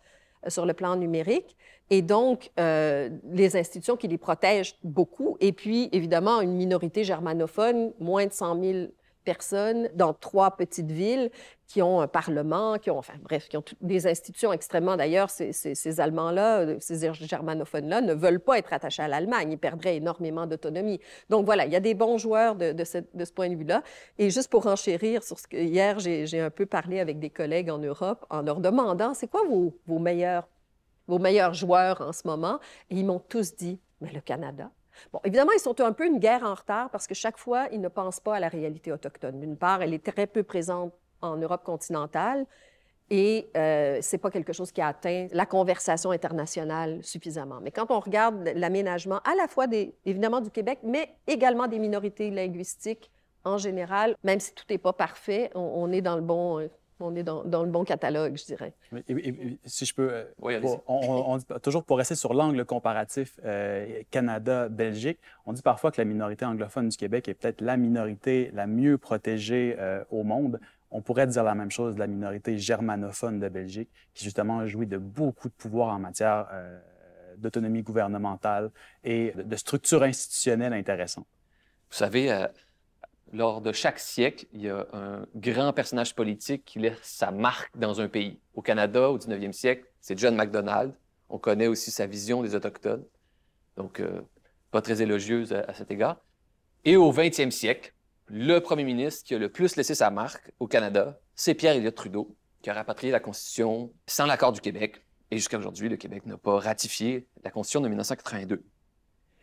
euh, 0.46 0.50
sur 0.50 0.64
le 0.64 0.72
plan 0.72 0.96
numérique. 0.96 1.56
Et 1.90 2.00
donc, 2.00 2.50
euh, 2.58 3.10
les 3.30 3.56
institutions 3.56 3.96
qui 3.96 4.08
les 4.08 4.16
protègent 4.16 4.78
beaucoup. 4.82 5.36
Et 5.40 5.52
puis, 5.52 5.90
évidemment, 5.92 6.40
une 6.40 6.54
minorité 6.54 7.04
germanophone, 7.04 7.92
moins 8.00 8.26
de 8.26 8.32
100 8.32 8.62
000 8.62 8.78
personnes 9.24 9.88
dans 9.94 10.12
trois 10.12 10.56
petites 10.56 10.90
villes 10.90 11.30
qui 11.66 11.82
ont 11.82 12.00
un 12.00 12.06
parlement, 12.06 12.78
qui 12.78 12.90
ont, 12.90 12.98
enfin 12.98 13.14
bref, 13.22 13.48
qui 13.48 13.56
ont 13.56 13.64
des 13.80 14.06
institutions 14.06 14.52
extrêmement, 14.52 14.96
d'ailleurs, 14.96 15.30
ces, 15.30 15.52
ces, 15.52 16.00
Allemands-là, 16.00 16.78
ces 16.78 17.10
germanophones-là 17.26 18.00
ne 18.00 18.12
veulent 18.12 18.40
pas 18.40 18.58
être 18.58 18.72
attachés 18.72 19.02
à 19.02 19.08
l'Allemagne, 19.08 19.52
ils 19.52 19.58
perdraient 19.58 19.96
énormément 19.96 20.46
d'autonomie. 20.46 21.00
Donc 21.30 21.46
voilà, 21.46 21.64
il 21.66 21.72
y 21.72 21.76
a 21.76 21.80
des 21.80 21.94
bons 21.94 22.18
joueurs 22.18 22.54
de, 22.54 22.72
de, 22.72 22.84
ce, 22.84 22.98
de 22.98 23.24
ce, 23.24 23.32
point 23.32 23.48
de 23.48 23.56
vue-là. 23.56 23.82
Et 24.18 24.30
juste 24.30 24.50
pour 24.50 24.66
enchérir 24.66 25.22
sur 25.22 25.38
ce 25.38 25.46
que, 25.46 25.56
hier, 25.56 25.98
j'ai 25.98 26.40
un 26.40 26.50
peu 26.50 26.66
parlé 26.66 27.00
avec 27.00 27.18
des 27.18 27.30
collègues 27.30 27.70
en 27.70 27.78
Europe 27.78 28.24
en 28.30 28.42
leur 28.42 28.60
demandant, 28.60 29.14
c'est 29.14 29.28
quoi 29.28 29.44
vos, 29.48 29.76
vos, 29.86 29.98
meilleurs, 29.98 30.46
vos 31.08 31.18
meilleurs 31.18 31.54
joueurs 31.54 32.00
en 32.02 32.12
ce 32.12 32.26
moment? 32.26 32.60
Et 32.90 32.96
ils 32.96 33.06
m'ont 33.06 33.20
tous 33.20 33.56
dit, 33.56 33.80
mais 34.00 34.12
le 34.12 34.20
Canada. 34.20 34.70
Bon, 35.12 35.20
évidemment, 35.24 35.52
ils 35.52 35.60
sont 35.60 35.80
un 35.80 35.92
peu 35.92 36.06
une 36.06 36.18
guerre 36.18 36.42
en 36.42 36.54
retard 36.54 36.90
parce 36.90 37.06
que 37.06 37.14
chaque 37.14 37.38
fois, 37.38 37.66
ils 37.72 37.80
ne 37.80 37.88
pensent 37.88 38.20
pas 38.20 38.36
à 38.36 38.40
la 38.40 38.48
réalité 38.48 38.92
autochtone. 38.92 39.40
D'une 39.40 39.56
part, 39.56 39.82
elle 39.82 39.94
est 39.94 40.04
très 40.04 40.26
peu 40.26 40.42
présente 40.42 40.92
en 41.20 41.36
Europe 41.36 41.64
continentale 41.64 42.46
et 43.10 43.50
euh, 43.56 44.00
ce 44.00 44.16
n'est 44.16 44.20
pas 44.20 44.30
quelque 44.30 44.52
chose 44.52 44.72
qui 44.72 44.80
a 44.80 44.88
atteint 44.88 45.28
la 45.32 45.46
conversation 45.46 46.10
internationale 46.10 47.02
suffisamment. 47.02 47.60
Mais 47.60 47.70
quand 47.70 47.90
on 47.90 48.00
regarde 48.00 48.50
l'aménagement 48.54 49.20
à 49.24 49.34
la 49.34 49.46
fois, 49.46 49.66
évidemment, 50.04 50.40
du 50.40 50.50
Québec, 50.50 50.78
mais 50.82 51.14
également 51.26 51.66
des 51.66 51.78
minorités 51.78 52.30
linguistiques 52.30 53.10
en 53.44 53.58
général, 53.58 54.16
même 54.24 54.40
si 54.40 54.54
tout 54.54 54.64
n'est 54.70 54.78
pas 54.78 54.94
parfait, 54.94 55.50
on, 55.54 55.92
est 55.92 56.00
dans 56.00 56.16
le 56.16 56.22
bon, 56.22 56.60
euh, 56.60 56.68
on 57.00 57.14
est 57.16 57.22
dans, 57.22 57.42
le 57.42 57.70
bon 57.70 57.84
catalogue, 57.84 58.36
je 58.36 58.44
dirais. 58.44 58.74
si 59.64 59.84
je 59.84 59.94
peux, 59.94 60.10
euh, 60.12 60.24
oui, 60.40 60.54
on, 60.86 61.38
toujours 61.62 61.84
pour 61.84 61.98
rester 61.98 62.14
sur 62.14 62.34
l'angle 62.34 62.64
comparatif 62.64 63.38
euh, 63.44 64.02
Canada-Belgique, 64.10 65.18
on 65.46 65.52
dit 65.52 65.62
parfois 65.62 65.90
que 65.90 66.00
la 66.00 66.04
minorité 66.04 66.44
anglophone 66.44 66.88
du 66.88 66.96
Québec 66.96 67.28
est 67.28 67.34
peut-être 67.34 67.60
la 67.60 67.76
minorité 67.76 68.50
la 68.54 68.66
mieux 68.66 68.98
protégée 68.98 69.76
euh, 69.78 70.04
au 70.10 70.22
monde. 70.22 70.60
On 70.90 71.02
pourrait 71.02 71.26
dire 71.26 71.42
la 71.42 71.54
même 71.54 71.70
chose 71.70 71.94
de 71.94 71.98
la 71.98 72.06
minorité 72.06 72.56
germanophone 72.58 73.40
de 73.40 73.48
Belgique, 73.48 73.90
qui 74.14 74.24
justement 74.24 74.64
jouit 74.66 74.86
de 74.86 74.98
beaucoup 74.98 75.48
de 75.48 75.54
pouvoir 75.54 75.88
en 75.88 75.98
matière 75.98 76.46
d'autonomie 77.38 77.82
gouvernementale 77.82 78.70
et 79.02 79.32
de, 79.32 79.42
de 79.42 79.56
structure 79.56 80.04
institutionnelle 80.04 80.72
intéressante. 80.72 81.26
Vous 81.90 81.96
savez, 81.96 82.46
lors 83.34 83.60
de 83.60 83.72
chaque 83.72 83.98
siècle, 83.98 84.46
il 84.52 84.62
y 84.62 84.70
a 84.70 84.86
un 84.92 85.26
grand 85.34 85.72
personnage 85.72 86.14
politique 86.14 86.64
qui 86.64 86.78
laisse 86.78 86.98
sa 87.02 87.32
marque 87.32 87.76
dans 87.76 88.00
un 88.00 88.08
pays. 88.08 88.38
Au 88.54 88.62
Canada, 88.62 89.10
au 89.10 89.18
19e 89.18 89.52
siècle, 89.52 89.84
c'est 90.00 90.16
John 90.16 90.36
MacDonald. 90.36 90.94
On 91.28 91.38
connaît 91.38 91.66
aussi 91.66 91.90
sa 91.90 92.06
vision 92.06 92.42
des 92.42 92.54
Autochtones, 92.54 93.04
donc 93.76 93.98
euh, 93.98 94.20
pas 94.70 94.80
très 94.82 95.02
élogieuse 95.02 95.52
à, 95.52 95.74
cet 95.74 95.90
égard. 95.90 96.18
Et 96.84 96.96
au 96.96 97.12
20e 97.12 97.50
siècle, 97.50 97.92
le 98.26 98.60
premier 98.60 98.84
ministre 98.84 99.24
qui 99.24 99.34
a 99.34 99.38
le 99.38 99.48
plus 99.48 99.74
laissé 99.74 99.96
sa 99.96 100.10
marque 100.10 100.52
au 100.60 100.68
Canada, 100.68 101.18
c'est 101.34 101.54
Pierre 101.54 101.74
Elliott 101.74 101.94
Trudeau, 101.94 102.36
qui 102.62 102.70
a 102.70 102.74
rapatrié 102.74 103.12
la 103.12 103.20
Constitution 103.20 103.92
sans 104.06 104.26
l'accord 104.26 104.52
du 104.52 104.60
Québec. 104.60 105.04
Et 105.32 105.38
jusqu'à 105.38 105.58
aujourd'hui, 105.58 105.88
le 105.88 105.96
Québec 105.96 106.24
n'a 106.26 106.38
pas 106.38 106.60
ratifié 106.60 107.26
la 107.42 107.50
Constitution 107.50 107.80
de 107.80 107.88
1982. 107.88 108.64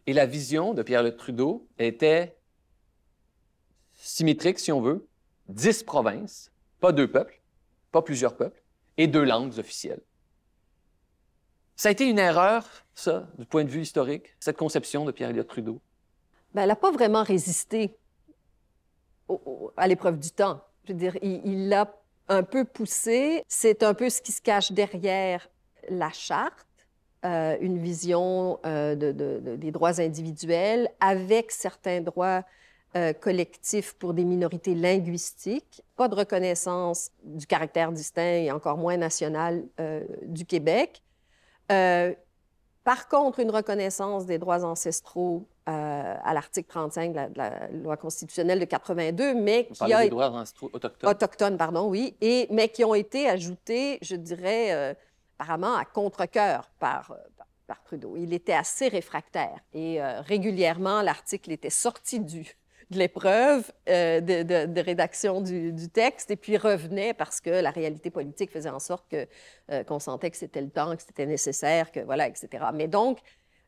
Et 0.08 0.14
la 0.14 0.26
vision 0.26 0.74
de 0.74 0.82
Pierre-Luc 0.82 1.18
Trudeau 1.18 1.68
était 1.78 2.38
symétrique, 4.02 4.60
si 4.60 4.72
on 4.72 4.82
veut, 4.82 5.08
dix 5.48 5.84
provinces, 5.84 6.52
pas 6.80 6.92
deux 6.92 7.10
peuples, 7.10 7.40
pas 7.92 8.02
plusieurs 8.02 8.36
peuples, 8.36 8.62
et 8.98 9.08
deux 9.08 9.24
langues 9.24 9.58
officielles. 9.60 10.02
Ça 11.76 11.90
a 11.90 11.92
été 11.92 12.08
une 12.08 12.20
erreur, 12.20 12.66
ça, 12.94 13.28
du 13.38 13.46
point 13.46 13.64
de 13.64 13.70
vue 13.70 13.82
historique, 13.82 14.36
cette 14.40 14.58
conception 14.58 15.06
de 15.06 15.12
Pierre-Éliott 15.12 15.48
Trudeau? 15.48 15.80
Bien, 16.54 16.64
elle 16.64 16.70
n'a 16.70 16.76
pas 16.76 16.92
vraiment 16.92 17.24
résisté 17.24 17.96
à 19.78 19.88
l'épreuve 19.88 20.20
du 20.20 20.32
temps. 20.32 20.62
Je 20.84 20.94
veux 20.94 21.00
dire, 21.00 21.16
il 21.22 21.70
l'a 21.70 21.92
un 22.28 22.44
peu 22.44 22.66
poussé. 22.66 23.44
C'est 23.48 23.84
un 23.84 23.94
peu 23.94 24.10
ce 24.10 24.22
qui 24.22 24.32
se 24.32 24.42
cache 24.42 24.72
derrière 24.72 25.50
la 25.90 26.12
charte, 26.12 26.68
euh, 27.26 27.58
une 27.62 27.82
vision 27.82 28.60
euh, 28.66 28.96
de, 28.96 29.56
des 29.56 29.72
droits 29.72 30.02
individuels 30.02 30.90
avec 31.00 31.52
certains 31.52 32.02
droits 32.02 32.44
euh, 32.96 33.14
collectifs 33.14 33.94
pour 33.94 34.14
des 34.14 34.26
minorités 34.26 34.76
linguistiques, 34.76 35.82
pas 35.96 36.10
de 36.10 36.16
reconnaissance 36.16 37.12
du 37.24 37.48
caractère 37.48 37.94
distinct 37.94 38.22
et 38.22 38.52
encore 38.52 38.78
moins 38.78 38.98
national 38.98 39.64
du 40.24 40.46
Québec. 40.46 41.02
par 41.68 43.08
contre, 43.08 43.40
une 43.40 43.52
reconnaissance 43.52 44.26
des 44.26 44.38
droits 44.38 44.66
ancestraux 44.66 45.48
à 45.68 46.34
l'article 46.34 46.68
35 46.68 47.14
de 47.14 47.38
la, 47.38 47.68
loi 47.70 47.96
constitutionnelle 47.96 48.60
de 48.60 48.66
82, 48.66 49.36
mais 49.36 49.68
qui 49.68 49.94
a... 49.94 50.04
des 50.04 50.10
droits 50.10 50.34
autochtones? 50.74 51.10
Autochtones, 51.10 51.58
pardon, 51.58 51.88
oui, 51.88 52.18
et, 52.20 52.48
mais 52.52 52.68
qui 52.68 52.84
ont 52.84 52.96
été 52.96 53.30
ajoutés, 53.30 54.00
je 54.02 54.18
dirais, 54.18 54.98
apparemment 55.40 55.76
à 55.76 55.86
contre-cœur 55.86 56.70
par, 56.78 57.16
par, 57.68 57.82
Trudeau. 57.84 58.18
Il 58.18 58.34
était 58.34 58.52
assez 58.52 58.90
réfractaire 58.90 59.58
et 59.74 60.02
régulièrement, 60.02 61.02
l'article 61.02 61.54
était 61.54 61.70
sorti 61.70 62.20
du, 62.20 62.58
de 62.92 62.98
l'épreuve 62.98 63.72
euh, 63.90 64.20
de, 64.20 64.82
rédaction 64.82 65.42
du, 65.42 65.90
texte 65.90 66.30
et 66.30 66.36
puis 66.36 66.58
revenait 66.58 67.14
parce 67.14 67.42
que 67.42 67.50
la 67.50 67.72
réalité 67.72 68.10
politique 68.10 68.52
faisait 68.52 68.70
en 68.70 68.80
sorte 68.80 69.10
que, 69.10 69.28
euh, 69.72 69.84
qu'on 69.84 70.00
sentait 70.00 70.30
que 70.30 70.38
c'était 70.38 70.62
le 70.62 70.70
temps, 70.70 70.96
que 70.96 71.02
c'était 71.02 71.26
nécessaire, 71.26 71.92
que 71.92 72.02
voilà, 72.02 72.28
etc. 72.28 72.66
Mais 72.74 72.88
donc, 72.88 73.20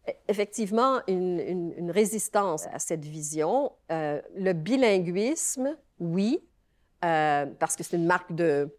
e, 0.07 0.11
effectivement, 0.27 0.99
une, 1.07 1.89
résistance 1.89 2.67
à 2.73 2.79
cette 2.79 3.05
vision. 3.05 3.71
Euh, 3.91 4.21
le 4.35 4.53
bilinguisme, 4.53 5.77
oui, 5.99 6.43
parce 7.01 7.75
que 7.75 7.83
c'est 7.83 7.97
une 7.97 8.05
marque 8.05 8.33
de, 8.33 8.73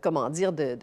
comment 0.00 0.28
dire, 0.28 0.52
de, 0.52 0.76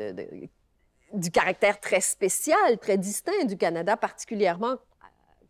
du 1.14 1.32
caractère 1.32 1.80
très 1.80 2.00
spécial, 2.02 2.78
très 2.80 2.98
distinct 2.98 3.46
du 3.46 3.58
Canada, 3.58 3.98
particulièrement 3.98 4.78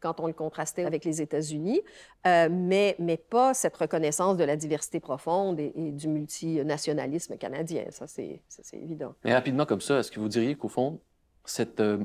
quand 0.05 0.19
on 0.19 0.27
le 0.27 0.33
contrastait 0.33 0.85
avec 0.85 1.03
les 1.03 1.19
États-Unis, 1.19 1.81
euh, 2.27 2.47
mais, 2.51 2.95
mais 2.99 3.17
pas 3.17 3.55
cette 3.55 3.75
reconnaissance 3.75 4.37
de 4.37 4.43
la 4.43 4.55
diversité 4.55 4.99
profonde 4.99 5.59
et, 5.59 5.71
du 5.73 6.07
multinationalisme 6.07 7.37
canadien. 7.37 7.85
Ça, 7.89 8.05
c'est 8.05 8.39
évident. 8.73 9.15
Mais 9.23 9.33
rapidement 9.33 9.65
comme 9.65 9.81
ça, 9.81 9.97
est-ce 9.97 10.11
que 10.11 10.19
vous 10.19 10.29
diriez 10.29 10.53
qu'au 10.53 10.67
fond, 10.67 10.99
cette, 11.43 11.79
euh, 11.79 11.97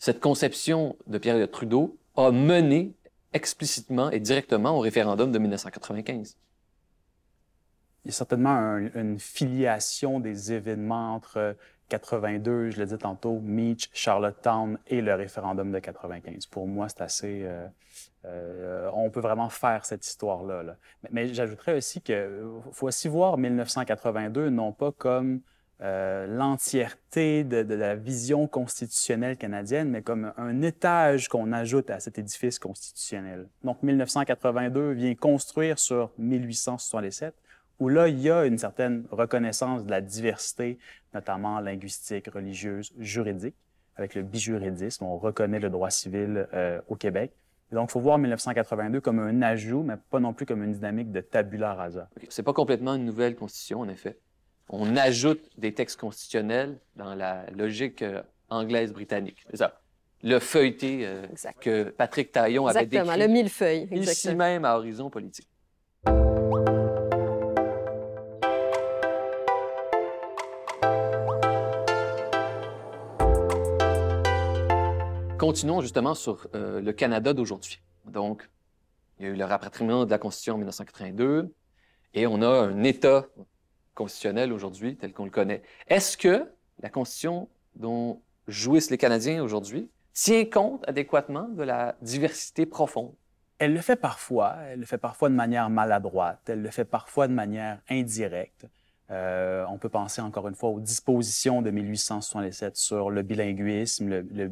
cette 0.00 0.18
conception 0.18 0.96
de 1.06 1.18
Pierre 1.18 1.48
Trudeau 1.48 1.96
a 2.16 2.32
mené 2.32 2.94
explicitement 3.32 4.10
et 4.10 4.18
directement 4.18 4.76
au 4.76 4.80
référendum 4.80 5.30
de 5.30 5.38
1995? 5.38 6.36
Il 8.04 8.08
y 8.08 8.10
a 8.10 8.12
certainement 8.12 8.76
une 8.94 9.20
filiation 9.20 10.18
des 10.18 10.52
événements 10.52 11.14
entre 11.14 11.56
82, 11.88 12.70
je 12.70 12.78
l'ai 12.78 12.86
dit 12.86 12.98
tantôt, 12.98 13.40
Meach, 13.40 13.90
Charlottetown 13.92 14.78
et 14.86 15.00
le 15.00 15.14
référendum 15.14 15.70
de 15.70 15.78
95. 15.78 16.46
Pour 16.46 16.66
moi, 16.66 16.88
c'est 16.88 17.02
assez... 17.02 17.42
Euh, 17.44 17.66
euh, 18.24 18.90
on 18.92 19.10
peut 19.10 19.20
vraiment 19.20 19.48
faire 19.48 19.84
cette 19.84 20.06
histoire-là. 20.06 20.76
Mais, 21.10 21.32
j'ajouterais 21.32 21.76
aussi 21.76 22.00
qu'il 22.00 22.42
faut 22.72 22.88
aussi 22.88 23.08
voir 23.08 23.38
1982 23.38 24.50
non 24.50 24.72
pas 24.72 24.90
comme 24.90 25.40
euh, 25.82 26.26
l'entièreté 26.26 27.44
de, 27.44 27.62
de, 27.62 27.74
la 27.74 27.94
vision 27.94 28.48
constitutionnelle 28.48 29.36
canadienne, 29.36 29.90
mais 29.90 30.02
comme 30.02 30.32
un 30.38 30.62
étage 30.62 31.28
qu'on 31.28 31.52
ajoute 31.52 31.90
à 31.90 32.00
cet 32.00 32.18
édifice 32.18 32.58
constitutionnel. 32.58 33.46
Donc 33.62 33.82
1982 33.82 34.92
vient 34.92 35.14
construire 35.14 35.78
sur 35.78 36.10
1867 36.18 37.34
où 37.78 37.88
là, 37.88 38.08
il 38.08 38.20
y 38.20 38.30
a 38.30 38.46
une 38.46 38.58
certaine 38.58 39.04
reconnaissance 39.10 39.84
de 39.84 39.90
la 39.90 40.00
diversité, 40.00 40.78
notamment 41.14 41.60
linguistique, 41.60 42.28
religieuse, 42.32 42.92
juridique. 42.98 43.54
Avec 43.96 44.14
le 44.14 44.22
bijuridisme, 44.22 45.04
on 45.04 45.16
reconnaît 45.16 45.58
le 45.58 45.70
droit 45.70 45.90
civil 45.90 46.46
euh, 46.52 46.80
au 46.88 46.96
Québec. 46.96 47.32
donc, 47.72 47.88
il 47.88 47.92
faut 47.92 48.00
voir 48.00 48.18
1982 48.18 49.00
comme 49.00 49.18
un 49.20 49.40
ajout, 49.40 49.82
mais 49.82 49.94
pas 50.10 50.20
non 50.20 50.34
plus 50.34 50.44
comme 50.44 50.62
une 50.62 50.72
dynamique 50.72 51.10
de 51.12 51.22
tabula 51.22 51.72
rasa. 51.72 52.08
Okay. 52.16 52.26
C'est 52.28 52.42
pas 52.42 52.52
complètement 52.52 52.94
une 52.94 53.06
nouvelle 53.06 53.34
constitution, 53.34 53.80
en 53.80 53.88
effet. 53.88 54.18
On 54.68 54.96
ajoute 54.96 55.48
des 55.56 55.72
textes 55.72 55.98
constitutionnels 55.98 56.78
dans 56.96 57.14
la 57.14 57.46
logique 57.56 58.02
euh, 58.02 58.20
anglaise-britannique. 58.50 59.46
C'est 59.50 59.58
ça. 59.58 59.80
Le 60.22 60.38
feuilleté 60.40 61.06
euh, 61.06 61.26
que 61.60 61.84
Patrick 61.84 62.32
Taillon 62.32 62.66
avait 62.66 62.80
décrit. 62.80 62.98
Exactement, 62.98 63.26
le 63.26 63.32
millefeuille. 63.32 63.82
Exactement. 63.90 64.10
Ici 64.10 64.34
même 64.34 64.64
à 64.64 64.76
Horizon 64.76 65.08
Politique. 65.08 65.48
Continuons 75.56 75.80
justement 75.80 76.14
sur 76.14 76.48
euh, 76.54 76.82
le 76.82 76.92
Canada 76.92 77.32
d'aujourd'hui. 77.32 77.80
Donc, 78.04 78.46
il 79.18 79.24
y 79.24 79.26
a 79.26 79.32
eu 79.32 79.36
le 79.36 79.44
rapatriement 79.46 80.04
de 80.04 80.10
la 80.10 80.18
Constitution 80.18 80.56
en 80.56 80.58
1982 80.58 81.50
et 82.12 82.26
on 82.26 82.42
a 82.42 82.46
un 82.46 82.82
État 82.82 83.24
constitutionnel 83.94 84.52
aujourd'hui 84.52 84.98
tel 84.98 85.14
qu'on 85.14 85.24
le 85.24 85.30
connaît. 85.30 85.62
Est-ce 85.88 86.18
que 86.18 86.46
la 86.82 86.90
Constitution 86.90 87.48
dont 87.74 88.20
jouissent 88.46 88.90
les 88.90 88.98
Canadiens 88.98 89.42
aujourd'hui 89.42 89.88
tient 90.12 90.44
compte 90.44 90.86
adéquatement 90.86 91.48
de 91.48 91.62
la 91.62 91.96
diversité 92.02 92.66
profonde? 92.66 93.14
Elle 93.58 93.72
le 93.72 93.80
fait 93.80 93.96
parfois, 93.96 94.56
elle 94.68 94.80
le 94.80 94.84
fait 94.84 94.98
parfois 94.98 95.30
de 95.30 95.34
manière 95.34 95.70
maladroite, 95.70 96.42
elle 96.48 96.60
le 96.60 96.70
fait 96.70 96.84
parfois 96.84 97.28
de 97.28 97.32
manière 97.32 97.80
indirecte. 97.88 98.66
Euh, 99.10 99.64
on 99.68 99.78
peut 99.78 99.88
penser 99.88 100.20
encore 100.20 100.48
une 100.48 100.56
fois 100.56 100.70
aux 100.70 100.80
dispositions 100.80 101.62
de 101.62 101.70
1867 101.70 102.76
sur 102.76 103.10
le 103.10 103.22
bilinguisme, 103.22 104.08
le, 104.08 104.50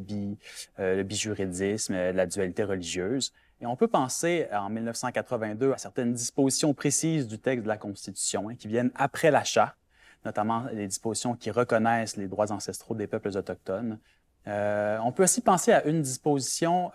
euh, 0.79 1.03
bijuridisme, 1.03 1.93
euh, 1.93 2.11
la 2.13 2.25
dualité 2.25 2.63
religieuse. 2.63 3.33
Et 3.59 3.65
on 3.65 3.75
peut 3.75 3.87
penser 3.87 4.47
en 4.53 4.69
1982 4.69 5.73
à 5.73 5.77
certaines 5.77 6.13
dispositions 6.13 6.73
précises 6.73 7.27
du 7.27 7.37
texte 7.37 7.63
de 7.63 7.67
la 7.67 7.77
Constitution 7.77 8.49
hein, 8.49 8.55
qui 8.55 8.67
viennent 8.67 8.91
après 8.95 9.31
la 9.31 9.43
Charte, 9.43 9.77
notamment 10.23 10.65
les 10.71 10.87
dispositions 10.87 11.35
qui 11.35 11.51
reconnaissent 11.51 12.17
les 12.17 12.27
droits 12.27 12.51
ancestraux 12.51 12.95
des 12.95 13.07
peuples 13.07 13.29
autochtones. 13.29 13.99
On 14.47 15.11
peut 15.11 15.23
aussi 15.23 15.41
penser 15.41 15.71
à 15.71 15.83
une 15.85 16.01
disposition 16.03 16.91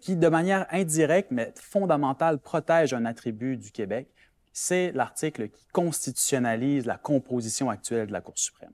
qui, 0.00 0.16
de 0.16 0.28
manière 0.28 0.66
indirecte 0.72 1.30
mais 1.30 1.52
fondamentale, 1.54 2.38
protège 2.38 2.92
un 2.92 3.04
attribut 3.04 3.56
du 3.56 3.70
Québec, 3.70 4.08
c'est 4.52 4.92
l'article 4.92 5.48
qui 5.48 5.66
constitutionnalise 5.72 6.86
la 6.86 6.98
composition 6.98 7.70
actuelle 7.70 8.08
de 8.08 8.12
la 8.12 8.20
Cour 8.20 8.38
suprême. 8.38 8.72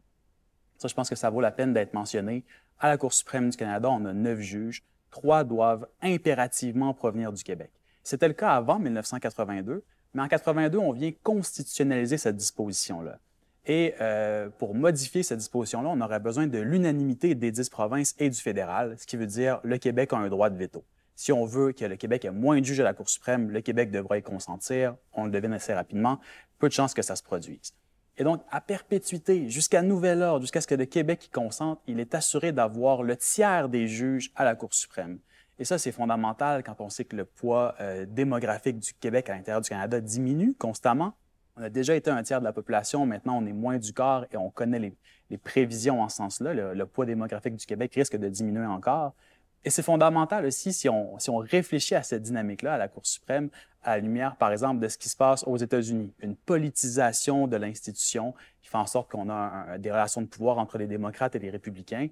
Ça, 0.79 0.89
je 0.89 0.95
pense 0.95 1.09
que 1.09 1.17
ça 1.17 1.31
vaut 1.31 1.41
la 1.41 1.51
peine 1.51 1.73
d'être 1.73 1.95
mentionné. 1.95 2.45
À 2.79 2.89
la 2.89 2.97
Cour 2.97 3.13
suprême 3.13 3.51
du 3.51 3.57
Canada, 3.57 3.89
on 3.91 4.05
a 4.05 4.13
neuf 4.13 4.41
juges. 4.41 4.85
Trois 5.11 5.45
doivent 5.45 5.87
impérativement 6.03 6.95
provenir 6.95 7.33
du 7.33 7.43
Québec. 7.43 7.71
C'était 8.03 8.29
le 8.29 8.35
cas 8.35 8.51
avant 8.51 8.79
1982, 8.79 9.85
mais 10.15 10.23
en 10.23 10.29
82, 10.29 10.79
on 10.79 10.93
vient 10.93 11.13
constitutionnaliser 11.23 12.19
cette 12.19 12.37
disposition-là. 12.37 13.19
Et 13.67 13.95
euh, 14.01 14.49
pour 14.59 14.75
modifier 14.75 15.23
cette 15.23 15.39
disposition-là, 15.39 15.91
on 15.91 16.01
aurait 16.01 16.21
besoin 16.21 16.47
de 16.47 16.59
l'unanimité 16.59 17.35
des 17.35 17.51
dix 17.51 17.69
provinces 17.69 18.15
et 18.19 18.31
du 18.31 18.41
fédéral, 18.41 18.97
ce 18.99 19.07
qui 19.07 19.17
veut 19.17 19.27
dire 19.27 19.61
le 19.63 19.77
Québec 19.79 20.13
a 20.13 20.17
un 20.17 20.29
droit 20.29 20.49
de 20.49 20.57
veto 20.57 20.85
si 21.19 21.33
on 21.33 21.45
veut 21.45 21.73
que 21.73 21.85
le 21.85 21.97
Québec 21.97 22.25
ait 22.25 22.31
moins 22.31 22.61
de 22.61 22.65
juges 22.65 22.79
à 22.79 22.85
la 22.85 22.95
Cour 22.95 23.11
suprême, 23.11 23.51
le 23.51 23.61
Québec 23.61 23.91
devrait 23.91 24.21
y 24.21 24.23
consentir. 24.23 24.95
On 25.13 25.25
le 25.25 25.33
devine 25.33 25.53
assez 25.53 25.75
rapidement. 25.75 26.21
Peu 26.61 26.69
de 26.69 26.73
chances 26.73 26.95
que 26.95 27.03
ça 27.03 27.17
se 27.17 27.25
produise. 27.25 27.75
Et 28.19 28.23
donc, 28.23 28.41
à 28.53 28.61
perpétuité, 28.61 29.51
jusqu'à 29.51 29.83
nouvel 29.83 30.23
ordre, 30.23 30.43
jusqu'à 30.43 30.61
ce 30.61 30.69
que 30.69 30.77
le 30.77 30.85
Québec 30.85 31.27
y 31.27 31.29
consente, 31.29 31.81
il 31.89 31.99
est 31.99 32.15
assuré 32.15 32.53
d'avoir 32.53 33.03
le 33.03 33.17
tiers 33.17 33.69
des 33.69 33.89
juges 33.89 34.31
à 34.37 34.45
la 34.45 34.55
Cour 34.55 34.73
suprême. 34.73 35.19
Et 35.59 35.65
ça, 35.65 35.77
c'est 35.77 35.91
fondamental 35.91 36.63
quand 36.63 36.81
on 36.81 36.89
sait 36.89 37.05
que 37.05 37.17
le 37.17 37.25
poids 37.25 37.75
euh, 37.81 38.07
démographique 38.09 38.79
du 38.79 38.95
Québec 38.95 39.29
à 39.29 39.35
l'intérieur 39.35 39.61
du 39.61 39.69
Canada 39.69 40.01
diminue 40.01 40.55
constamment. 40.55 41.15
On 41.57 41.63
a 41.63 41.69
déjà 41.69 41.97
été 41.97 42.13
un 42.13 42.23
tiers 42.23 42.39
de 42.39 42.45
la 42.45 42.53
population, 42.53 43.07
maintenant 43.07 43.37
on 43.43 43.45
est 43.45 43.53
moins 43.53 43.79
du 43.79 43.93
quart 43.93 44.25
et 44.31 44.37
on 44.37 44.51
connaît 44.51 44.79
les, 44.79 45.39
prévisions 45.39 46.01
en 46.01 46.09
ce 46.09 46.19
sens-là. 46.19 46.55
le, 46.55 46.87
poids 46.87 47.07
démographique 47.07 47.57
du 47.57 47.67
Québec 47.67 47.93
risque 47.97 48.17
de 48.17 48.29
diminuer 48.29 48.67
encore. 48.67 49.17
Et 49.65 49.71
c'est 49.71 49.83
fondamental 49.83 50.47
aussi 50.47 50.73
si 50.73 50.89
on, 50.89 51.19
si 51.19 51.31
on 51.31 51.39
réfléchit 51.39 51.95
à 51.95 52.03
cette 52.03 52.23
dynamique-là 52.23 52.75
à 52.75 52.79
la 52.79 52.89
Cour 52.89 53.05
suprême, 53.07 53.51
à 53.83 53.97
la 53.97 54.03
lumière, 54.03 54.37
par 54.37 54.53
exemple, 54.53 54.81
de 54.81 54.89
ce 54.89 54.99
qui 54.99 55.09
se 55.09 55.17
passe 55.17 55.45
aux 55.47 55.57
États-Unis, 55.57 56.13
une 56.21 56.37
politisation 56.37 57.47
de 57.47 57.57
l'institution 57.57 58.35
qui 58.63 58.69
fait 58.69 58.77
en 58.77 58.87
sorte 58.87 59.11
qu'on 59.11 59.31
a 59.31 59.79
des 59.79 59.91
relations 59.91 60.23
de 60.23 60.27
pouvoir 60.27 60.59
entre 60.59 60.79
les 60.79 60.87
démocrates 60.87 61.35
et 61.37 61.39
les 61.39 61.51
républicains. 61.51 62.09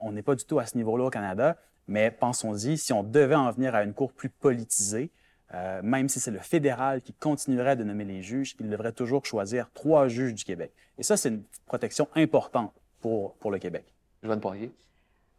On 0.00 0.12
n'est 0.12 0.22
pas 0.22 0.34
du 0.34 0.44
tout 0.44 0.58
à 0.58 0.66
ce 0.66 0.76
niveau-là 0.76 1.04
au 1.04 1.10
Canada. 1.10 1.56
Mais 1.88 2.10
pensons-y, 2.10 2.76
si 2.76 2.92
on 2.92 3.02
devait 3.02 3.34
en 3.34 3.50
venir 3.50 3.74
à 3.74 3.82
une 3.82 3.94
Cour 3.94 4.12
plus 4.12 4.28
politisée, 4.28 5.10
euh, 5.54 5.80
même 5.82 6.10
si 6.10 6.20
c'est 6.20 6.30
le 6.30 6.38
fédéral 6.38 7.00
qui 7.00 7.14
continuerait 7.14 7.76
de 7.76 7.84
nommer 7.84 8.04
les 8.04 8.22
juges, 8.22 8.54
il 8.60 8.68
devrait 8.68 8.92
toujours 8.92 9.24
choisir 9.24 9.70
trois 9.72 10.06
juges 10.06 10.34
du 10.34 10.44
Québec. 10.44 10.70
Et 10.98 11.02
ça, 11.02 11.16
c'est 11.16 11.30
une 11.30 11.42
protection 11.66 12.06
importante 12.14 12.74
pour, 13.00 13.34
pour 13.36 13.50
le 13.50 13.58
Québec. 13.58 13.94
Joanne 14.22 14.40
Poirier. 14.40 14.70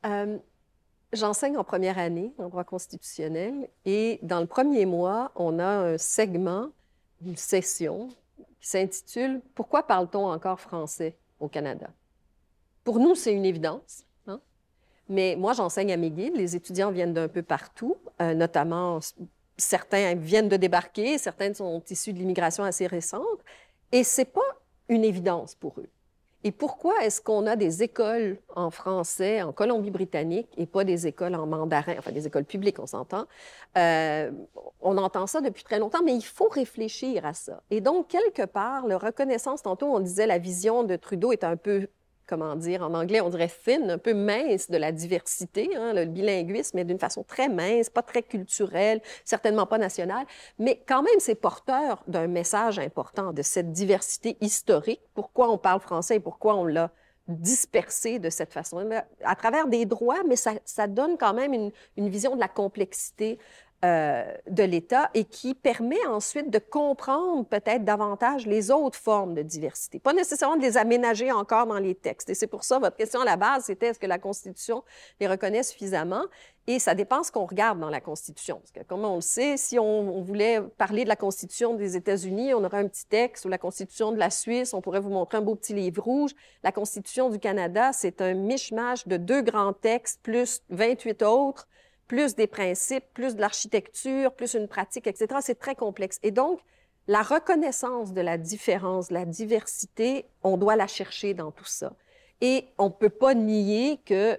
Euh, 0.05 0.37
J'enseigne 1.11 1.57
en 1.57 1.63
première 1.63 1.97
année 1.97 2.33
en 2.37 2.49
droit 2.49 2.63
constitutionnel 2.63 3.67
et 3.83 4.19
dans 4.21 4.39
le 4.39 4.45
premier 4.45 4.85
mois, 4.85 5.31
on 5.35 5.57
a 5.57 5.65
un 5.65 5.97
segment, 5.97 6.69
une 7.25 7.35
session 7.35 8.09
qui 8.59 8.67
s'intitule 8.67 9.41
Pourquoi 9.55 9.83
parle-t-on 9.83 10.29
encore 10.29 10.59
français 10.59 11.17
au 11.39 11.47
Canada? 11.47 11.89
Pour 12.83 12.99
nous, 12.99 13.15
c'est 13.15 13.33
une 13.33 13.45
évidence. 13.45 14.05
Hein? 14.27 14.39
Mais 15.07 15.35
moi, 15.35 15.53
j'enseigne 15.53 15.91
à 15.91 15.97
McGill. 15.97 16.33
Les 16.35 16.55
étudiants 16.55 16.91
viennent 16.91 17.13
d'un 17.13 17.27
peu 17.27 17.41
partout, 17.41 17.97
euh, 18.21 18.35
notamment 18.35 18.99
certains 19.57 20.13
viennent 20.15 20.47
de 20.47 20.57
débarquer, 20.57 21.17
certains 21.17 21.53
sont 21.53 21.83
issus 21.89 22.13
de 22.13 22.19
l'immigration 22.19 22.63
assez 22.63 22.85
récente. 22.85 23.43
Et 23.91 24.03
c'est 24.03 24.25
pas 24.25 24.41
une 24.87 25.03
évidence 25.03 25.55
pour 25.55 25.79
eux. 25.79 25.89
Et 26.45 26.53
pourquoi 26.53 27.03
est-ce 27.03 27.21
qu'on 27.21 27.45
a 27.47 27.57
des 27.57 27.83
écoles 27.83 28.37
en 28.55 28.69
français 28.69 29.41
en 29.41 29.51
Colombie-Britannique 29.51 30.47
et 30.57 30.65
pas 30.65 30.85
des 30.85 31.05
écoles 31.05 31.35
en 31.35 31.45
mandarin, 31.45 31.95
enfin 31.97 32.13
des 32.13 32.27
écoles 32.27 32.45
publiques, 32.45 32.79
on 32.79 32.85
s'entend? 32.85 33.25
Euh, 33.77 34.31
on 34.79 34.97
entend 34.97 35.27
ça 35.27 35.41
depuis 35.41 35.63
très 35.63 35.79
longtemps, 35.79 36.01
mais 36.03 36.15
il 36.15 36.23
faut 36.23 36.47
réfléchir 36.47 37.25
à 37.25 37.33
ça. 37.33 37.61
Et 37.71 37.81
donc, 37.81 38.07
quelque 38.07 38.45
part, 38.45 38.87
le 38.87 38.95
reconnaissance, 38.95 39.63
tantôt 39.63 39.87
on 39.87 39.99
disait 39.99 40.27
la 40.27 40.37
vision 40.37 40.83
de 40.83 40.95
Trudeau 40.95 41.33
est 41.33 41.43
un 41.43 41.57
peu 41.57 41.87
comment 42.29 42.55
dire, 42.55 42.83
en 42.83 42.93
anglais, 42.93 43.21
on 43.21 43.29
dirait 43.29 43.47
fine, 43.49 43.89
un 43.89 43.97
peu 43.97 44.13
mince 44.13 44.69
de 44.69 44.77
la 44.77 44.91
diversité, 44.91 45.75
hein, 45.75 45.93
le 45.93 46.05
bilinguisme, 46.05 46.77
mais 46.77 46.85
d'une 46.85 46.99
façon 46.99 47.23
très 47.23 47.49
mince, 47.49 47.89
pas 47.89 48.03
très 48.03 48.21
culturelle, 48.21 49.01
certainement 49.25 49.65
pas 49.65 49.79
nationale, 49.79 50.25
mais 50.59 50.81
quand 50.87 51.01
même, 51.01 51.19
c'est 51.19 51.33
porteur 51.33 52.03
d'un 52.07 52.27
message 52.27 52.77
important 52.77 53.33
de 53.33 53.41
cette 53.41 53.71
diversité 53.71 54.37
historique. 54.41 55.01
Pourquoi 55.15 55.51
on 55.51 55.57
parle 55.57 55.79
français 55.79 56.17
et 56.17 56.19
pourquoi 56.19 56.55
on 56.55 56.65
l'a 56.65 56.91
dispersé 57.27 58.19
de 58.19 58.29
cette 58.29 58.53
façon, 58.53 58.87
à 59.23 59.35
travers 59.35 59.67
des 59.67 59.85
droits, 59.85 60.23
mais 60.27 60.35
ça, 60.35 60.53
ça 60.65 60.87
donne 60.87 61.17
quand 61.17 61.33
même 61.33 61.53
une, 61.53 61.71
une 61.97 62.09
vision 62.09 62.35
de 62.35 62.39
la 62.39 62.47
complexité 62.47 63.39
euh, 63.85 64.33
de 64.49 64.63
l'État 64.63 65.09
et 65.13 65.23
qui 65.23 65.55
permet 65.55 66.05
ensuite 66.05 66.49
de 66.49 66.59
comprendre 66.59 67.45
peut-être 67.45 67.85
davantage 67.85 68.45
les 68.45 68.71
autres 68.71 68.99
formes 68.99 69.35
de 69.35 69.41
diversité. 69.41 69.99
Pas 69.99 70.11
nécessairement 70.11 70.57
de 70.57 70.61
les 70.61 70.75
aménager 70.75 71.31
encore 71.31 71.65
dans 71.65 71.79
les 71.79 71.95
textes. 71.95 72.29
Et 72.29 72.33
c'est 72.33 72.47
pour 72.47 72.65
ça, 72.65 72.77
votre 72.79 72.97
question 72.97 73.21
à 73.21 73.25
la 73.25 73.37
base, 73.37 73.63
c'était 73.63 73.87
est-ce 73.87 73.99
que 73.99 74.05
la 74.05 74.19
Constitution 74.19 74.83
les 75.21 75.27
reconnaît 75.27 75.63
suffisamment? 75.63 76.25
Et 76.67 76.77
ça 76.77 76.93
dépend 76.93 77.23
ce 77.23 77.31
qu'on 77.31 77.45
regarde 77.45 77.79
dans 77.79 77.89
la 77.89 78.01
Constitution. 78.01 78.57
Parce 78.59 78.71
que, 78.71 78.83
comme 78.83 79.05
on 79.05 79.15
le 79.15 79.21
sait, 79.21 79.55
si 79.55 79.79
on, 79.79 80.17
on 80.17 80.21
voulait 80.21 80.59
parler 80.77 81.05
de 81.05 81.09
la 81.09 81.15
Constitution 81.15 81.73
des 81.73 81.95
États-Unis, 81.95 82.53
on 82.53 82.65
aurait 82.65 82.79
un 82.79 82.87
petit 82.89 83.05
texte, 83.05 83.45
ou 83.45 83.47
la 83.47 83.57
Constitution 83.57 84.11
de 84.11 84.17
la 84.17 84.29
Suisse, 84.29 84.73
on 84.73 84.81
pourrait 84.81 84.99
vous 84.99 85.09
montrer 85.09 85.37
un 85.37 85.41
beau 85.41 85.55
petit 85.55 85.73
livre 85.73 86.03
rouge. 86.03 86.31
La 86.63 86.73
Constitution 86.73 87.29
du 87.29 87.39
Canada, 87.39 87.91
c'est 87.93 88.19
un 88.19 88.33
mishmash 88.33 89.07
de 89.07 89.15
deux 89.15 89.41
grands 89.41 89.71
textes 89.71 90.19
plus 90.21 90.63
28 90.69 91.23
autres 91.23 91.69
plus 92.09 92.35
des 92.35 92.47
principes, 92.47 93.05
plus 93.13 93.35
de 93.35 93.41
l'architecture, 93.41 94.33
plus 94.33 94.55
une 94.55 94.67
pratique, 94.67 95.07
etc. 95.07 95.27
C'est 95.41 95.59
très 95.59 95.75
complexe. 95.75 96.19
Et 96.23 96.31
donc, 96.31 96.59
la 97.07 97.21
reconnaissance 97.21 98.13
de 98.13 98.19
la 98.19 98.37
différence, 98.37 99.11
la 99.11 99.25
diversité, 99.25 100.25
on 100.43 100.57
doit 100.57 100.75
la 100.75 100.87
chercher 100.87 101.33
dans 101.33 101.51
tout 101.51 101.65
ça. 101.65 101.93
Et 102.41 102.65
on 102.77 102.89
peut 102.89 103.09
pas 103.09 103.35
nier 103.35 104.01
que 104.05 104.37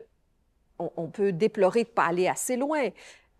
on, 0.78 1.08
peut 1.08 1.32
déplorer 1.32 1.84
de 1.84 1.90
pas 1.90 2.06
aller 2.06 2.26
assez 2.26 2.56
loin, 2.56 2.88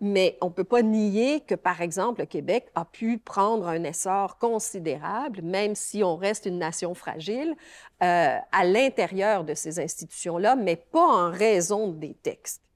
mais 0.01 0.37
on 0.43 0.47
ne 0.47 0.53
peut 0.53 0.65
pas 0.65 0.83
nier 0.83 1.41
que, 1.41 1.55
par 1.55 1.81
exemple, 1.81 2.21
le 2.21 2.27
Québec 2.27 2.69
a 2.75 2.85
pu 2.85 3.17
prendre 3.19 3.67
un 3.67 3.83
essor 3.83 4.37
considérable, 4.39 5.41
même 5.43 5.75
si 5.75 6.05
on 6.05 6.17
reste 6.17 6.45
une 6.45 6.59
nation 6.59 6.95
fragile, 6.95 7.57
euh, 8.03 8.37
à 8.53 8.65
l'intérieur 8.65 9.45
de 9.45 9.55
ces 9.55 9.81
institutions-là, 9.81 10.55
mais 10.55 10.77
pas 10.77 11.01
en 11.01 11.31
raison 11.31 11.89
des 11.89 12.15
textes. 12.15 12.70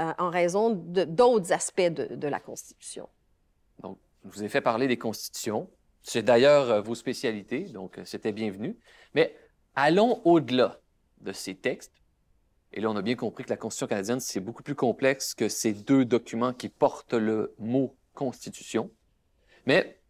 Euh, 0.00 0.12
en 0.18 0.28
raison 0.28 0.70
d'autres 0.70 1.52
aspects 1.52 1.80
de, 1.80 2.26
la 2.26 2.40
Constitution. 2.40 3.08
Donc, 3.80 3.96
je 4.24 4.30
vous 4.30 4.42
ai 4.42 4.48
fait 4.48 4.60
parler 4.60 4.88
des 4.88 4.98
constitutions. 4.98 5.70
C'est 6.02 6.24
d'ailleurs 6.24 6.68
euh, 6.68 6.80
vos 6.80 6.96
spécialités, 6.96 7.66
donc 7.66 7.98
euh, 7.98 8.04
c'était 8.04 8.32
bienvenu. 8.32 8.76
Mais 9.14 9.36
allons 9.76 10.20
au-delà 10.24 10.80
de 11.20 11.30
ces 11.30 11.54
textes. 11.54 11.92
Et 12.72 12.80
là, 12.80 12.90
on 12.90 12.96
a 12.96 13.02
bien 13.02 13.14
compris 13.14 13.44
que 13.44 13.50
la 13.50 13.56
Constitution 13.56 13.86
canadienne, 13.86 14.18
c'est 14.18 14.40
beaucoup 14.40 14.64
plus 14.64 14.74
complexe 14.74 15.32
que 15.32 15.48
ces 15.48 15.72
deux 15.72 16.04
documents 16.04 16.52
qui 16.52 16.68
portent 16.68 17.14
le 17.14 17.54
mot 17.60 17.94
Constitution. 18.14 18.90
Mais 19.64 20.00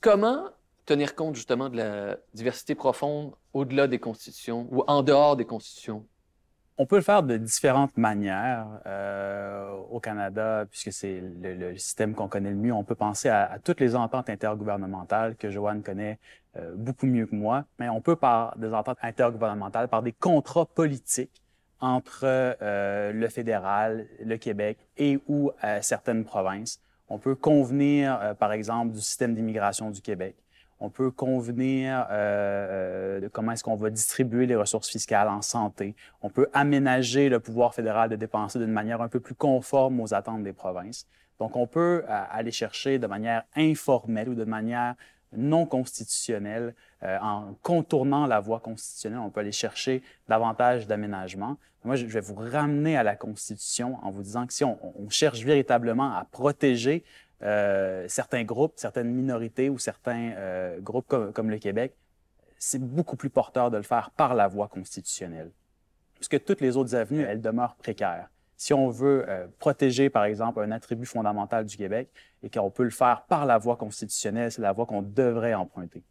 comment 0.00 0.48
tenir 0.86 1.14
compte 1.14 1.34
justement 1.34 1.68
de 1.68 1.76
la 1.76 2.16
diversité 2.32 2.74
profonde 2.74 3.34
au-delà 3.52 3.88
des 3.88 3.98
constitutions 3.98 4.66
ou 4.70 4.84
en 4.86 5.02
dehors 5.02 5.36
des 5.36 5.44
constitutions? 5.44 6.06
On 6.76 6.86
peut 6.86 6.96
le 6.96 7.02
faire 7.02 7.22
de 7.22 7.36
différentes 7.36 7.96
manières 7.96 8.66
euh, 8.86 9.70
au 9.90 10.00
Canada, 10.00 10.66
puisque 10.68 10.92
c'est 10.92 11.22
le, 11.40 11.76
système 11.76 12.14
qu'on 12.14 12.26
connaît 12.26 12.50
le 12.50 12.56
mieux. 12.56 12.72
On 12.72 12.82
peut 12.82 12.96
penser 12.96 13.28
à, 13.28 13.58
toutes 13.62 13.78
les 13.78 13.94
ententes 13.94 14.28
intergouvernementales 14.28 15.36
que 15.36 15.50
Joanne 15.50 15.84
connaît 15.84 16.18
euh, 16.56 16.74
beaucoup 16.74 17.06
mieux 17.06 17.26
que 17.26 17.34
moi, 17.36 17.64
mais 17.78 17.88
on 17.88 18.00
peut 18.00 18.16
par 18.16 18.58
des 18.58 18.74
ententes 18.74 18.98
intergouvernementales, 19.02 19.86
par 19.86 20.02
des 20.02 20.10
contrats 20.10 20.66
politiques 20.66 21.42
entre 21.80 22.22
euh, 22.24 23.12
le 23.12 23.28
fédéral, 23.28 24.08
le 24.24 24.36
Québec 24.36 24.78
et 24.96 25.20
ou 25.28 25.52
certaines 25.80 26.24
provinces. 26.24 26.80
On 27.08 27.18
peut 27.18 27.36
convenir, 27.36 28.34
par 28.38 28.52
exemple, 28.52 28.94
du 28.94 29.00
système 29.00 29.34
d'immigration 29.34 29.90
du 29.90 30.00
Québec 30.00 30.34
on 30.84 30.90
peut 30.90 31.10
convenir 31.10 32.06
euh, 32.10 33.16
euh, 33.16 33.20
de 33.20 33.28
comment 33.28 33.52
est-ce 33.52 33.64
qu'on 33.64 33.74
va 33.74 33.88
distribuer 33.88 34.44
les 34.46 34.54
ressources 34.54 34.90
fiscales 34.90 35.28
en 35.28 35.40
santé. 35.40 35.96
On 36.22 36.28
peut 36.28 36.48
aménager 36.52 37.30
le 37.30 37.40
pouvoir 37.40 37.74
fédéral 37.74 38.10
de 38.10 38.16
dépenser 38.16 38.58
d'une 38.58 38.70
manière 38.70 39.00
un 39.00 39.08
peu 39.08 39.18
plus 39.18 39.34
conforme 39.34 40.00
aux 40.00 40.12
attentes 40.12 40.42
des 40.42 40.52
provinces. 40.52 41.06
Donc, 41.38 41.56
on 41.56 41.66
peut 41.66 42.04
euh, 42.06 42.22
aller 42.30 42.52
chercher 42.52 42.98
de 42.98 43.06
manière 43.06 43.44
informelle 43.56 44.28
ou 44.28 44.34
de 44.34 44.44
manière 44.44 44.94
non 45.36 45.66
constitutionnelle, 45.66 46.76
en 47.02 47.56
contournant 47.60 48.26
la 48.26 48.38
voie 48.38 48.60
constitutionnelle, 48.60 49.18
on 49.18 49.30
peut 49.30 49.40
aller 49.40 49.50
chercher 49.50 50.00
davantage 50.28 50.86
d'aménagement. 50.86 51.56
Moi, 51.82 51.96
je 51.96 52.06
vais 52.06 52.20
vous 52.20 52.36
ramener 52.36 52.96
à 52.96 53.02
la 53.02 53.16
Constitution 53.16 53.98
en 54.02 54.12
vous 54.12 54.22
disant 54.22 54.46
que 54.46 54.52
si 54.52 54.62
on 54.62 54.78
cherche 55.10 55.42
véritablement 55.42 56.14
à 56.14 56.24
protéger 56.30 57.02
euh, 57.42 58.06
certains 58.08 58.44
groupes, 58.44 58.74
certaines 58.76 59.10
minorités 59.10 59.68
ou 59.68 59.78
certains 59.78 60.32
euh, 60.36 60.80
groupes 60.80 61.06
comme, 61.06 61.50
le 61.50 61.58
Québec, 61.58 61.94
c'est 62.58 62.80
beaucoup 62.80 63.16
plus 63.16 63.30
porteur 63.30 63.70
de 63.70 63.76
le 63.76 63.82
faire 63.82 64.10
par 64.10 64.34
la 64.34 64.48
voie 64.48 64.68
constitutionnelle. 64.68 65.50
Puisque 66.14 66.42
toutes 66.44 66.60
les 66.60 66.76
autres 66.76 66.94
avenues, 66.94 67.22
elles 67.22 67.40
demeurent 67.40 67.76
précaires. 67.76 68.28
Si 68.56 68.72
on 68.72 68.88
veut 68.88 69.28
euh, 69.28 69.46
protéger, 69.58 70.08
par 70.08 70.24
exemple, 70.24 70.60
un 70.60 70.70
attribut 70.70 71.06
fondamental 71.06 71.66
du 71.66 71.76
Québec 71.76 72.08
et 72.42 72.48
qu'on 72.48 72.70
peut 72.70 72.84
le 72.84 72.90
faire 72.90 73.24
par 73.28 73.46
la 73.46 73.58
voie 73.58 73.76
constitutionnelle, 73.76 74.50
c'est 74.50 74.62
la 74.62 74.72
voie 74.72 74.86
qu'on 74.86 75.02
devrait 75.02 75.54
emprunter. 75.54 76.02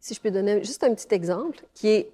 Si 0.00 0.14
je 0.14 0.20
peux 0.20 0.30
donner 0.30 0.64
juste 0.64 0.82
un 0.82 0.94
petit 0.94 1.14
exemple 1.14 1.62
qui 1.74 1.88
est 1.88 2.10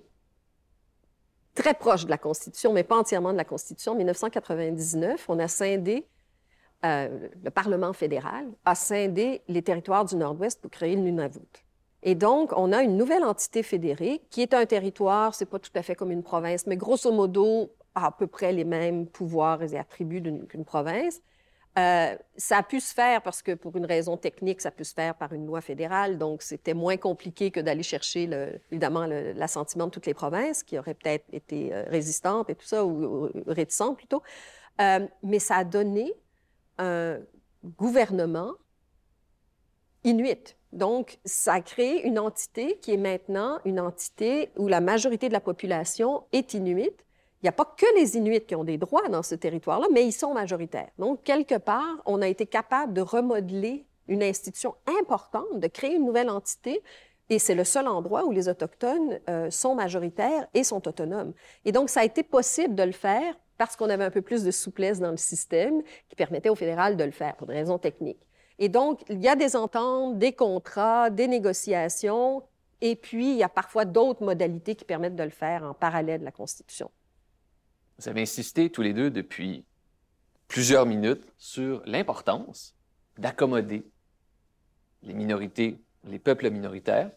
très 1.55 1.75
proche 1.75 2.05
de 2.05 2.11
la 2.11 2.19
Constitution, 2.19 2.73
mais 2.73 2.85
pas 2.85 2.97
entièrement 2.97 3.33
de 3.33 3.39
la 3.39 3.45
Constitution. 3.45 3.93
En 3.93 3.97
1999, 3.97 5.25
on 5.29 5.39
a 5.39 5.49
scindé 5.49 6.07
euh, 6.87 7.29
le 7.43 7.51
Parlement 7.51 7.93
fédéral 7.93 8.47
a 8.65 8.75
scindé 8.75 9.43
les 9.49 9.63
territoires 9.63 10.05
du 10.05 10.17
Nord-Ouest 10.17 10.61
pour 10.61 10.71
créer 10.71 10.95
le 10.95 11.03
Nunavut. 11.03 11.65
Et 12.03 12.15
donc, 12.15 12.53
on 12.57 12.73
a 12.73 12.83
une 12.83 12.97
nouvelle 12.97 13.25
entité 13.25 13.63
fédérée 13.63 14.23
qui 14.31 14.41
est 14.43 14.55
un 14.55 14.65
territoire, 14.67 15.35
c'est 15.35 15.47
pas 15.47 15.59
tout 15.59 15.71
à 15.75 15.83
fait 15.83 15.95
comme 15.95 16.13
une 16.13 16.23
province, 16.23 16.67
mais 16.67 16.77
grosso 16.77 17.11
modo, 17.11 17.73
a 17.95 18.07
à 18.07 18.11
peu 18.13 18.27
près 18.27 18.53
les 18.53 18.65
mêmes 18.65 19.07
pouvoirs 19.07 19.63
et 19.63 19.79
attributs 19.79 20.23
qu'une 20.49 20.65
province. 20.65 21.21
Euh, 21.79 22.17
ça 22.37 22.59
a 22.59 22.63
pu 22.63 22.81
se 22.81 22.95
faire 22.95 23.23
parce 23.23 23.43
que, 23.43 23.53
pour 23.53 23.77
une 23.77 23.87
raison 23.87 24.17
technique, 24.17 24.61
ça 24.61 24.71
peut 24.71 24.85
se 24.85 24.95
faire 24.95 25.15
par 25.15 25.33
une 25.33 25.47
loi 25.47 25.61
fédérale, 25.61 26.17
donc 26.17 26.43
c'était 26.43 26.75
moins 26.75 26.97
compliqué 26.97 27.51
que 27.51 27.61
d'aller 27.61 27.83
chercher, 27.83 28.31
évidemment, 28.71 29.07
l'assentiment 29.07 29.87
de 29.87 29.91
toutes 29.91 30.07
les 30.07 30.15
provinces, 30.15 30.63
qui 30.63 30.79
auraient 30.79 30.95
peut-être 30.95 31.27
été 31.33 31.75
euh, 31.75 31.85
résistantes 31.89 32.49
et 32.51 32.55
tout 32.55 32.67
ça, 32.67 32.85
ou, 32.85 33.31
réticentes 33.47 33.97
plutôt. 33.97 34.23
mais 34.79 35.39
ça 35.39 35.57
a 35.57 35.65
donné 35.65 36.15
un 36.79 37.19
gouvernement 37.65 38.53
inuit. 40.05 40.57
Donc, 40.73 41.19
ça 41.25 41.55
a 41.55 41.61
créé 41.61 42.07
une 42.07 42.19
entité 42.19 42.79
qui 42.79 42.93
est 42.93 42.99
maintenant 42.99 43.61
une 43.65 43.81
entité 43.81 44.51
où 44.57 44.69
la 44.69 44.81
majorité 44.81 45.29
de 45.29 45.33
la 45.33 45.41
population 45.41 46.25
est 46.33 46.55
inuite. 46.55 47.05
Il 47.43 47.47
n'y 47.47 47.49
a 47.49 47.53
pas 47.53 47.65
que 47.65 47.87
les 47.99 48.17
Inuits 48.17 48.45
qui 48.47 48.55
ont 48.55 48.65
des 48.65 48.79
droits 48.79 49.09
dans 49.09 49.23
ce 49.23 49.35
territoire-là, 49.35 49.87
mais 49.93 50.05
ils 50.05 50.13
sont 50.13 50.35
majoritaires. 50.35 50.91
Donc, 50.99 51.23
quelque 51.23 51.59
part, 51.59 52.03
on 52.05 52.23
a 52.23 52.29
été 52.29 52.47
capable 52.47 52.93
de 52.93 53.01
remodeler 53.01 53.87
une 54.09 54.23
institution 54.23 54.75
importante, 55.01 55.61
de 55.61 55.67
créer 55.67 55.95
une 55.95 56.05
nouvelle 56.05 56.31
entité, 56.31 56.83
et 57.29 57.39
c'est 57.39 57.55
le 57.55 57.65
seul 57.65 57.89
endroit 57.89 58.25
où 58.25 58.31
les 58.31 58.49
Autochtones 58.49 59.21
euh, 59.29 59.51
sont 59.51 59.75
majoritaires 59.75 60.47
et 60.55 60.63
sont 60.63 60.87
autonomes. 60.87 61.33
Et 61.65 61.73
donc, 61.73 61.91
ça 61.91 62.01
a 62.01 62.05
été 62.05 62.23
possible 62.23 62.75
de 62.75 62.85
le 62.85 62.93
faire 62.93 63.35
parce 63.59 63.77
qu'on 63.77 63.91
avait 63.91 64.05
un 64.05 64.11
peu 64.11 64.23
plus 64.23 64.45
de 64.45 64.51
souplesse 64.51 65.01
dans 65.01 65.11
le 65.11 65.17
système 65.17 65.83
qui 66.09 66.17
permettait 66.17 66.49
au 66.49 66.55
fédéral 66.55 66.97
de 66.97 67.05
le 67.05 67.11
faire 67.11 67.37
pour 67.37 67.47
des 67.47 67.55
raisons 67.55 67.79
techniques. 67.79 68.27
Et 68.59 68.69
donc, 68.69 69.03
il 69.09 69.23
y 69.23 69.29
a 69.29 69.37
des 69.37 69.57
ententes, 69.57 70.19
des 70.19 70.33
contrats, 70.33 71.11
des 71.11 71.29
négociations, 71.29 72.43
et 72.81 72.97
puis 72.97 73.33
il 73.33 73.37
y 73.37 73.43
a 73.43 73.49
parfois 73.49 73.85
d'autres 73.85 74.25
modalités 74.25 74.75
qui 74.75 74.85
permettent 74.85 75.17
de 75.17 75.23
le 75.23 75.31
faire 75.31 75.63
en 75.65 75.75
parallèle 75.75 76.21
de 76.21 76.25
la 76.25 76.33
Constitution. 76.33 76.91
Vous 77.99 78.09
avez 78.09 78.23
insisté 78.23 78.71
tous 78.71 78.83
les 78.83 78.93
deux 78.93 79.11
depuis 79.11 79.65
plusieurs 80.49 80.87
minutes 80.87 81.25
sur 81.39 81.83
l'importance 81.87 82.77
d'accommoder 83.19 83.87
les 85.03 85.15
minorités, 85.15 85.79
les 86.05 86.19
peuples 86.19 86.51
minoritaires, 86.51 87.11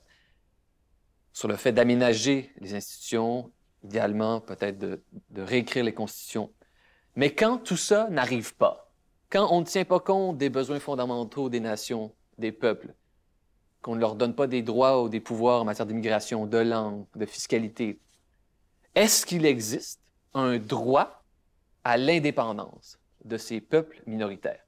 sur 1.33 1.47
le 1.47 1.55
fait 1.55 1.71
d'aménager 1.71 2.51
les 2.59 2.73
institutions, 2.73 3.51
idéalement 3.83 4.41
peut-être 4.41 4.77
de, 4.77 5.01
réécrire 5.35 5.83
les 5.83 5.93
constitutions. 5.93 6.51
Mais 7.15 7.33
quand 7.33 7.57
tout 7.57 7.77
ça 7.77 8.09
n'arrive 8.09 8.55
pas, 8.55 8.91
quand 9.29 9.47
on 9.51 9.61
ne 9.61 9.65
tient 9.65 9.85
pas 9.85 9.99
compte 9.99 10.37
des 10.37 10.49
besoins 10.49 10.79
fondamentaux 10.79 11.49
des 11.49 11.59
nations, 11.59 12.13
des 12.37 12.51
peuples, 12.51 12.93
qu'on 13.81 13.95
ne 13.95 14.01
leur 14.01 14.15
donne 14.15 14.35
pas 14.35 14.47
des 14.47 14.61
droits 14.61 15.03
ou 15.03 15.09
des 15.09 15.19
pouvoirs 15.19 15.61
en 15.61 15.65
matière 15.65 15.85
d'immigration, 15.85 16.45
de 16.45 16.57
langue, 16.57 17.05
de 17.15 17.25
fiscalité, 17.25 17.99
est-ce 18.95 19.25
qu'il 19.25 19.45
existe 19.45 20.01
un 20.33 20.57
droit 20.57 21.23
à 21.83 21.97
l'indépendance 21.97 22.99
de 23.23 23.37
ces 23.37 23.61
peuples 23.61 24.01
minoritaires, 24.05 24.65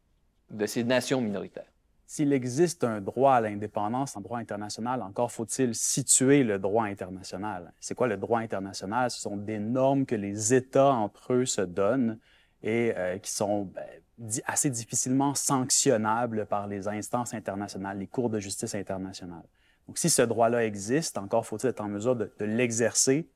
de 0.50 0.66
ces 0.66 0.84
nations 0.84 1.22
minoritaires? 1.22 1.71
S'il 2.14 2.34
existe 2.34 2.84
un 2.84 3.00
droit 3.00 3.36
à 3.36 3.40
l'indépendance 3.40 4.18
en 4.18 4.20
droit 4.20 4.40
international, 4.40 5.02
encore 5.02 5.32
faut-il 5.32 5.74
situer 5.74 6.44
le 6.44 6.60
droit 6.60 6.84
international. 6.84 7.72
C'est 7.80 7.96
quoi 7.96 8.08
le 8.08 8.18
droit 8.18 8.42
international? 8.42 9.10
Ce 9.10 9.22
sont 9.22 9.38
des 9.38 9.60
normes 9.60 10.06
que 10.06 10.16
les 10.16 10.54
États 10.54 10.92
entre 10.92 11.32
eux 11.32 11.46
se 11.46 11.62
donnent 11.62 12.20
et 12.64 12.92
euh, 12.98 13.18
qui 13.18 13.32
sont 13.32 13.64
ben, 13.64 13.86
assez 14.46 14.70
difficilement 14.70 15.36
sanctionnables 15.36 16.48
par 16.48 16.68
les 16.68 16.90
instances 16.90 17.34
internationales, 17.34 17.98
les 17.98 18.08
cours 18.08 18.30
de 18.30 18.42
justice 18.42 18.76
internationales. 18.76 19.48
Donc, 19.88 19.98
si 19.98 20.10
ce 20.10 20.22
droit-là 20.22 20.66
existe, 20.66 21.18
encore 21.18 21.46
faut-il 21.46 21.68
être 21.68 21.80
en 21.80 21.88
mesure 21.88 22.18
de, 22.18 22.30
l'exercer. 22.42 23.30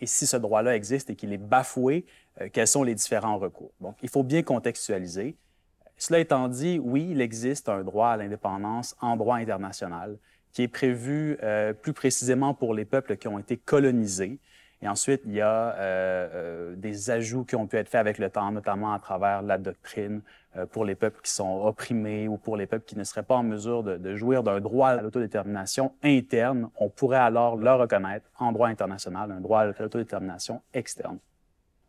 Et 0.00 0.06
si 0.06 0.28
ce 0.28 0.36
droit-là 0.36 0.76
existe 0.76 1.10
et 1.10 1.16
qu'il 1.16 1.32
est 1.32 1.38
bafoué, 1.38 2.06
euh, 2.40 2.48
quels 2.52 2.68
sont 2.68 2.84
les 2.84 2.94
différents 2.94 3.38
recours? 3.38 3.72
Donc, 3.80 3.96
il 4.04 4.08
faut 4.08 4.22
bien 4.22 4.44
contextualiser. 4.44 5.36
Cela 5.96 6.18
étant 6.18 6.48
dit, 6.48 6.78
oui, 6.82 7.08
il 7.10 7.20
existe 7.20 7.68
un 7.68 7.82
droit 7.82 8.08
à 8.08 8.16
l'indépendance 8.16 8.96
en 9.00 9.16
droit 9.16 9.36
international 9.36 10.16
qui 10.52 10.62
est 10.62 10.68
prévu 10.68 11.36
euh, 11.42 11.72
plus 11.72 11.92
précisément 11.92 12.54
pour 12.54 12.74
les 12.74 12.84
peuples 12.84 13.16
qui 13.16 13.26
ont 13.26 13.38
été 13.38 13.56
colonisés. 13.56 14.38
Et 14.84 14.88
ensuite, 14.88 15.22
il 15.24 15.32
y 15.32 15.40
a 15.40 15.74
euh, 15.74 16.28
euh, 16.34 16.76
des 16.76 17.10
ajouts 17.10 17.44
qui 17.44 17.56
ont 17.56 17.66
pu 17.66 17.76
être 17.76 17.88
faits 17.88 18.00
avec 18.00 18.18
le 18.18 18.28
temps, 18.28 18.52
notamment 18.52 18.92
à 18.92 18.98
travers 18.98 19.40
la 19.40 19.56
doctrine 19.56 20.20
euh, 20.56 20.66
pour 20.66 20.84
les 20.84 20.94
peuples 20.94 21.20
qui 21.22 21.30
sont 21.30 21.64
opprimés 21.64 22.28
ou 22.28 22.36
pour 22.36 22.56
les 22.58 22.66
peuples 22.66 22.84
qui 22.84 22.98
ne 22.98 23.02
seraient 23.04 23.22
pas 23.22 23.36
en 23.36 23.42
mesure 23.42 23.82
de, 23.82 23.96
de 23.96 24.14
jouir 24.14 24.42
d'un 24.42 24.60
droit 24.60 24.88
à 24.88 25.00
l'autodétermination 25.00 25.92
interne. 26.02 26.68
On 26.78 26.90
pourrait 26.90 27.16
alors 27.16 27.56
leur 27.56 27.78
reconnaître 27.78 28.26
en 28.38 28.52
droit 28.52 28.68
international 28.68 29.32
un 29.32 29.40
droit 29.40 29.60
à 29.60 29.64
l'autodétermination 29.64 30.60
externe. 30.74 31.18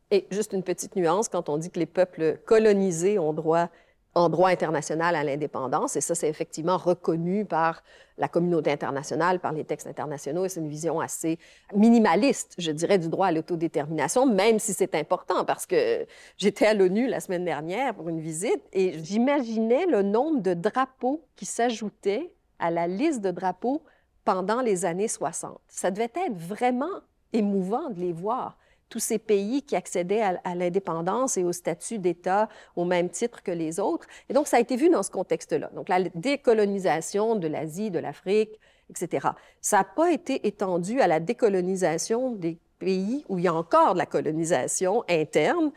Et 0.09 0.25
juste 0.31 0.53
une 0.53 0.63
petite 0.63 0.95
nuance, 0.95 1.27
quand 1.27 1.49
on 1.49 1.57
dit 1.57 1.71
que 1.71 1.79
les 1.79 1.85
peuples 1.85 2.37
colonisés 2.45 3.19
ont 3.19 3.33
droit 3.33 3.69
en 4.15 4.29
droit 4.29 4.49
international 4.49 5.15
à 5.15 5.23
l'indépendance, 5.25 5.97
et 5.97 6.01
ça, 6.01 6.15
c'est 6.15 6.29
effectivement 6.29 6.77
reconnu 6.77 7.43
par 7.43 7.83
la 8.17 8.29
communauté 8.29 8.71
internationale, 8.71 9.41
par 9.41 9.51
les 9.51 9.65
textes 9.65 9.87
internationaux, 9.87 10.45
et 10.45 10.49
c'est 10.49 10.61
une 10.61 10.69
vision 10.69 11.01
assez 11.01 11.37
minimaliste, 11.75 12.55
je 12.57 12.71
dirais, 12.71 12.97
du 12.97 13.09
droit 13.09 13.27
à 13.27 13.31
l'autodétermination, 13.33 14.25
même 14.25 14.57
si 14.57 14.73
c'est 14.73 14.95
important, 14.95 15.43
parce 15.43 15.65
que 15.65 16.07
j'étais 16.37 16.65
à 16.65 16.73
l'ONU 16.73 17.07
la 17.07 17.19
semaine 17.19 17.43
dernière 17.43 17.93
pour 17.93 18.07
une 18.07 18.21
visite, 18.21 18.61
et 18.71 18.97
j'imaginais 19.03 19.85
le 19.85 20.01
nombre 20.01 20.41
de 20.41 20.53
drapeaux 20.53 21.25
qui 21.35 21.45
s'ajoutaient 21.45 22.31
à 22.57 22.71
la 22.71 22.87
liste 22.87 23.19
de 23.19 23.31
drapeaux 23.31 23.83
pendant 24.23 24.61
les 24.61 24.85
années 24.85 25.09
60. 25.09 25.59
Ça 25.67 25.91
devait 25.91 26.05
être 26.05 26.37
vraiment 26.37 27.01
émouvant 27.33 27.89
de 27.89 27.99
les 27.99 28.13
voir 28.13 28.57
tous 28.89 28.99
ces 28.99 29.17
pays 29.17 29.63
qui 29.63 29.75
accédaient 29.75 30.21
à, 30.21 30.55
l'indépendance 30.55 31.37
et 31.37 31.43
au 31.43 31.51
statut 31.51 31.99
d'État 31.99 32.49
au 32.75 32.85
même 32.85 33.09
titre 33.09 33.43
que 33.43 33.51
les 33.51 33.79
autres. 33.79 34.07
Et 34.29 34.33
donc, 34.33 34.47
ça 34.47 34.57
a 34.57 34.59
été 34.59 34.75
vu 34.75 34.89
dans 34.89 35.03
ce 35.03 35.11
contexte-là. 35.11 35.69
Donc, 35.73 35.89
la 35.89 36.01
décolonisation 36.03 37.35
de 37.35 37.47
l'Asie, 37.47 37.91
de 37.91 37.99
l'Afrique, 37.99 38.59
etc. 38.89 39.29
Ça 39.61 39.77
n'a 39.77 39.83
pas 39.83 40.11
été 40.11 40.47
étendu 40.47 41.01
à 41.01 41.07
la 41.07 41.19
décolonisation 41.19 42.31
des 42.31 42.57
pays 42.79 43.25
où 43.27 43.39
il 43.39 43.45
y 43.45 43.47
a 43.47 43.53
encore 43.53 43.93
de 43.93 43.99
la 43.99 44.05
colonisation 44.05 45.03
interne, 45.09 45.71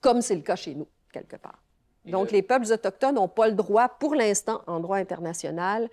comme 0.00 0.20
c'est 0.20 0.34
le 0.34 0.42
cas 0.42 0.56
chez 0.56 0.74
nous, 0.74 0.88
quelque 1.12 1.36
part. 1.36 1.62
Donc, 2.04 2.32
les 2.32 2.42
peuples 2.42 2.70
autochtones 2.72 3.14
n'ont 3.14 3.28
pas 3.28 3.46
le 3.46 3.54
droit, 3.54 3.88
pour 3.88 4.16
l'instant, 4.16 4.62
en 4.66 4.80
droit 4.80 4.96
international, 4.96 5.88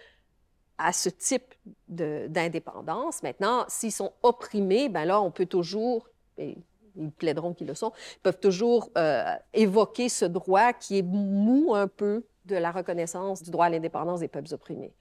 à 0.80 0.93
ce 0.93 1.10
type 1.10 1.54
d'indépendance. 1.88 3.22
Maintenant, 3.22 3.66
s'ils 3.68 3.91
sont 3.91 4.14
opprimés, 4.24 4.89
ben 4.89 5.06
là, 5.06 5.22
on 5.22 5.30
peut 5.30 5.45
toujours 5.45 6.09
et 6.39 6.57
ils 6.95 7.11
plaideront 7.11 7.53
qu'ils 7.53 7.67
le 7.67 7.75
sont, 7.75 7.91
peuvent 8.23 8.39
toujours 8.39 8.89
euh, 8.97 9.23
évoquer 9.53 10.09
ce 10.09 10.25
droit 10.25 10.73
qui 10.73 10.99
est 10.99 11.03
mou 11.03 11.73
un 11.75 11.87
peu 11.87 12.25
de 12.45 12.55
la 12.55 12.71
reconnaissance 12.71 13.43
du 13.43 13.51
droit 13.51 13.65
à 13.65 13.69
l'indépendance 13.69 14.19
des 14.21 14.27
peuples 14.27 14.53
opprimés. 14.53 14.93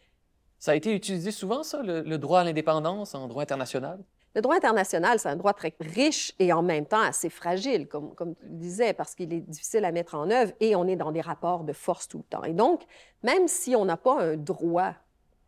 Ça 0.58 0.72
a 0.72 0.74
été 0.74 0.94
utilisé 0.94 1.30
souvent, 1.30 1.62
ça, 1.62 1.82
le, 1.82 2.18
droit 2.18 2.40
à 2.40 2.44
l'indépendance 2.44 3.14
en 3.14 3.28
droit 3.28 3.42
international? 3.42 4.02
Le 4.34 4.42
droit 4.42 4.56
international, 4.56 5.18
c'est 5.18 5.28
un 5.28 5.36
droit 5.36 5.54
très 5.54 5.74
riche 5.80 6.34
et 6.38 6.52
en 6.52 6.62
même 6.62 6.84
temps 6.84 7.00
assez 7.00 7.30
fragile, 7.30 7.88
comme, 7.88 8.14
comme 8.14 8.34
tu 8.34 8.44
le 8.44 8.56
disais, 8.56 8.92
parce 8.92 9.14
qu'il 9.14 9.32
est 9.32 9.40
difficile 9.40 9.84
à 9.84 9.92
mettre 9.92 10.14
en 10.14 10.30
œuvre 10.30 10.52
et 10.60 10.76
on 10.76 10.86
est 10.86 10.96
dans 10.96 11.12
des 11.12 11.20
rapports 11.20 11.64
de 11.64 11.72
force 11.72 12.08
tout 12.08 12.18
le 12.18 12.24
temps. 12.24 12.44
Et 12.44 12.52
donc, 12.52 12.82
même 13.22 13.48
si 13.48 13.74
on 13.74 13.84
n'a 13.84 13.96
pas 13.96 14.20
un 14.20 14.36
droit 14.36 14.92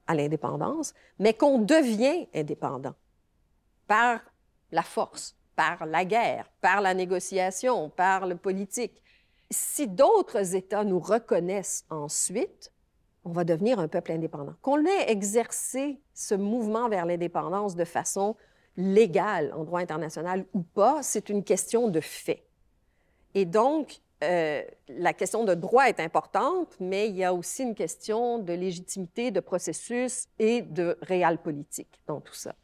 à 0.06 0.14
l'indépendance, 0.14 0.94
mais 1.18 1.34
qu'on 1.34 1.58
devient 1.58 2.26
indépendant 2.34 2.94
par 3.86 4.20
la 4.72 4.82
force, 4.82 5.36
par 5.60 5.84
la 5.84 6.06
guerre, 6.06 6.50
par 6.62 6.80
la 6.80 6.94
négociation, 6.94 7.90
par 7.90 8.26
le 8.26 8.34
politique. 8.34 9.02
Si 9.50 9.86
d'autres 9.86 10.54
États 10.56 10.84
nous 10.84 11.00
reconnaissent 11.00 11.84
ensuite, 11.90 12.72
on 13.26 13.32
va 13.32 13.44
devenir 13.44 13.78
un 13.78 13.86
peuple 13.86 14.12
indépendant. 14.12 14.54
Qu'on 14.62 14.86
ait 14.86 15.10
exercé 15.10 16.00
ce 16.14 16.34
mouvement 16.34 16.88
vers 16.88 17.04
l'indépendance 17.04 17.76
de 17.76 17.84
façon 17.84 18.36
légale 18.78 19.52
en 19.54 19.64
droit 19.64 19.80
international 19.80 20.46
ou 20.54 20.62
pas, 20.62 21.02
c'est 21.02 21.28
une 21.28 21.44
question 21.44 21.88
de 21.88 22.00
fait. 22.00 22.42
Et 23.34 23.44
donc, 23.44 24.00
euh, 24.24 24.62
la 24.88 25.12
question 25.12 25.44
de 25.44 25.52
droit 25.52 25.90
est 25.90 26.00
importante, 26.00 26.74
mais 26.80 27.08
il 27.08 27.16
y 27.16 27.24
a 27.24 27.34
aussi 27.34 27.64
une 27.64 27.74
question 27.74 28.38
de 28.38 28.54
légitimité, 28.54 29.30
de 29.30 29.40
processus 29.40 30.26
et 30.38 30.62
de 30.62 30.96
réel 31.02 31.36
politique 31.36 32.00
dans 32.06 32.22
tout 32.22 32.34
ça. 32.34 32.54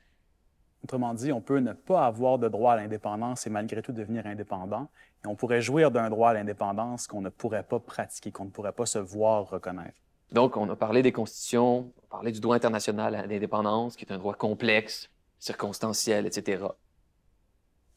Autrement 0.85 1.15
dit, 1.15 1.33
on 1.33 1.41
peut 1.41 1.59
ne 1.59 1.73
pas 1.73 2.07
avoir 2.07 2.39
de 2.39 2.49
droit 2.49 2.75
à 2.75 2.77
l'indépendance 2.77 3.47
et 3.47 3.51
malgré 3.51 3.83
tout 3.83 3.93
devenir 3.93 4.27
indépendant. 4.27 4.89
Et 5.25 5.27
on 5.27 5.35
pourrait 5.35 5.63
jouir 5.63 5.91
d'un 5.91 6.11
droit 6.11 6.31
à 6.31 6.35
l'indépendance 6.35 7.07
qu'on 7.07 7.21
ne 7.21 7.29
pourrait 7.29 7.65
pas 7.65 7.81
pratiquer, 7.81 8.31
qu'on 8.31 8.45
ne 8.45 8.51
pourrait 8.51 8.73
pas 8.73 8.87
se 8.87 8.99
voir 8.99 9.49
reconnaître. 9.49 9.97
Donc, 10.33 10.57
on 10.57 10.69
a 10.71 10.77
parlé 10.77 11.03
des 11.03 11.13
constitutions, 11.13 11.93
on 11.97 12.05
a 12.05 12.09
parlé 12.11 12.33
du 12.33 12.41
droit 12.41 12.57
international 12.57 13.15
à 13.15 13.27
l'indépendance, 13.27 13.97
qui 13.97 14.05
est 14.05 14.13
un 14.13 14.19
droit 14.19 14.35
complexe, 14.35 15.11
circonstanciel, 15.39 16.27
etc. 16.27 16.65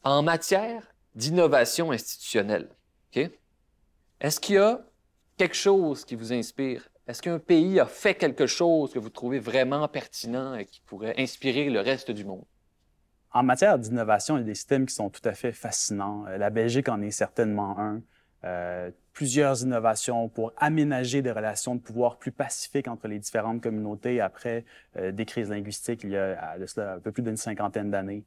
En 0.02 0.22
matière 0.22 0.94
d'innovation 1.14 1.90
institutionnelle, 1.90 2.68
est-ce 4.20 4.38
qu'il 4.38 4.56
y 4.56 4.58
a 4.58 4.80
quelque 5.36 5.56
chose 5.56 6.04
qui 6.04 6.14
vous 6.14 6.32
inspire? 6.32 6.88
Est-ce 7.06 7.22
qu'un 7.22 7.38
pays 7.38 7.80
a 7.80 7.86
fait 7.86 8.14
quelque 8.14 8.46
chose 8.46 8.92
que 8.92 8.98
vous 8.98 9.10
trouvez 9.10 9.40
vraiment 9.40 9.88
pertinent 9.88 10.54
et 10.54 10.66
qui 10.66 10.80
pourrait 10.82 11.14
inspirer 11.18 11.70
le 11.70 11.80
reste 11.80 12.10
du 12.10 12.24
monde? 12.24 12.44
En 13.32 13.42
matière 13.44 13.78
d'innovation, 13.78 14.36
il 14.36 14.40
y 14.40 14.42
a 14.42 14.46
des 14.46 14.54
systèmes 14.54 14.86
qui 14.86 14.94
sont 14.94 15.08
tout 15.08 15.20
à 15.24 15.32
fait 15.32 15.52
fascinants. 15.52 16.26
Euh, 16.26 16.36
la 16.36 16.50
Belgique 16.50 16.88
en 16.88 17.00
est 17.00 17.10
certainement 17.10 17.78
un. 17.78 18.02
Euh, 18.44 18.90
plusieurs 19.12 19.62
innovations 19.62 20.30
pour 20.30 20.54
aménager 20.56 21.20
des 21.20 21.30
relations 21.30 21.74
de 21.74 21.80
pouvoir 21.80 22.16
plus 22.16 22.32
pacifiques 22.32 22.88
entre 22.88 23.06
les 23.06 23.18
différentes 23.18 23.60
communautés 23.60 24.22
après 24.22 24.64
euh, 24.96 25.12
des 25.12 25.26
crises 25.26 25.50
linguistiques 25.50 26.04
il 26.04 26.10
y 26.10 26.16
a 26.16 26.56
de 26.58 26.64
cela, 26.64 26.94
un 26.94 27.00
peu 27.00 27.12
plus 27.12 27.22
d'une 27.22 27.36
cinquantaine 27.36 27.90
d'années. 27.90 28.24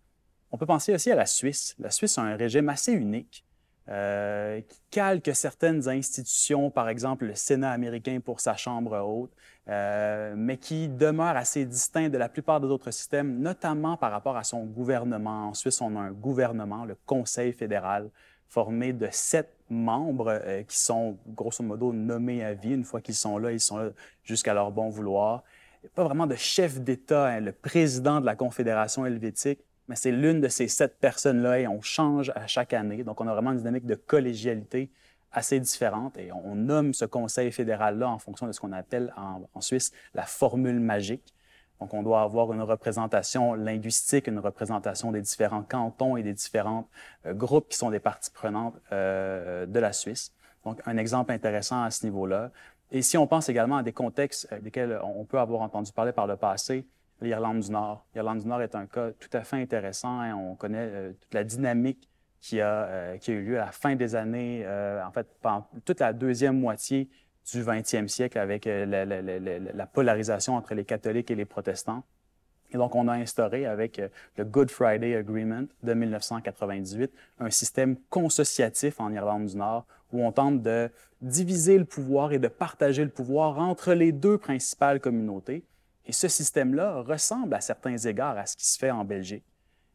On 0.52 0.58
peut 0.58 0.68
penser 0.68 0.94
aussi 0.94 1.12
à 1.12 1.16
la 1.16 1.26
Suisse. 1.26 1.76
La 1.80 1.90
Suisse 1.90 2.20
a 2.20 2.22
un 2.22 2.36
régime 2.36 2.70
assez 2.70 2.94
unique 2.94 3.44
euh, 3.90 4.62
qui 4.62 4.82
calque 4.92 5.36
certaines 5.36 5.90
institutions, 5.90 6.70
par 6.70 6.88
exemple 6.88 7.26
le 7.26 7.36
Sénat 7.36 7.72
américain 7.72 8.20
pour 8.24 8.40
sa 8.40 8.56
Chambre 8.56 8.98
haute, 9.00 9.32
euh, 9.68 10.34
mais 10.38 10.58
qui 10.58 10.88
demeure 10.88 11.36
assez 11.36 11.66
distinct 11.66 12.10
de 12.10 12.18
la 12.18 12.30
plupart 12.30 12.62
des 12.62 12.68
autres 12.68 12.92
systèmes, 12.92 13.40
notamment 13.40 13.98
par 13.98 14.12
rapport 14.12 14.38
à 14.38 14.44
son 14.46 14.64
gouvernement. 14.64 15.50
En 15.50 15.54
Suisse, 15.54 15.82
on 15.82 15.96
a 15.98 16.00
un 16.00 16.12
gouvernement, 16.12 16.86
le 16.86 16.96
Conseil 17.06 17.52
fédéral, 17.52 18.10
formé 18.48 18.94
de 18.94 19.08
sept 19.12 19.54
membres 19.70 20.30
euh, 20.30 20.64
qui 20.64 20.78
sont 20.78 21.18
grosso 21.28 21.64
modo 21.64 21.92
nommés 21.92 22.44
à 22.44 22.54
vie. 22.54 22.74
Une 22.74 22.86
fois 22.86 23.02
qu'ils 23.02 23.16
sont 23.16 23.38
là, 23.38 23.52
ils 23.52 23.60
sont 23.60 23.78
là 23.78 23.90
jusqu'à 24.24 24.54
leur 24.54 24.72
bon 24.72 24.90
vouloir. 24.90 25.44
Il 25.82 25.88
n'y 25.88 25.90
a 25.90 25.96
pas 25.96 26.04
vraiment 26.06 26.28
de 26.28 26.36
chef 26.36 26.80
d'État. 26.80 27.26
Hein. 27.26 27.40
Le 27.42 27.52
président 27.52 28.22
de 28.22 28.26
la 28.26 28.36
Confédération 28.36 29.06
helvétique 29.06 29.60
mais 29.88 29.96
c'est 29.96 30.12
l'une 30.12 30.42
de 30.42 30.48
ces 30.48 30.68
sept 30.68 30.98
personnes-là 31.00 31.60
et 31.60 31.68
on 31.68 31.82
change 31.82 32.32
à 32.36 32.48
chaque 32.48 32.74
année. 32.74 33.04
Donc, 33.04 33.20
on 33.22 33.28
a 33.28 33.34
vraiment 33.34 33.52
une 33.52 33.58
dynamique 33.58 33.86
de 33.86 33.96
collégialité 33.96 34.90
assez 35.32 35.60
différente 35.60 36.18
et 36.18 36.32
on 36.32 36.56
nomme 36.56 36.94
ce 36.94 37.06
conseil 37.06 37.52
fédéral-là 37.52 38.08
en 38.08 38.20
fonction 38.20 38.48
de 38.48 38.52
ce 38.52 38.60
qu'on 38.60 38.72
appelle 38.72 39.14
en, 39.18 39.62
Suisse 39.62 39.92
la 40.14 40.24
formule 40.24 40.80
magique. 40.80 41.34
Donc, 41.80 41.94
on 41.94 42.04
doit 42.04 42.22
avoir 42.22 42.54
une 42.54 42.62
représentation 42.62 43.56
linguistique, 43.56 44.28
une 44.28 44.40
représentation 44.40 45.12
des 45.12 45.22
différents 45.22 45.64
cantons 45.64 46.16
et 46.16 46.24
des 46.24 46.34
différents 46.34 46.88
euh, 47.26 47.34
groupes 47.34 47.68
qui 47.68 47.78
sont 47.78 47.90
des 47.90 48.00
parties 48.00 48.32
prenantes 48.32 48.76
euh, 48.92 49.66
de 49.66 49.80
la 49.80 49.92
Suisse. 49.92 50.32
Donc, 50.64 50.80
un 50.86 50.96
exemple 50.98 51.32
intéressant 51.32 51.84
à 51.84 51.92
ce 51.92 52.06
niveau-là. 52.06 52.52
Et 52.92 53.02
si 53.02 53.18
on 53.18 53.28
pense 53.28 53.50
également 53.50 53.78
à 53.78 53.84
des 53.84 53.92
contextes 53.92 54.48
euh, 54.54 54.60
desquels 54.60 54.98
on 55.04 55.26
peut 55.26 55.40
avoir 55.40 55.62
entendu 55.62 55.92
parler 55.92 56.14
par 56.14 56.28
le 56.28 56.38
passé, 56.38 56.86
l'Irlande 57.24 57.60
du 57.62 57.72
Nord. 57.72 58.06
L'Irlande 58.14 58.40
du 58.40 58.48
Nord 58.48 58.62
est 58.62 58.76
un 58.76 58.86
cas 58.86 59.12
tout 59.12 59.30
à 59.34 59.44
fait 59.44 59.58
intéressant. 59.58 60.20
Hein. 60.20 60.36
On 60.36 60.56
connaît 60.56 60.90
euh, 60.92 61.14
toute 61.14 61.34
la 61.34 61.44
dynamique 61.44 62.10
qui 62.40 62.62
a, 62.62 62.84
euh, 62.84 63.18
qui 63.18 63.32
a 63.32 63.34
eu 63.34 63.44
lieu 63.44 63.60
à 63.60 63.66
la 63.66 63.72
fin 63.72 63.96
des 63.96 64.16
années, 64.16 64.66
en 64.68 65.12
fait, 65.12 65.28
pendant 65.42 65.68
toute 65.86 66.00
la 66.00 66.14
deuxième 66.14 66.60
moitié 66.60 67.10
du 67.52 67.64
20e 67.64 68.08
siècle 68.08 68.38
avec 68.38 68.66
la, 68.66 69.86
polarisation 69.88 70.56
entre 70.56 70.76
les 70.76 70.86
catholiques 70.86 71.32
et 71.32 71.36
les 71.36 71.46
protestants. 71.46 72.04
Et 72.74 72.78
donc, 72.78 72.96
on 72.96 73.08
a 73.08 73.14
instauré 73.14 73.66
avec 73.66 74.02
le 74.38 74.46
Good 74.46 74.72
Friday 74.72 75.16
Agreement 75.16 75.66
de 75.84 75.94
1998 75.94 77.12
un 77.40 77.50
système 77.50 77.98
consociatif 78.10 79.00
en 79.00 79.12
Irlande 79.12 79.46
du 79.46 79.58
Nord 79.58 79.86
où 80.14 80.24
on 80.24 80.32
tente 80.32 80.62
de 80.62 80.90
diviser 81.22 81.78
le 81.78 81.86
pouvoir 81.86 82.32
et 82.32 82.40
de 82.40 82.48
partager 82.48 83.04
le 83.04 83.10
pouvoir 83.10 83.58
entre 83.60 83.94
les 83.94 84.12
deux 84.12 84.38
principales 84.38 85.00
communautés. 85.00 85.64
Et 86.06 86.12
ce 86.12 86.28
système-là 86.28 87.02
ressemble 87.02 87.54
à 87.54 87.62
certains 87.62 87.98
égards 87.98 88.38
à 88.38 88.46
ce 88.46 88.58
qui 88.58 88.68
se 88.68 88.78
fait 88.78 88.92
en 88.92 89.06
Belgique. 89.06 89.46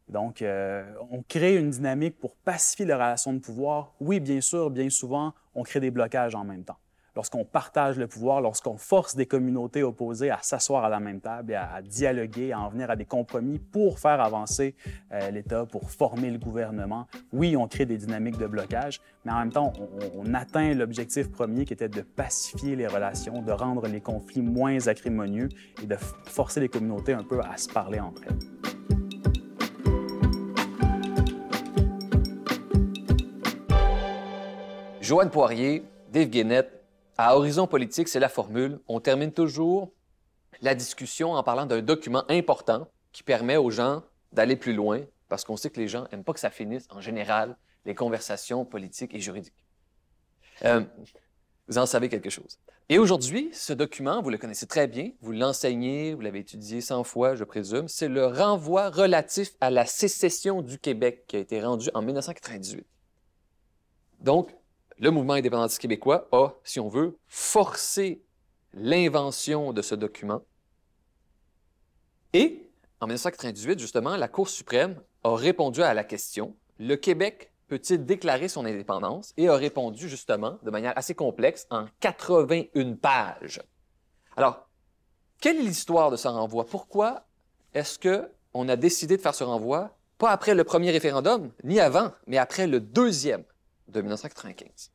Donc, 0.07 0.41
euh, 0.41 0.83
on 1.11 1.21
crée 1.21 1.55
une 1.55 1.69
dynamique 1.69 2.19
pour 2.19 2.35
pacifier 2.35 2.85
les 2.85 2.95
relations 2.95 3.33
de 3.33 3.39
pouvoir. 3.39 3.93
Oui, 3.99 4.19
bien 4.19 4.41
sûr, 4.41 4.71
bien 4.71 4.89
souvent, 4.89 5.33
on 5.53 5.63
crée 5.63 5.79
des 5.79 5.91
blocages 5.91 6.33
en 6.33 6.43
même 6.43 6.63
temps 6.63 6.79
lorsqu'on 7.19 7.43
partage 7.43 7.97
le 7.97 8.07
pouvoir, 8.07 8.39
lorsqu'on 8.39 8.77
force 8.77 9.13
des 9.13 9.25
communautés 9.25 9.83
opposées 9.83 10.29
à 10.29 10.39
s'asseoir 10.41 10.85
à 10.85 10.89
la 10.89 11.01
même 11.01 11.19
table 11.19 11.51
et 11.51 11.55
à, 11.55 11.81
dialoguer, 11.81 12.53
à 12.53 12.61
en 12.61 12.69
venir 12.69 12.89
à 12.89 12.95
des 12.95 13.03
compromis 13.03 13.59
pour 13.59 13.99
faire 13.99 14.21
avancer 14.21 14.73
euh, 15.11 15.29
l'État, 15.29 15.65
pour 15.65 15.91
former 15.91 16.31
le 16.31 16.37
gouvernement. 16.37 17.07
Oui, 17.33 17.57
on 17.57 17.67
crée 17.67 17.85
des 17.85 17.97
dynamiques 17.97 18.37
de 18.37 18.47
blocage, 18.47 19.01
mais 19.25 19.33
en 19.33 19.39
même 19.39 19.51
temps, 19.51 19.73
on, 20.15 20.33
atteint 20.33 20.73
l'objectif 20.73 21.29
premier 21.29 21.65
qui 21.65 21.73
était 21.73 21.89
de 21.89 21.99
pacifier 21.99 22.77
les 22.77 22.87
relations, 22.87 23.41
de 23.41 23.51
rendre 23.51 23.85
les 23.89 23.99
conflits 23.99 24.41
moins 24.41 24.87
acrimonieux 24.87 25.49
et 25.83 25.87
de 25.87 25.97
forcer 25.97 26.61
les 26.61 26.69
communautés 26.69 27.11
un 27.11 27.23
peu 27.23 27.41
à 27.41 27.57
se 27.57 27.67
parler 27.67 27.99
entre 27.99 28.21
elles. 28.29 28.37
Joanne 35.01 35.31
Poirier, 35.31 35.83
Dave 36.13 36.29
Guénette, 36.29 36.78
à 37.21 37.35
Horizon 37.35 37.67
Politique, 37.67 38.07
c'est 38.07 38.21
la 38.21 38.29
formule. 38.29 38.79
On 38.87 39.01
termine 39.01 39.33
toujours 39.33 39.91
la 40.61 40.73
discussion 40.73 41.33
en 41.33 41.43
parlant 41.43 41.65
d'un 41.65 41.81
document 41.81 42.23
important 42.29 42.87
qui 43.11 43.23
permet 43.23 43.57
aux 43.57 43.69
gens 43.69 44.03
d'aller 44.31 44.55
plus 44.55 44.73
loin, 44.73 45.01
parce 45.27 45.43
qu'on 45.43 45.57
sait 45.57 45.69
que 45.69 45.81
les 45.81 45.89
gens 45.89 46.07
n'aiment 46.09 46.23
pas 46.23 46.31
que 46.31 46.39
ça 46.39 46.49
finisse, 46.49 46.87
en 46.89 47.01
général, 47.01 47.57
les 47.83 47.93
conversations 47.93 48.63
politiques 48.63 49.13
et 49.13 49.19
juridiques. 49.19 49.53
Euh, 50.63 50.81
vous 51.67 51.77
en 51.77 51.85
savez 51.85 52.07
quelque 52.07 52.29
chose. 52.29 52.57
Et 52.87 52.97
aujourd'hui, 52.97 53.49
ce 53.51 53.73
document, 53.73 54.21
vous 54.21 54.29
le 54.29 54.37
connaissez 54.37 54.65
très 54.65 54.87
bien, 54.87 55.11
vous 55.19 55.33
l'enseignez, 55.33 56.13
vous 56.13 56.21
l'avez 56.21 56.39
étudié 56.39 56.79
100 56.79 57.03
fois, 57.03 57.35
je 57.35 57.43
présume, 57.43 57.89
c'est 57.89 58.07
le 58.07 58.27
renvoi 58.27 58.89
relatif 58.89 59.57
à 59.59 59.71
la 59.71 59.85
sécession 59.85 60.61
du 60.61 60.79
Québec 60.79 61.25
qui 61.27 61.35
a 61.35 61.39
été 61.39 61.61
rendu 61.61 61.89
en 61.93 62.01
1998. 62.01 62.87
Donc, 64.21 64.55
le 64.99 65.11
mouvement 65.11 65.33
indépendantiste 65.33 65.81
québécois 65.81 66.27
a, 66.31 66.49
si 66.63 66.79
on 66.79 66.89
veut, 66.89 67.17
forcé 67.27 68.21
l'invention 68.73 69.73
de 69.73 69.81
ce 69.81 69.95
document. 69.95 70.41
Et 72.33 72.69
en 72.99 73.07
1998, 73.07 73.79
justement, 73.79 74.17
la 74.17 74.27
Cour 74.27 74.49
suprême 74.49 75.01
a 75.23 75.35
répondu 75.35 75.81
à 75.81 75.93
la 75.93 76.03
question 76.03 76.55
le 76.79 76.95
Québec 76.95 77.51
peut-il 77.69 78.05
déclarer 78.05 78.49
son 78.49 78.65
indépendance? 78.65 79.33
Et 79.37 79.47
a 79.47 79.55
répondu 79.55 80.09
justement 80.09 80.57
de 80.63 80.71
manière 80.71 80.97
assez 80.97 81.15
complexe 81.15 81.67
en 81.69 81.85
81 82.01 82.95
pages. 82.95 83.61
Alors, 84.35 84.67
quelle 85.39 85.57
est 85.57 85.63
l'histoire 85.63 86.11
de 86.11 86.17
ce 86.17 86.27
renvoi? 86.27 86.65
Pourquoi 86.65 87.25
est-ce 87.73 87.97
que 87.97 88.29
on 88.53 88.67
a 88.67 88.75
décidé 88.75 89.15
de 89.15 89.21
faire 89.21 89.35
ce 89.35 89.43
renvoi? 89.43 89.95
Pas 90.17 90.31
après 90.31 90.55
le 90.55 90.63
premier 90.65 90.91
référendum, 90.91 91.51
ni 91.63 91.79
avant, 91.79 92.11
mais 92.27 92.37
après 92.37 92.67
le 92.67 92.81
deuxième 92.81 93.43
de 93.89 94.01
1995. 94.01 94.91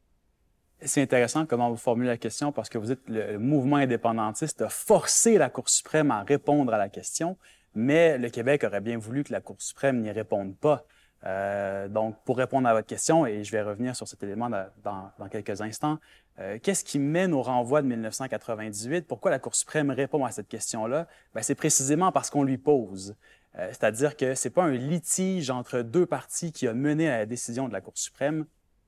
C'est 0.80 1.03
intéressant 1.03 1.47
comment 1.47 1.70
vous 1.70 1.76
formulez 1.76 2.09
la 2.09 2.16
question 2.16 2.53
parce 2.53 2.68
que 2.68 2.78
vous 2.78 2.86
dites 2.86 3.09
le 3.09 3.38
mouvement 3.38 3.76
indépendantiste 3.76 4.61
a 4.62 4.68
forcé 4.68 5.38
la 5.38 5.49
Cour 5.49 5.68
suprême 5.68 6.11
à 6.11 6.22
répondre 6.22 6.74
à 6.74 6.78
la 6.78 6.88
question, 6.88 7.38
mais 7.74 8.18
le 8.18 8.28
Québec 8.28 8.64
aurait 8.64 8.80
bien 8.80 8.99
voulu 8.99 9.24
que 9.24 9.32
la 9.32 9.40
Cour 9.40 9.57
suprême 9.61 10.01
n'y 10.01 10.11
réponde 10.11 10.57
pas. 10.57 10.84
Euh, 11.26 11.88
donc, 11.88 12.16
pour 12.24 12.36
répondre 12.36 12.68
à 12.68 12.74
votre 12.74 12.86
question, 12.86 13.24
et 13.24 13.45
je 13.45 13.51
vais 13.51 13.62
revenir 13.62 13.97
sur 13.97 14.07
cet 14.07 14.22
élément 14.22 14.51
dans, 14.51 15.11
dans, 15.18 15.28
quelques 15.30 15.62
instants, 15.62 15.99
euh, 16.38 16.59
qu'est-ce 16.62 16.84
qui 16.84 16.99
mène 16.99 17.32
au 17.32 17.40
renvoi 17.40 17.80
de 17.80 17.86
1998? 17.86 19.07
Pourquoi 19.07 19.30
la 19.30 19.38
Cour 19.38 19.55
suprême 19.55 19.90
répond 19.90 20.24
à 20.24 20.32
cette 20.32 20.49
question-là? 20.49 21.07
Ben, 21.34 21.42
c'est 21.42 21.55
précisément 21.55 22.12
parce 22.12 22.28
qu'on 22.28 22.42
lui 22.42 22.59
pose. 22.59 23.16
Euh, 23.59 23.68
c'est-à-dire 23.68 24.16
que 24.16 24.34
c'est 24.34 24.51
pas 24.51 24.64
un 24.64 24.72
litige 24.72 25.49
entre 25.51 25.80
deux 25.80 26.05
parties 26.05 26.53
qui 26.53 26.66
a 26.66 26.74
mené 26.74 27.09
à 27.09 27.18
la 27.18 27.26
décision 27.26 27.68
de 27.68 27.72
la 27.72 27.80
Cour 27.80 27.97
suprême, 27.97 28.45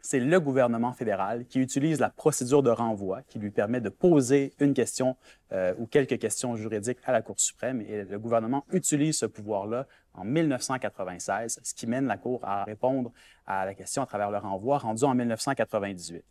c'est 0.07 0.20
le 0.20 0.38
gouvernement 0.38 0.92
fédéral 0.92 1.46
qui 1.46 1.59
utilise 1.59 1.98
la 1.98 2.11
procédure 2.11 2.62
de 2.62 2.70
renvoi 2.70 3.22
qui 3.22 3.40
lui 3.40 3.50
permet 3.50 3.80
de 3.80 3.88
poser 3.88 4.54
une 4.61 4.72
question 4.72 5.16
euh, 5.52 5.74
ou 5.78 5.86
quelques 5.86 6.20
questions 6.20 6.54
juridiques 6.54 6.98
à 7.04 7.11
la 7.11 7.22
Cour 7.22 7.40
suprême. 7.40 7.80
Et 7.80 8.04
le 8.04 8.18
gouvernement 8.20 8.64
utilise 8.72 9.18
ce 9.18 9.26
pouvoir-là 9.26 9.88
en 10.14 10.24
1996, 10.24 11.59
ce 11.61 11.74
qui 11.74 11.88
mène 11.88 12.07
la 12.07 12.16
Cour 12.18 12.40
à 12.44 12.62
répondre 12.62 13.11
à 13.46 13.66
la 13.66 13.74
question 13.74 14.00
à 14.00 14.07
travers 14.07 14.30
le 14.30 14.38
renvoi 14.38 14.78
rendu 14.78 15.02
en 15.02 15.14
1998. 15.14 16.22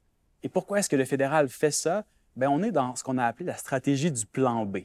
Et 0.44 0.50
pourquoi 0.50 0.80
est-ce 0.80 0.90
que 0.90 0.96
le 0.96 1.06
fédéral 1.06 1.50
fait 1.50 1.72
ça? 1.72 2.06
Bien, 2.38 2.50
on 2.50 2.64
est 2.64 2.72
dans 2.72 2.96
ce 2.96 3.04
qu'on 3.04 3.18
a 3.18 3.26
appelé 3.26 3.46
la 3.46 3.58
stratégie 3.58 4.12
du 4.12 4.26
plan 4.26 4.66
B. 4.66 4.80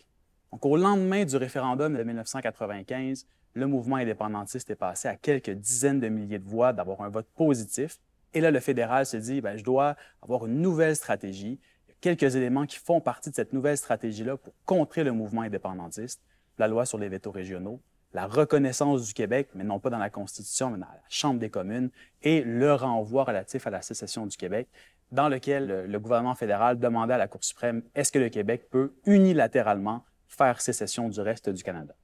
Donc, 0.50 0.66
au 0.66 0.76
lendemain 0.76 1.24
du 1.24 1.36
référendum 1.36 1.96
de 1.96 2.02
1995, 2.02 3.24
le 3.54 3.66
mouvement 3.68 3.96
indépendantiste 3.96 4.68
est 4.70 4.76
passé 4.76 5.06
à 5.06 5.14
quelques 5.14 5.50
dizaines 5.50 6.00
de 6.00 6.08
milliers 6.08 6.40
de 6.40 6.48
voix 6.48 6.72
d'avoir 6.72 7.02
un 7.02 7.08
vote 7.08 7.28
positif 7.36 8.00
et 8.34 8.40
là, 8.40 8.50
le 8.50 8.60
fédéral 8.60 9.06
se 9.06 9.16
dit, 9.16 9.40
ben, 9.40 9.56
je 9.56 9.64
dois 9.64 9.96
avoir 10.22 10.46
une 10.46 10.60
nouvelle 10.60 10.96
stratégie. 10.96 11.58
Il 11.88 11.90
y 11.90 11.92
a 11.92 11.94
quelques 12.00 12.36
éléments 12.36 12.66
qui 12.66 12.78
font 12.78 13.00
partie 13.00 13.30
de 13.30 13.34
cette 13.34 13.52
nouvelle 13.52 13.76
stratégie-là 13.76 14.36
pour 14.36 14.52
contrer 14.64 15.04
le 15.04 15.12
mouvement 15.12 15.42
indépendantiste. 15.42 16.20
La 16.58 16.68
loi 16.68 16.86
sur 16.86 16.98
les 16.98 17.08
vétos 17.08 17.30
régionaux, 17.30 17.80
la 18.12 18.26
reconnaissance 18.26 19.06
du 19.06 19.14
Québec, 19.14 19.48
mais 19.54 19.64
non 19.64 19.78
pas 19.78 19.90
dans 19.90 19.98
la 19.98 20.10
Constitution, 20.10 20.70
mais 20.70 20.78
dans 20.78 20.86
la 20.86 21.02
Chambre 21.08 21.40
des 21.40 21.50
communes, 21.50 21.90
et 22.22 22.42
le 22.42 22.74
renvoi 22.74 23.24
relatif 23.24 23.66
à 23.66 23.70
la 23.70 23.82
sécession 23.82 24.26
du 24.26 24.36
Québec, 24.36 24.68
dans 25.10 25.28
lequel 25.28 25.66
le, 25.66 25.86
le 25.86 25.98
gouvernement 25.98 26.34
fédéral 26.34 26.78
demandait 26.78 27.14
à 27.14 27.18
la 27.18 27.28
Cour 27.28 27.42
suprême, 27.42 27.82
est-ce 27.94 28.12
que 28.12 28.18
le 28.18 28.28
Québec 28.28 28.68
peut 28.70 28.92
unilatéralement 29.06 30.04
faire 30.28 30.60
sécession 30.60 31.08
du 31.08 31.20
reste 31.20 31.50
du 31.50 31.62
Canada? 31.62 31.94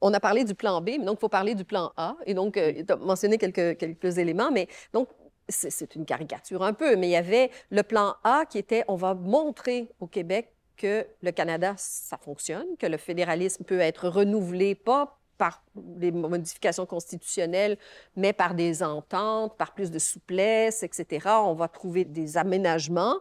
On 0.00 0.12
a 0.12 0.20
parlé 0.20 0.44
du 0.44 0.54
plan 0.54 0.80
B, 0.80 0.90
mais 0.98 1.04
donc 1.04 1.16
il 1.16 1.20
faut 1.20 1.28
parler 1.28 1.54
du 1.54 1.64
plan 1.64 1.90
A. 1.96 2.14
Et 2.26 2.34
donc, 2.34 2.56
euh, 2.56 2.84
tu 2.86 2.92
as 2.92 2.96
mentionné 2.96 3.38
quelques, 3.38 3.78
quelques 3.78 4.18
éléments, 4.18 4.50
mais 4.52 4.68
donc 4.92 5.08
c'est 5.48 5.94
une 5.94 6.04
caricature 6.04 6.62
un 6.62 6.72
peu, 6.72 6.96
mais 6.96 7.08
il 7.08 7.12
y 7.12 7.16
avait 7.16 7.50
le 7.70 7.82
plan 7.82 8.14
A 8.24 8.44
qui 8.46 8.58
était 8.58 8.84
on 8.88 8.96
va 8.96 9.14
montrer 9.14 9.90
au 10.00 10.06
Québec 10.06 10.50
que 10.76 11.06
le 11.22 11.30
Canada, 11.30 11.74
ça 11.76 12.16
fonctionne, 12.16 12.76
que 12.78 12.86
le 12.86 12.96
fédéralisme 12.96 13.64
peut 13.64 13.80
être 13.80 14.08
renouvelé, 14.08 14.74
pas 14.74 15.18
par 15.38 15.62
des 15.74 16.12
modifications 16.12 16.86
constitutionnelles, 16.86 17.76
mais 18.16 18.32
par 18.32 18.54
des 18.54 18.82
ententes, 18.82 19.56
par 19.56 19.74
plus 19.74 19.90
de 19.90 19.98
souplesse, 19.98 20.82
etc. 20.82 21.28
On 21.42 21.54
va 21.54 21.68
trouver 21.68 22.04
des 22.04 22.36
aménagements 22.36 23.16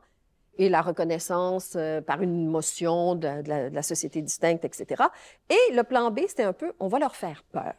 et 0.57 0.69
la 0.69 0.82
reconnaissance 0.82 1.74
euh, 1.76 2.01
par 2.01 2.21
une 2.21 2.47
motion 2.47 3.15
de, 3.15 3.28
la, 3.47 3.69
de 3.69 3.76
la 3.76 3.82
société 3.82 4.21
distincte, 4.21 4.63
etc. 4.65 5.03
Et 5.49 5.74
le 5.74 5.84
plan 5.84 6.11
B, 6.11 6.21
c'était 6.28 6.43
un 6.43 6.53
peu, 6.53 6.74
on 6.80 6.88
va 6.88 6.99
leur 6.99 7.15
faire 7.15 7.43
peur. 7.51 7.74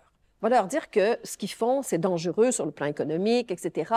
Va 0.45 0.51
leur 0.51 0.66
dire 0.66 0.90
que 0.90 1.18
ce 1.24 1.38
qu'ils 1.38 1.51
font, 1.51 1.80
c'est 1.80 1.97
dangereux 1.97 2.53
sur 2.53 2.66
le 2.66 2.70
plan 2.70 2.84
économique, 2.84 3.51
etc. 3.51 3.90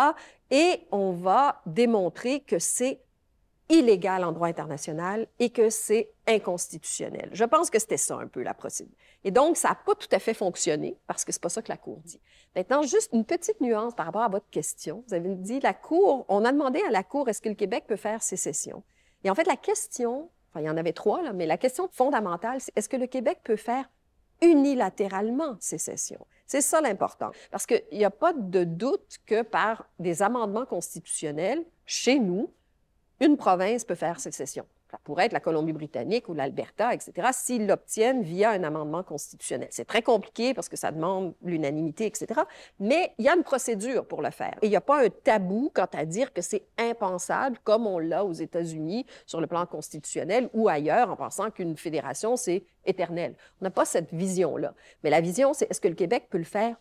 Et 0.50 0.88
on 0.94 1.12
va 1.12 1.62
démontrer 1.66 2.40
que 2.40 2.58
c'est 2.58 3.02
illégal 3.68 4.24
en 4.24 4.32
droit 4.32 4.48
international 4.48 5.28
et 5.40 5.50
que 5.50 5.70
c'est 5.70 6.14
inconstitutionnel. 6.26 7.32
Je 7.34 7.44
pense 7.44 7.70
que 7.70 7.80
c'était 7.80 7.98
ça 7.98 8.16
un 8.16 8.28
peu 8.28 8.44
la 8.44 8.54
procédure. 8.54 8.96
Et 9.26 9.32
donc, 9.32 9.58
ça 9.58 9.68
n'a 9.68 9.76
pas 9.76 9.94
tout 9.94 10.08
à 10.10 10.20
fait 10.20 10.34
fonctionné 10.34 10.98
parce 11.06 11.26
que 11.26 11.34
c'est 11.34 11.42
pas 11.42 11.50
ça 11.50 11.62
que 11.62 11.68
la 11.68 11.76
Cour 11.76 12.00
dit. 12.06 12.22
Maintenant, 12.56 12.82
juste 12.82 13.10
une 13.12 13.26
petite 13.26 13.60
nuance 13.60 13.94
par 13.94 14.06
rapport 14.06 14.24
à 14.24 14.30
votre 14.30 14.50
question. 14.50 15.04
Vous 15.10 15.16
avez 15.16 15.36
dit 15.36 15.60
la 15.60 15.74
Cour, 15.74 16.24
on 16.30 16.46
a 16.46 16.54
demandé 16.54 16.82
à 16.88 16.92
la 16.92 17.04
Cour 17.04 17.28
est-ce 17.28 17.42
que 17.42 17.50
le 17.50 17.56
Québec 17.56 17.84
peut 17.90 17.98
faire 17.98 18.24
sécession? 18.24 18.84
Et 19.26 19.30
en 19.30 19.36
fait, 19.36 19.48
la 19.48 19.58
question, 19.58 20.30
enfin, 20.50 20.62
il 20.62 20.66
y 20.66 20.70
en 20.70 20.78
avait 20.78 20.94
trois, 20.94 21.22
là, 21.24 21.34
mais 21.34 21.46
la 21.46 21.58
question 21.58 21.90
fondamentale, 21.92 22.62
c'est 22.62 22.72
est-ce 22.78 22.88
que 22.88 22.96
le 22.96 23.08
Québec 23.08 23.40
peut 23.44 23.58
faire 23.58 23.90
unilatéralement 24.42 25.58
sécession? 25.60 26.26
C'est 26.48 26.62
ça 26.62 26.80
l'important. 26.82 27.32
Parce 27.52 27.66
qu'il 27.66 27.84
n'y 27.92 28.06
a 28.06 28.10
pas 28.10 28.34
de 28.34 28.64
doute 28.64 29.18
que 29.26 29.42
par 29.42 29.88
des 30.00 30.24
amendements 30.24 30.66
constitutionnels, 30.66 31.64
chez 31.86 32.20
nous, 32.20 32.52
une 33.20 33.38
province 33.38 33.84
peut 33.84 33.96
faire 33.96 34.20
sécession. 34.20 34.66
Ça 34.90 34.98
pourrait 35.04 35.26
être 35.26 35.34
la 35.34 35.40
Colombie-Britannique 35.40 36.30
ou 36.30 36.34
l'Alberta, 36.34 36.94
etc., 36.94 37.30
s'ils 37.34 37.68
l'obtiennent 37.68 38.22
via 38.22 38.52
un 38.52 38.64
amendement 38.64 39.04
constitutionnel. 39.04 39.68
C'est 39.72 39.86
très 39.86 40.02
compliqué 40.02 40.54
parce 40.54 40.70
que 40.70 40.78
ça 40.78 40.92
demande 40.92 41.34
l'unanimité, 41.44 42.06
etc., 42.06 42.42
mais 42.80 43.14
il 43.18 43.26
y 43.26 43.30
a 43.30 43.36
une 43.36 43.44
procédure 43.44 44.06
pour 44.06 44.22
le 44.22 44.32
faire. 44.32 44.56
Et 44.62 44.68
il 44.68 44.70
n'y 44.70 44.78
a 44.78 44.82
pas 44.82 45.04
un 45.04 45.10
tabou 45.10 45.72
quant 45.74 45.88
à 45.94 46.06
dire 46.06 46.32
que 46.32 46.42
c'est 46.42 46.66
impensable, 46.78 47.58
comme 47.64 47.86
on 47.86 48.00
l'a 48.00 48.24
aux 48.24 48.34
États-Unis 48.34 49.06
sur 49.26 49.42
le 49.42 49.48
plan 49.48 49.66
constitutionnel 49.66 50.50
ou 50.54 50.70
ailleurs, 50.70 51.10
en 51.10 51.16
pensant 51.18 51.52
qu'une 51.52 51.76
fédération, 51.76 52.38
c'est 52.38 52.64
éternel. 52.86 53.36
On 53.62 53.66
n'a 53.66 53.72
pas 53.72 53.86
cette 53.86 54.14
vision-là. 54.14 54.74
Mais 55.04 55.10
la 55.10 55.20
vision, 55.22 55.54
c'est 55.54 55.70
est-ce 55.70 55.82
que 55.82 55.88
le 55.90 55.96
Québec 55.96 56.28
peut 56.30 56.38
le 56.38 56.44
faire 56.46 56.78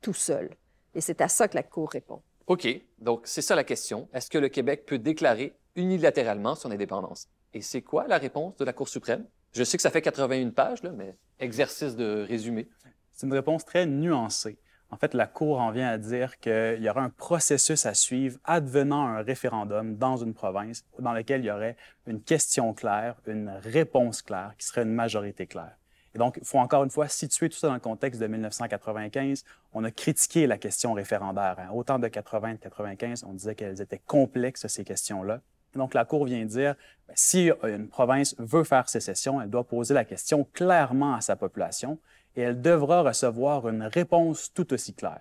tout 0.00 0.14
seul? 0.14 0.50
Et 0.94 1.00
c'est 1.00 1.20
à 1.20 1.28
ça 1.28 1.48
que 1.48 1.56
la 1.56 1.62
Cour 1.62 1.90
répond. 1.90 2.22
OK. 2.46 2.66
Donc, 2.98 3.22
c'est 3.24 3.42
ça 3.42 3.54
la 3.54 3.64
question. 3.64 4.08
Est-ce 4.12 4.30
que 4.30 4.38
le 4.38 4.48
Québec 4.48 4.86
peut 4.86 4.98
déclarer 4.98 5.54
unilatéralement 5.76 6.54
son 6.54 6.70
indépendance? 6.70 7.28
Et 7.54 7.60
c'est 7.62 7.82
quoi 7.82 8.06
la 8.06 8.18
réponse 8.18 8.56
de 8.56 8.64
la 8.64 8.72
Cour 8.72 8.88
suprême? 8.88 9.24
Je 9.52 9.64
sais 9.64 9.76
que 9.76 9.82
ça 9.82 9.90
fait 9.90 10.02
81 10.02 10.50
pages, 10.50 10.82
là, 10.82 10.90
mais 10.90 11.16
exercice 11.38 11.96
de 11.96 12.24
résumé. 12.28 12.68
C'est 13.12 13.26
une 13.26 13.32
réponse 13.32 13.64
très 13.64 13.86
nuancée. 13.86 14.58
En 14.90 14.96
fait, 14.96 15.12
la 15.12 15.26
Cour 15.26 15.60
en 15.60 15.70
vient 15.70 15.88
à 15.88 15.98
dire 15.98 16.38
qu'il 16.38 16.78
y 16.80 16.88
aura 16.88 17.02
un 17.02 17.10
processus 17.10 17.84
à 17.84 17.94
suivre 17.94 18.38
advenant 18.44 19.06
un 19.06 19.22
référendum 19.22 19.96
dans 19.96 20.16
une 20.16 20.32
province 20.32 20.84
dans 20.98 21.12
lequel 21.12 21.42
il 21.42 21.46
y 21.46 21.50
aurait 21.50 21.76
une 22.06 22.22
question 22.22 22.72
claire, 22.72 23.16
une 23.26 23.50
réponse 23.62 24.22
claire, 24.22 24.54
qui 24.56 24.66
serait 24.66 24.82
une 24.82 24.94
majorité 24.94 25.46
claire. 25.46 25.76
Et 26.14 26.18
donc, 26.18 26.38
il 26.40 26.46
faut 26.46 26.58
encore 26.58 26.84
une 26.84 26.90
fois 26.90 27.06
situer 27.08 27.50
tout 27.50 27.58
ça 27.58 27.68
dans 27.68 27.74
le 27.74 27.80
contexte 27.80 28.20
de 28.20 28.26
1995. 28.26 29.44
On 29.74 29.84
a 29.84 29.90
critiqué 29.90 30.46
la 30.46 30.56
question 30.56 30.94
référendaire. 30.94 31.56
Hein. 31.58 31.68
Autant 31.74 31.98
de 31.98 32.08
80 32.08 32.48
et 32.48 32.54
de 32.54 32.58
95, 32.58 33.24
on 33.24 33.34
disait 33.34 33.54
qu'elles 33.54 33.82
étaient 33.82 34.00
complexes, 34.06 34.66
ces 34.68 34.84
questions-là. 34.84 35.40
Donc, 35.74 35.94
la 35.94 36.04
Cour 36.04 36.24
vient 36.24 36.44
dire, 36.44 36.74
ben, 37.06 37.14
si 37.16 37.50
une 37.62 37.88
province 37.88 38.34
veut 38.38 38.64
faire 38.64 38.88
sécession, 38.88 39.40
elle 39.40 39.50
doit 39.50 39.64
poser 39.64 39.94
la 39.94 40.04
question 40.04 40.46
clairement 40.52 41.14
à 41.14 41.20
sa 41.20 41.36
population 41.36 41.98
et 42.36 42.42
elle 42.42 42.60
devra 42.60 43.02
recevoir 43.02 43.68
une 43.68 43.82
réponse 43.82 44.52
tout 44.52 44.72
aussi 44.72 44.94
claire. 44.94 45.20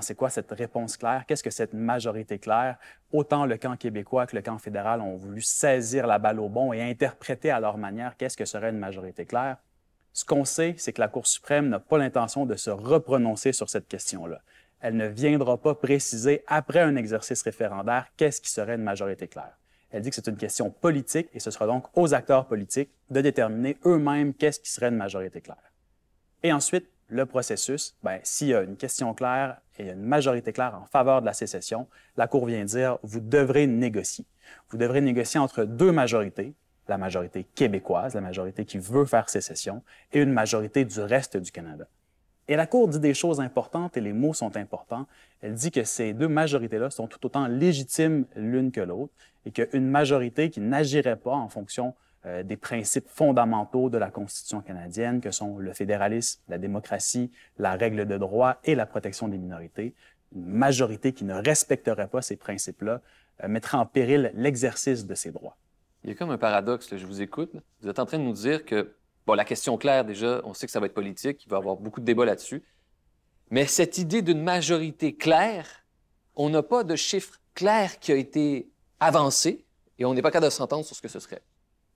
C'est 0.00 0.16
quoi 0.16 0.30
cette 0.30 0.50
réponse 0.50 0.96
claire? 0.96 1.24
Qu'est-ce 1.26 1.42
que 1.42 1.50
cette 1.50 1.72
majorité 1.72 2.40
claire? 2.40 2.78
Autant 3.12 3.46
le 3.46 3.56
camp 3.56 3.76
québécois 3.76 4.26
que 4.26 4.34
le 4.34 4.42
camp 4.42 4.58
fédéral 4.58 5.00
ont 5.00 5.16
voulu 5.16 5.40
saisir 5.40 6.06
la 6.06 6.18
balle 6.18 6.40
au 6.40 6.48
bon 6.48 6.72
et 6.72 6.82
interpréter 6.82 7.50
à 7.50 7.60
leur 7.60 7.78
manière 7.78 8.16
qu'est-ce 8.16 8.36
que 8.36 8.44
serait 8.44 8.70
une 8.70 8.78
majorité 8.78 9.24
claire. 9.24 9.58
Ce 10.12 10.24
qu'on 10.24 10.44
sait, 10.44 10.74
c'est 10.78 10.92
que 10.92 11.00
la 11.00 11.08
Cour 11.08 11.26
suprême 11.26 11.68
n'a 11.68 11.78
pas 11.78 11.98
l'intention 11.98 12.44
de 12.44 12.56
se 12.56 12.70
reprononcer 12.70 13.52
sur 13.52 13.68
cette 13.68 13.86
question-là. 13.86 14.40
Elle 14.80 14.96
ne 14.96 15.06
viendra 15.06 15.58
pas 15.58 15.74
préciser, 15.74 16.42
après 16.46 16.80
un 16.80 16.96
exercice 16.96 17.42
référendaire, 17.42 18.08
qu'est-ce 18.16 18.40
qui 18.40 18.50
serait 18.50 18.74
une 18.74 18.82
majorité 18.82 19.28
claire. 19.28 19.56
Elle 19.94 20.02
dit 20.02 20.10
que 20.10 20.16
c'est 20.16 20.26
une 20.26 20.36
question 20.36 20.70
politique 20.70 21.28
et 21.34 21.38
ce 21.38 21.52
sera 21.52 21.68
donc 21.68 21.84
aux 21.96 22.14
acteurs 22.14 22.46
politiques 22.46 22.90
de 23.10 23.20
déterminer 23.20 23.76
eux-mêmes 23.86 24.34
qu'est-ce 24.34 24.58
qui 24.58 24.68
serait 24.68 24.88
une 24.88 24.96
majorité 24.96 25.40
claire. 25.40 25.72
Et 26.42 26.52
ensuite, 26.52 26.88
le 27.06 27.26
processus, 27.26 27.94
ben, 28.02 28.18
s'il 28.24 28.48
y 28.48 28.54
a 28.54 28.62
une 28.62 28.76
question 28.76 29.14
claire 29.14 29.60
et 29.78 29.90
une 29.90 30.02
majorité 30.02 30.52
claire 30.52 30.74
en 30.74 30.86
faveur 30.86 31.20
de 31.20 31.26
la 31.26 31.32
sécession, 31.32 31.86
la 32.16 32.26
Cour 32.26 32.46
vient 32.46 32.64
dire, 32.64 32.98
vous 33.04 33.20
devrez 33.20 33.68
négocier. 33.68 34.26
Vous 34.68 34.78
devrez 34.78 35.00
négocier 35.00 35.38
entre 35.38 35.62
deux 35.62 35.92
majorités, 35.92 36.54
la 36.88 36.98
majorité 36.98 37.44
québécoise, 37.44 38.14
la 38.14 38.20
majorité 38.20 38.64
qui 38.64 38.78
veut 38.78 39.04
faire 39.04 39.30
sécession, 39.30 39.84
et 40.12 40.20
une 40.20 40.32
majorité 40.32 40.84
du 40.84 41.02
reste 41.02 41.36
du 41.36 41.52
Canada. 41.52 41.86
Et 42.48 42.56
la 42.56 42.66
Cour 42.66 42.88
dit 42.88 43.00
des 43.00 43.14
choses 43.14 43.40
importantes 43.40 43.96
et 43.96 44.00
les 44.00 44.12
mots 44.12 44.34
sont 44.34 44.56
importants. 44.56 45.06
Elle 45.40 45.54
dit 45.54 45.70
que 45.70 45.84
ces 45.84 46.12
deux 46.12 46.28
majorités-là 46.28 46.90
sont 46.90 47.06
tout 47.06 47.24
autant 47.24 47.46
légitimes 47.46 48.26
l'une 48.36 48.70
que 48.70 48.80
l'autre 48.80 49.12
et 49.46 49.50
qu'une 49.50 49.86
majorité 49.86 50.50
qui 50.50 50.60
n'agirait 50.60 51.16
pas 51.16 51.32
en 51.32 51.48
fonction 51.48 51.94
euh, 52.26 52.42
des 52.42 52.56
principes 52.56 53.08
fondamentaux 53.08 53.90
de 53.90 53.98
la 53.98 54.10
Constitution 54.10 54.60
canadienne, 54.60 55.20
que 55.20 55.30
sont 55.30 55.58
le 55.58 55.72
fédéralisme, 55.72 56.40
la 56.48 56.58
démocratie, 56.58 57.30
la 57.58 57.76
règle 57.76 58.06
de 58.06 58.18
droit 58.18 58.56
et 58.64 58.74
la 58.74 58.86
protection 58.86 59.28
des 59.28 59.38
minorités, 59.38 59.94
une 60.34 60.46
majorité 60.46 61.12
qui 61.12 61.24
ne 61.24 61.34
respecterait 61.34 62.08
pas 62.08 62.22
ces 62.22 62.36
principes-là 62.36 63.00
euh, 63.42 63.48
mettrait 63.48 63.78
en 63.78 63.86
péril 63.86 64.32
l'exercice 64.34 65.06
de 65.06 65.14
ces 65.14 65.32
droits. 65.32 65.56
Il 66.02 66.10
y 66.10 66.12
a 66.12 66.16
comme 66.16 66.30
un 66.30 66.38
paradoxe, 66.38 66.94
je 66.94 67.06
vous 67.06 67.22
écoute. 67.22 67.52
Vous 67.80 67.88
êtes 67.88 67.98
en 67.98 68.06
train 68.06 68.18
de 68.18 68.24
nous 68.24 68.32
dire 68.32 68.64
que 68.64 68.94
Bon, 69.26 69.34
la 69.34 69.44
question 69.44 69.78
claire, 69.78 70.04
déjà, 70.04 70.40
on 70.44 70.52
sait 70.52 70.66
que 70.66 70.72
ça 70.72 70.80
va 70.80 70.86
être 70.86 70.94
politique, 70.94 71.44
il 71.44 71.48
va 71.48 71.56
y 71.56 71.60
avoir 71.60 71.76
beaucoup 71.76 72.00
de 72.00 72.04
débats 72.04 72.26
là-dessus. 72.26 72.62
Mais 73.50 73.66
cette 73.66 73.98
idée 73.98 74.22
d'une 74.22 74.42
majorité 74.42 75.14
claire, 75.14 75.66
on 76.36 76.50
n'a 76.50 76.62
pas 76.62 76.84
de 76.84 76.96
chiffre 76.96 77.40
clair 77.54 77.98
qui 77.98 78.12
a 78.12 78.16
été 78.16 78.68
avancé 79.00 79.64
et 79.98 80.04
on 80.04 80.14
n'est 80.14 80.22
pas 80.22 80.30
capable 80.30 80.50
de 80.50 80.54
s'entendre 80.56 80.84
sur 80.84 80.96
ce 80.96 81.02
que 81.02 81.08
ce 81.08 81.20
serait. 81.20 81.42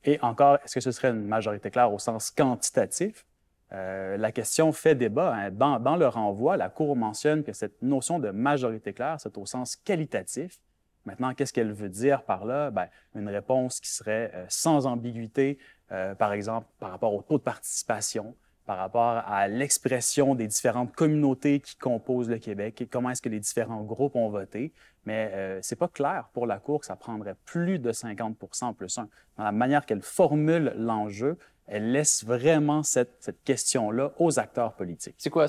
Et 0.05 0.19
encore, 0.23 0.59
est-ce 0.65 0.75
que 0.75 0.81
ce 0.81 0.93
serait 0.93 1.11
une 1.11 1.27
majorité 1.27 1.71
claire 1.71 1.93
au 1.93 1.99
sens 1.99 2.31
quantitatif? 2.31 3.27
Euh, 3.73 4.17
la 4.17 4.33
question 4.33 4.73
fait 4.73 4.95
débat. 4.95 5.35
Hein. 5.35 5.51
Dans, 5.51 5.97
le 5.97 6.07
renvoi, 6.07 6.57
la 6.57 6.69
Cour 6.71 6.97
mentionne 6.97 7.43
que 7.43 7.53
cette 7.53 7.83
notion 7.83 8.19
de 8.19 8.31
majorité 8.31 8.93
claire, 8.93 9.17
c'est 9.19 9.37
au 9.37 9.45
sens 9.45 9.77
qualitatif. 9.77 10.61
Maintenant, 11.05 11.35
qu'est-ce 11.35 11.53
qu'elle 11.53 11.73
veut 11.73 11.89
dire 11.89 12.23
par 12.23 12.45
là? 12.45 12.71
Bien, 12.71 12.89
une 13.15 13.29
réponse 13.29 13.81
qui 13.81 13.91
serait 13.91 14.31
euh, 14.35 14.47
sans 14.49 14.87
ambiguïté, 14.87 15.59
euh, 15.93 16.15
par 16.15 16.33
exemple, 16.33 16.67
par 16.79 16.91
rapport 16.91 17.15
au 17.15 17.23
taux 17.23 17.39
de 17.39 17.43
participation, 17.43 18.35
par 18.67 18.77
rapport 18.77 19.23
à 19.27 19.49
l'expression 19.49 20.35
des 20.35 20.47
différentes 20.47 20.95
communautés 20.95 21.61
qui 21.61 21.77
composent 21.77 22.29
le 22.29 22.39
Québec 22.39 22.83
et 22.83 22.87
comment 22.87 23.09
est-ce 23.09 23.23
que 23.23 23.31
les 23.31 23.41
différents 23.41 23.83
groupes 23.83 24.15
ont 24.15 24.29
voté. 24.29 24.75
Mais 25.07 25.31
euh, 25.33 25.59
c'est 25.63 25.77
pas 25.77 25.89
clair 25.89 26.29
pour 26.35 26.47
la 26.47 26.59
Cour 26.59 26.81
que 26.81 26.87
ça 26.87 26.95
prendrait 26.95 27.35
plus 27.47 27.79
de 27.79 27.93
50 27.93 28.37
plus 28.77 28.99
1. 28.99 29.09
Dans 29.39 29.45
la 29.45 29.53
manière 29.53 29.87
qu'elle 29.87 30.03
formule 30.03 30.75
l'enjeu, 30.77 31.39
elle 31.67 31.93
laisse 31.93 32.25
vraiment 32.25 32.83
cette, 32.83 33.15
cette 33.21 33.43
question-là 33.43 34.13
aux 34.19 34.39
acteurs 34.39 34.75
politiques. 34.75 35.15
C'est 35.17 35.31
quoi? 35.31 35.47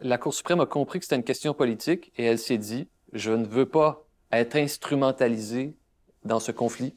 La 0.00 0.16
Cour 0.16 0.32
suprême 0.32 0.60
a 0.60 0.66
compris 0.66 0.98
que 0.98 1.04
c'était 1.04 1.16
une 1.16 1.24
question 1.24 1.52
politique 1.52 2.10
et 2.16 2.24
elle 2.24 2.38
s'est 2.38 2.56
dit, 2.56 2.88
je 3.12 3.32
ne 3.32 3.44
veux 3.44 3.66
pas 3.66 4.06
être 4.32 4.56
instrumentalisée 4.56 5.76
dans 6.24 6.40
ce 6.40 6.52
conflit 6.52 6.96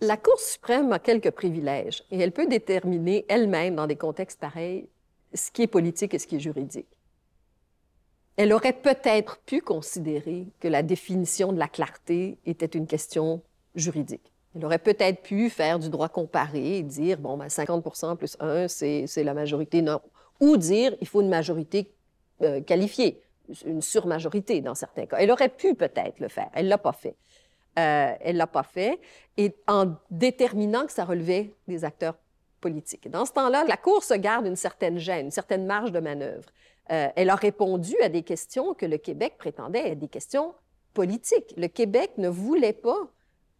la 0.00 0.16
Cour 0.16 0.38
suprême 0.38 0.92
a 0.92 0.98
quelques 0.98 1.30
privilèges 1.30 2.04
et 2.10 2.18
elle 2.18 2.32
peut 2.32 2.46
déterminer 2.46 3.24
elle-même, 3.28 3.76
dans 3.76 3.86
des 3.86 3.96
contextes 3.96 4.40
pareils, 4.40 4.88
ce 5.34 5.50
qui 5.50 5.62
est 5.62 5.66
politique 5.66 6.14
et 6.14 6.18
ce 6.18 6.26
qui 6.26 6.36
est 6.36 6.40
juridique. 6.40 6.88
Elle 8.36 8.52
aurait 8.52 8.74
peut-être 8.74 9.38
pu 9.46 9.62
considérer 9.62 10.46
que 10.60 10.68
la 10.68 10.82
définition 10.82 11.52
de 11.52 11.58
la 11.58 11.68
clarté 11.68 12.36
était 12.44 12.66
une 12.66 12.86
question 12.86 13.40
juridique. 13.74 14.32
Elle 14.54 14.64
aurait 14.64 14.78
peut-être 14.78 15.22
pu 15.22 15.48
faire 15.48 15.78
du 15.78 15.88
droit 15.88 16.08
comparé 16.08 16.78
et 16.78 16.82
dire, 16.82 17.18
bon, 17.18 17.36
ben 17.36 17.46
50% 17.46 18.16
plus 18.16 18.36
1, 18.40 18.68
c'est 18.68 19.24
la 19.24 19.34
majorité, 19.34 19.80
non. 19.80 20.00
Ou 20.40 20.58
dire, 20.58 20.94
il 21.00 21.06
faut 21.06 21.22
une 21.22 21.28
majorité 21.30 21.90
euh, 22.42 22.60
qualifiée, 22.60 23.22
une 23.64 23.80
surmajorité 23.80 24.60
dans 24.60 24.74
certains 24.74 25.06
cas. 25.06 25.16
Elle 25.18 25.30
aurait 25.30 25.48
pu 25.48 25.74
peut-être 25.74 26.20
le 26.20 26.28
faire. 26.28 26.50
Elle 26.52 26.68
l'a 26.68 26.78
pas 26.78 26.92
fait. 26.92 27.14
Euh, 27.78 28.14
elle 28.20 28.34
ne 28.34 28.38
l'a 28.38 28.46
pas 28.46 28.62
fait, 28.62 28.98
et 29.36 29.54
en 29.68 29.96
déterminant 30.10 30.86
que 30.86 30.92
ça 30.92 31.04
relevait 31.04 31.54
des 31.68 31.84
acteurs 31.84 32.16
politiques. 32.62 33.10
Dans 33.10 33.26
ce 33.26 33.32
temps-là, 33.32 33.64
la 33.64 33.76
Cour 33.76 34.02
se 34.02 34.14
garde 34.14 34.46
une 34.46 34.56
certaine 34.56 34.98
gêne, 34.98 35.26
une 35.26 35.30
certaine 35.30 35.66
marge 35.66 35.92
de 35.92 36.00
manœuvre. 36.00 36.48
Euh, 36.90 37.08
elle 37.14 37.28
a 37.28 37.34
répondu 37.34 37.94
à 38.02 38.08
des 38.08 38.22
questions 38.22 38.72
que 38.72 38.86
le 38.86 38.96
Québec 38.96 39.34
prétendait 39.36 39.90
être 39.90 39.98
des 39.98 40.08
questions 40.08 40.54
politiques. 40.94 41.52
Le 41.58 41.66
Québec 41.66 42.12
ne 42.16 42.30
voulait 42.30 42.72
pas, 42.72 42.96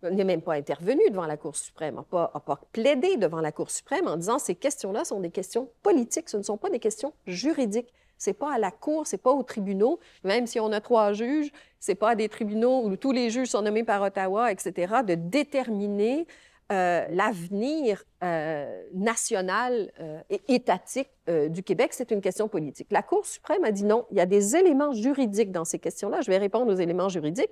n'est 0.03 0.25
même 0.25 0.41
pas 0.41 0.55
intervenu 0.55 1.03
devant 1.11 1.27
la 1.27 1.37
Cour 1.37 1.55
suprême, 1.55 1.97
n'a 1.97 2.03
pas, 2.03 2.29
pas 2.29 2.59
plaidé 2.73 3.19
devant 3.19 3.43
la 3.43 3.53
Cour 3.53 3.71
suprême 3.71 4.07
en 4.07 4.17
disant 4.17 4.39
ces 4.39 4.55
questions-là 4.55 5.05
sont 5.05 5.21
des 5.21 5.31
questions 5.31 5.71
politiques, 5.83 6.31
ce 6.31 6.39
ne 6.39 6.43
sont 6.43 6.57
pas 6.57 6.71
des 6.71 6.79
questions 6.79 7.13
juridiques. 7.27 7.93
C'est 8.19 8.33
pas 8.35 8.55
à 8.55 8.59
la 8.59 8.71
cour, 8.71 9.07
c'est 9.07 9.19
pas 9.19 9.33
aux 9.33 9.43
tribunaux. 9.43 9.99
Même 10.25 10.47
si 10.47 10.61
on 10.61 10.73
a 10.73 10.81
trois 10.81 11.13
juges, 11.13 11.51
c'est 11.79 11.95
pas 11.95 12.11
à 12.11 12.15
des 12.15 12.29
tribunaux 12.29 12.85
où 12.85 12.97
tous 12.97 13.13
les 13.13 13.31
juges 13.31 13.49
sont 13.49 13.63
nommés 13.63 13.85
par 13.85 14.03
Ottawa, 14.03 14.51
etc., 14.53 14.95
de 15.07 15.15
déterminer 15.15 16.27
euh, 16.73 17.07
l'avenir 17.11 18.03
euh, 18.25 18.83
national 18.93 19.93
euh, 20.01 20.21
et 20.31 20.41
étatique 20.49 21.11
du 21.49 21.65
Québec, 21.65 21.93
c'est 21.93 22.13
une 22.13 22.21
question 22.21 22.47
politique. 22.47 22.87
La 22.93 23.03
Cour 23.03 23.27
suprême 23.27 23.65
a 23.65 23.73
dit 23.73 23.85
non, 23.85 24.07
il 24.13 24.17
y 24.17 24.21
a 24.21 24.27
des 24.27 24.55
éléments 24.55 24.93
juridiques 24.93 25.51
dans 25.51 25.65
ces 25.65 25.81
questions-là. 25.81 26.21
Je 26.21 26.31
vais 26.31 26.39
répondre 26.39 26.73
aux 26.73 26.77
éléments 26.77 27.09
juridiques. 27.09 27.51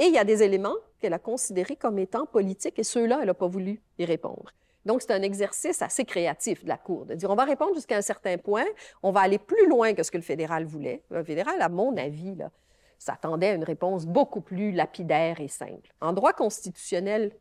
Et 0.00 0.06
il 0.06 0.12
y 0.12 0.18
a 0.18 0.24
des 0.24 0.42
éléments 0.42 0.74
qu'elle 1.00 1.12
a 1.12 1.20
considérés 1.20 1.76
comme 1.76 1.98
étant 2.00 2.26
politiques 2.26 2.78
et 2.78 2.82
ceux-là, 2.82 3.18
elle 3.20 3.28
n'a 3.28 3.34
pas 3.34 3.46
voulu 3.46 3.80
y 3.98 4.04
répondre. 4.04 4.52
Donc, 4.84 5.02
c'est 5.02 5.12
un 5.12 5.22
exercice 5.22 5.80
assez 5.82 6.04
créatif 6.04 6.64
de 6.64 6.68
la 6.68 6.76
Cour, 6.76 7.06
de 7.06 7.14
dire 7.14 7.30
on 7.30 7.34
va 7.34 7.44
répondre 7.44 7.74
jusqu'à 7.74 7.96
un 7.96 8.02
certain 8.02 8.36
point, 8.38 8.66
on 9.02 9.12
va 9.12 9.20
aller 9.20 9.38
plus 9.38 9.66
loin 9.68 9.94
que 9.94 10.02
ce 10.02 10.10
que 10.10 10.18
le 10.18 10.22
fédéral 10.22 10.64
voulait. 10.64 11.02
Le 11.10 11.24
fédéral, 11.24 11.60
à 11.60 11.68
mon 11.68 11.96
avis, 11.96 12.36
s'attendait 12.98 13.48
à 13.48 13.54
une 13.54 13.64
réponse 13.64 14.06
beaucoup 14.06 14.40
plus 14.40 14.72
lapidaire 14.72 15.40
et 15.40 15.48
simple. 15.48 15.92
En 16.00 16.12
droit 16.12 16.32
constitutionnel 16.32 17.32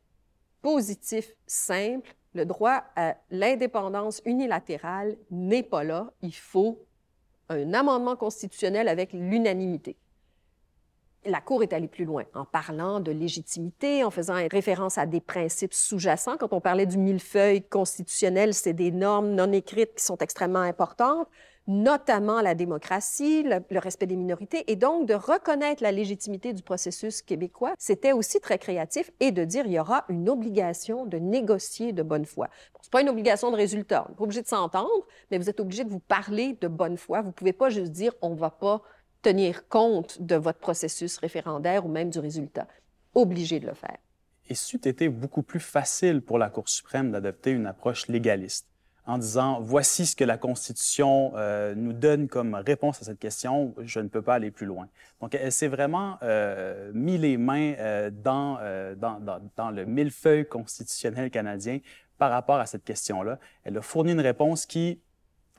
positif 0.61 1.35
simple, 1.45 2.15
le 2.33 2.45
droit 2.45 2.83
à 2.95 3.15
l'indépendance 3.29 4.21
unilatérale 4.25 5.17
n'est 5.29 5.63
pas 5.63 5.83
là. 5.83 6.11
Il 6.21 6.33
faut 6.33 6.85
un 7.49 7.73
amendement 7.73 8.15
constitutionnel 8.15 8.87
avec 8.87 9.13
l'unanimité 9.13 9.97
la 11.25 11.41
Cour 11.41 11.63
est 11.63 11.73
allée 11.73 11.87
plus 11.87 12.05
loin 12.05 12.23
en 12.33 12.45
parlant 12.45 12.99
de 12.99 13.11
légitimité, 13.11 14.03
en 14.03 14.11
faisant 14.11 14.35
référence 14.51 14.97
à 14.97 15.05
des 15.05 15.21
principes 15.21 15.73
sous-jacents. 15.73 16.37
Quand 16.37 16.53
on 16.53 16.61
parlait 16.61 16.85
du 16.85 16.97
millefeuille 16.97 17.61
constitutionnel, 17.63 18.53
c'est 18.53 18.73
des 18.73 18.91
normes 18.91 19.31
non 19.31 19.51
écrites 19.51 19.95
qui 19.95 20.03
sont 20.03 20.17
extrêmement 20.17 20.59
importantes, 20.59 21.27
notamment 21.67 22.41
la 22.41 22.55
démocratie, 22.55 23.43
le, 23.43 23.79
respect 23.79 24.05
des 24.05 24.15
minorités, 24.15 24.69
et 24.71 24.75
donc 24.75 25.07
de 25.07 25.13
reconnaître 25.13 25.81
la 25.81 25.91
légitimité 25.91 26.53
du 26.53 26.61
processus 26.61 27.21
québécois. 27.21 27.73
C'était 27.77 28.11
aussi 28.11 28.39
très 28.39 28.57
créatif 28.57 29.11
et 29.19 29.31
de 29.31 29.43
dire 29.45 29.65
il 29.65 29.71
y 29.71 29.79
aura 29.79 30.05
une 30.09 30.29
obligation 30.29 31.05
de 31.05 31.17
négocier 31.17 31.93
de 31.93 32.03
bonne 32.03 32.25
foi. 32.25 32.47
Bon, 32.73 32.79
c'est 32.81 32.91
pas 32.91 33.01
une 33.01 33.09
obligation 33.09 33.51
de 33.51 33.55
résultat. 33.55 34.05
On 34.05 34.09
n'est 34.09 34.15
pas 34.15 34.23
obligé 34.23 34.41
de 34.41 34.47
s'entendre, 34.47 35.07
mais 35.31 35.37
vous 35.37 35.49
êtes 35.49 35.59
obligé 35.59 35.83
de 35.83 35.89
vous 35.89 35.99
parler 35.99 36.57
de 36.59 36.67
bonne 36.67 36.97
foi. 36.97 37.21
Vous 37.21 37.31
pouvez 37.31 37.53
pas 37.53 37.69
juste 37.69 37.91
dire 37.91 38.13
on 38.21 38.35
va 38.35 38.49
pas 38.49 38.81
tenir 39.23 39.67
compte 39.67 40.21
de 40.21 40.35
votre 40.35 40.59
processus 40.59 41.17
référendaire 41.17 41.85
ou 41.85 41.89
même 41.89 42.11
du 42.11 42.19
résultat. 42.19 42.67
Obligé 43.15 43.59
de 43.59 43.65
le 43.65 43.73
faire. 43.73 43.97
Et 44.49 44.55
c'eût 44.55 44.81
été 44.83 45.09
beaucoup 45.09 45.41
plus 45.41 45.59
facile 45.59 46.21
pour 46.21 46.37
la 46.37 46.49
Cour 46.49 46.69
suprême 46.69 47.11
d'adopter 47.11 47.51
une 47.51 47.65
approche 47.65 48.07
légaliste 48.07 48.67
en 49.05 49.17
disant 49.17 49.59
voici 49.61 50.05
ce 50.05 50.15
que 50.15 50.23
la 50.23 50.37
Constitution 50.37 51.33
euh, 51.35 51.75
nous 51.75 51.93
donne 51.93 52.27
comme 52.27 52.55
réponse 52.55 53.01
à 53.01 53.05
cette 53.05 53.19
question, 53.19 53.73
je 53.83 53.99
ne 53.99 54.07
peux 54.07 54.21
pas 54.21 54.35
aller 54.35 54.51
plus 54.51 54.65
loin. 54.65 54.87
Donc, 55.19 55.35
elle 55.35 55.51
s'est 55.51 55.67
vraiment 55.67 56.17
euh, 56.23 56.91
mis 56.93 57.17
les 57.17 57.37
mains 57.37 57.73
euh, 57.79 58.11
dans, 58.11 58.59
dans, 59.57 59.71
le 59.71 59.85
millefeuille 59.85 60.47
constitutionnel 60.47 61.31
canadien 61.31 61.79
par 62.17 62.31
rapport 62.31 62.57
à 62.57 62.65
cette 62.65 62.85
question-là. 62.85 63.39
Elle 63.63 63.77
a 63.77 63.81
fourni 63.81 64.13
une 64.13 64.21
réponse 64.21 64.65
qui 64.65 65.01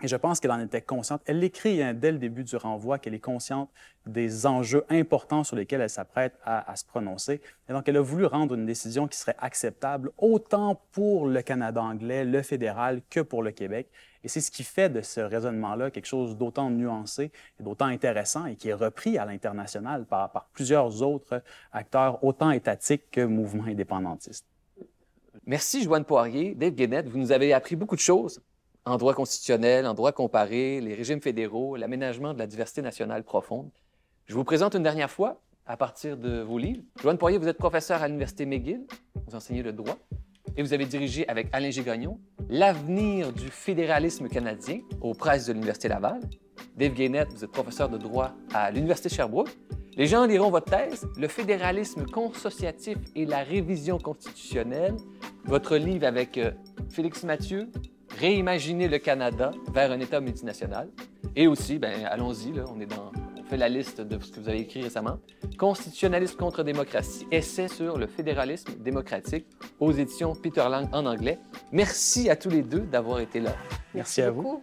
et 0.05 0.09
je 0.09 0.16
pense 0.16 0.38
qu'elle 0.38 0.50
en 0.50 0.61
était 0.61 0.82
consciente. 0.82 1.22
Elle 1.24 1.38
l'écrit 1.38 1.82
hein, 1.82 1.94
dès 1.94 2.12
le 2.12 2.18
début 2.18 2.44
du 2.44 2.57
renvoi 2.57 2.98
qu'elle 2.98 3.14
est 3.14 3.18
consciente 3.18 3.70
des 4.05 4.44
enjeux 4.44 4.84
importants 4.90 5.44
sur 5.44 5.57
lesquels 5.57 5.80
elle 5.80 5.88
s'apprête 5.88 6.34
à, 6.44 6.76
se 6.76 6.84
prononcer. 6.84 7.40
Et 7.70 7.72
donc, 7.72 7.88
elle 7.88 7.96
a 7.96 8.02
voulu 8.02 8.26
rendre 8.26 8.55
une 8.55 8.66
décision 8.66 9.09
qui 9.09 9.16
serait 9.16 9.34
acceptable 9.38 10.11
autant 10.18 10.78
pour 10.92 11.26
le 11.26 11.40
Canada 11.40 11.82
anglais, 11.82 12.26
le 12.26 12.42
fédéral, 12.42 13.00
que 13.09 13.20
pour 13.20 13.42
le 13.42 13.50
Québec. 13.50 13.88
Et 14.22 14.28
c'est 14.28 14.42
ce 14.42 14.50
qui 14.50 14.62
fait 14.62 14.90
de 14.90 15.00
ce 15.00 15.20
raisonnement-là 15.20 15.90
quelque 15.90 16.05
chose 16.05 16.36
d'autant 16.36 16.68
nuancé 16.68 17.32
et 17.59 17.62
d'autant 17.62 17.86
intéressant 17.86 18.44
et 18.44 18.57
qui 18.57 18.68
est 18.68 18.74
repris 18.74 19.16
à 19.16 19.24
l'international 19.24 20.05
par, 20.05 20.30
par 20.32 20.50
plusieurs 20.52 21.02
autres 21.02 21.42
acteurs, 21.72 22.22
autant 22.22 22.50
étatiques 22.50 23.11
que 23.11 23.24
mouvements 23.24 23.64
indépendantistes. 23.64 24.44
Merci, 25.46 25.82
Joanne 25.82 26.05
Poirier. 26.05 26.55
Dave 26.55 26.74
Guénette, 26.74 27.09
vous 27.09 27.18
nous 27.18 27.32
avez 27.32 27.55
appris 27.55 27.74
beaucoup 27.74 27.96
de 27.96 28.00
choses 28.00 28.42
en 28.87 28.97
droit 28.97 29.14
constitutionnel, 29.14 29.87
en 29.87 29.95
droit 29.95 30.12
comparé, 30.12 30.80
les 30.80 30.95
régimes 30.95 31.20
fédéraux, 31.20 31.76
l'aménagement 31.76 32.35
de 32.35 32.39
la 32.39 32.47
diversité 32.47 32.82
nationale 32.82 33.24
profonde. 33.24 33.70
Je 34.26 34.35
vous 34.35 34.45
présente 34.45 34.74
une 34.74 34.82
dernière 34.82 35.11
fois, 35.11 35.41
à 35.66 35.76
partir 35.76 36.18
de 36.18 36.43
vos 36.43 36.59
livres. 36.59 36.82
Joanne 37.03 37.16
Poirier, 37.16 37.39
vous 37.39 37.49
êtes 37.49 37.57
professeur 37.57 38.03
à 38.03 38.09
l'Université 38.09 38.45
McGill, 38.45 38.82
vous 39.26 39.35
enseignez 39.35 39.62
le 39.62 39.72
droit, 39.72 39.97
et 40.57 40.62
vous 40.62 40.74
avez 40.74 40.85
dirigé 40.85 41.26
avec 41.28 41.49
Alain 41.53 41.70
Gagnon 41.70 42.20
L'avenir 42.51 43.32
du 43.32 43.49
fédéralisme 43.49 44.28
canadien 44.28 44.80
aux 45.01 45.14
presses 45.14 45.47
de 45.47 45.55
l'Université 45.55 45.89
Laval. 45.89 46.20
Dave 46.76 46.93
Gainette, 46.93 47.32
vous 47.32 47.45
êtes 47.45 47.51
professeur 47.51 47.89
de 47.89 47.97
droit 47.97 48.32
à 48.53 48.70
l'Université 48.70 49.09
Sherbrooke. 49.09 49.57
Les 49.97 50.07
gens 50.07 50.26
liront 50.26 50.51
votre 50.51 50.70
thèse, 50.70 51.07
Le 51.16 51.28
fédéralisme 51.28 52.05
consociatif 52.05 52.99
et 53.14 53.24
la 53.24 53.39
révision 53.39 53.97
constitutionnelle, 53.99 54.97
votre 55.45 55.76
livre 55.76 56.07
avec 56.07 56.37
euh, 56.37 56.51
Félix 56.91 57.22
Mathieu, 57.24 57.70
réimaginer 58.19 58.89
le 58.89 58.99
Canada 58.99 59.53
vers 59.73 59.93
un 59.93 60.01
État 60.01 60.21
multinational. 60.21 60.89
Et 61.37 61.47
aussi, 61.47 61.79
ben, 61.79 62.05
allons-y, 62.07 62.53
on 62.69 62.81
est 62.81 62.87
dans, 62.87 63.11
on 63.39 63.43
fait 63.43 63.57
la 63.57 63.69
liste 63.69 64.01
de 64.01 64.19
ce 64.23 64.31
que 64.31 64.41
vous 64.41 64.49
avez 64.49 64.61
écrit 64.61 64.83
récemment. 64.83 65.19
Constitutionnalisme 65.59 66.37
contre 66.37 66.62
démocratie, 66.62 67.27
essai 67.31 67.69
sur 67.69 67.99
le 67.99 68.07
fédéralisme 68.07 68.73
démocratique 68.79 69.47
aux 69.81 69.93
éditions 69.93 70.35
Peter 70.35 70.65
Lang 70.71 70.89
en 70.93 71.07
anglais. 71.07 71.39
Merci 71.73 72.31
à 72.31 72.37
tous 72.37 72.51
les 72.51 72.62
deux 72.62 72.81
d'avoir 72.81 73.21
été 73.21 73.41
là. 73.41 73.55
Merci, 73.95 74.23
à 74.23 74.31
vous. 74.31 74.62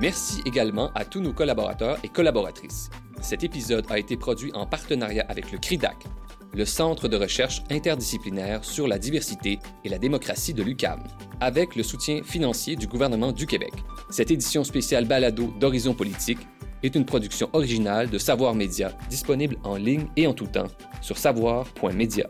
Merci 0.00 0.42
également 0.44 0.90
à 0.94 1.04
tous 1.04 1.20
nos 1.20 1.32
collaborateurs 1.32 1.98
et 2.02 2.08
collaboratrices. 2.08 2.90
Cet 3.22 3.42
épisode 3.42 3.86
a 3.90 3.98
été 3.98 4.16
produit 4.16 4.50
en 4.52 4.66
partenariat 4.66 5.24
avec 5.28 5.50
le 5.52 5.58
CRIDAC, 5.58 5.96
le 6.54 6.64
Centre 6.64 7.08
de 7.08 7.16
recherche 7.16 7.62
interdisciplinaire 7.70 8.64
sur 8.64 8.86
la 8.86 8.98
diversité 8.98 9.58
et 9.84 9.88
la 9.88 9.98
démocratie 9.98 10.54
de 10.54 10.62
l'UCAM, 10.62 11.02
avec 11.40 11.74
le 11.76 11.82
soutien 11.82 12.22
financier 12.22 12.76
du 12.76 12.86
gouvernement 12.86 13.32
du 13.32 13.46
Québec. 13.46 13.72
Cette 14.10 14.30
édition 14.30 14.64
spéciale 14.64 15.04
balado 15.04 15.52
d'Horizon 15.58 15.94
Politique 15.94 16.46
est 16.82 16.94
une 16.94 17.06
production 17.06 17.48
originale 17.52 18.10
de 18.10 18.18
Savoir 18.18 18.54
Média, 18.54 18.92
disponible 19.08 19.56
en 19.64 19.76
ligne 19.76 20.06
et 20.16 20.26
en 20.26 20.34
tout 20.34 20.46
temps 20.46 20.68
sur 21.00 21.18
savoir.media. 21.18 22.28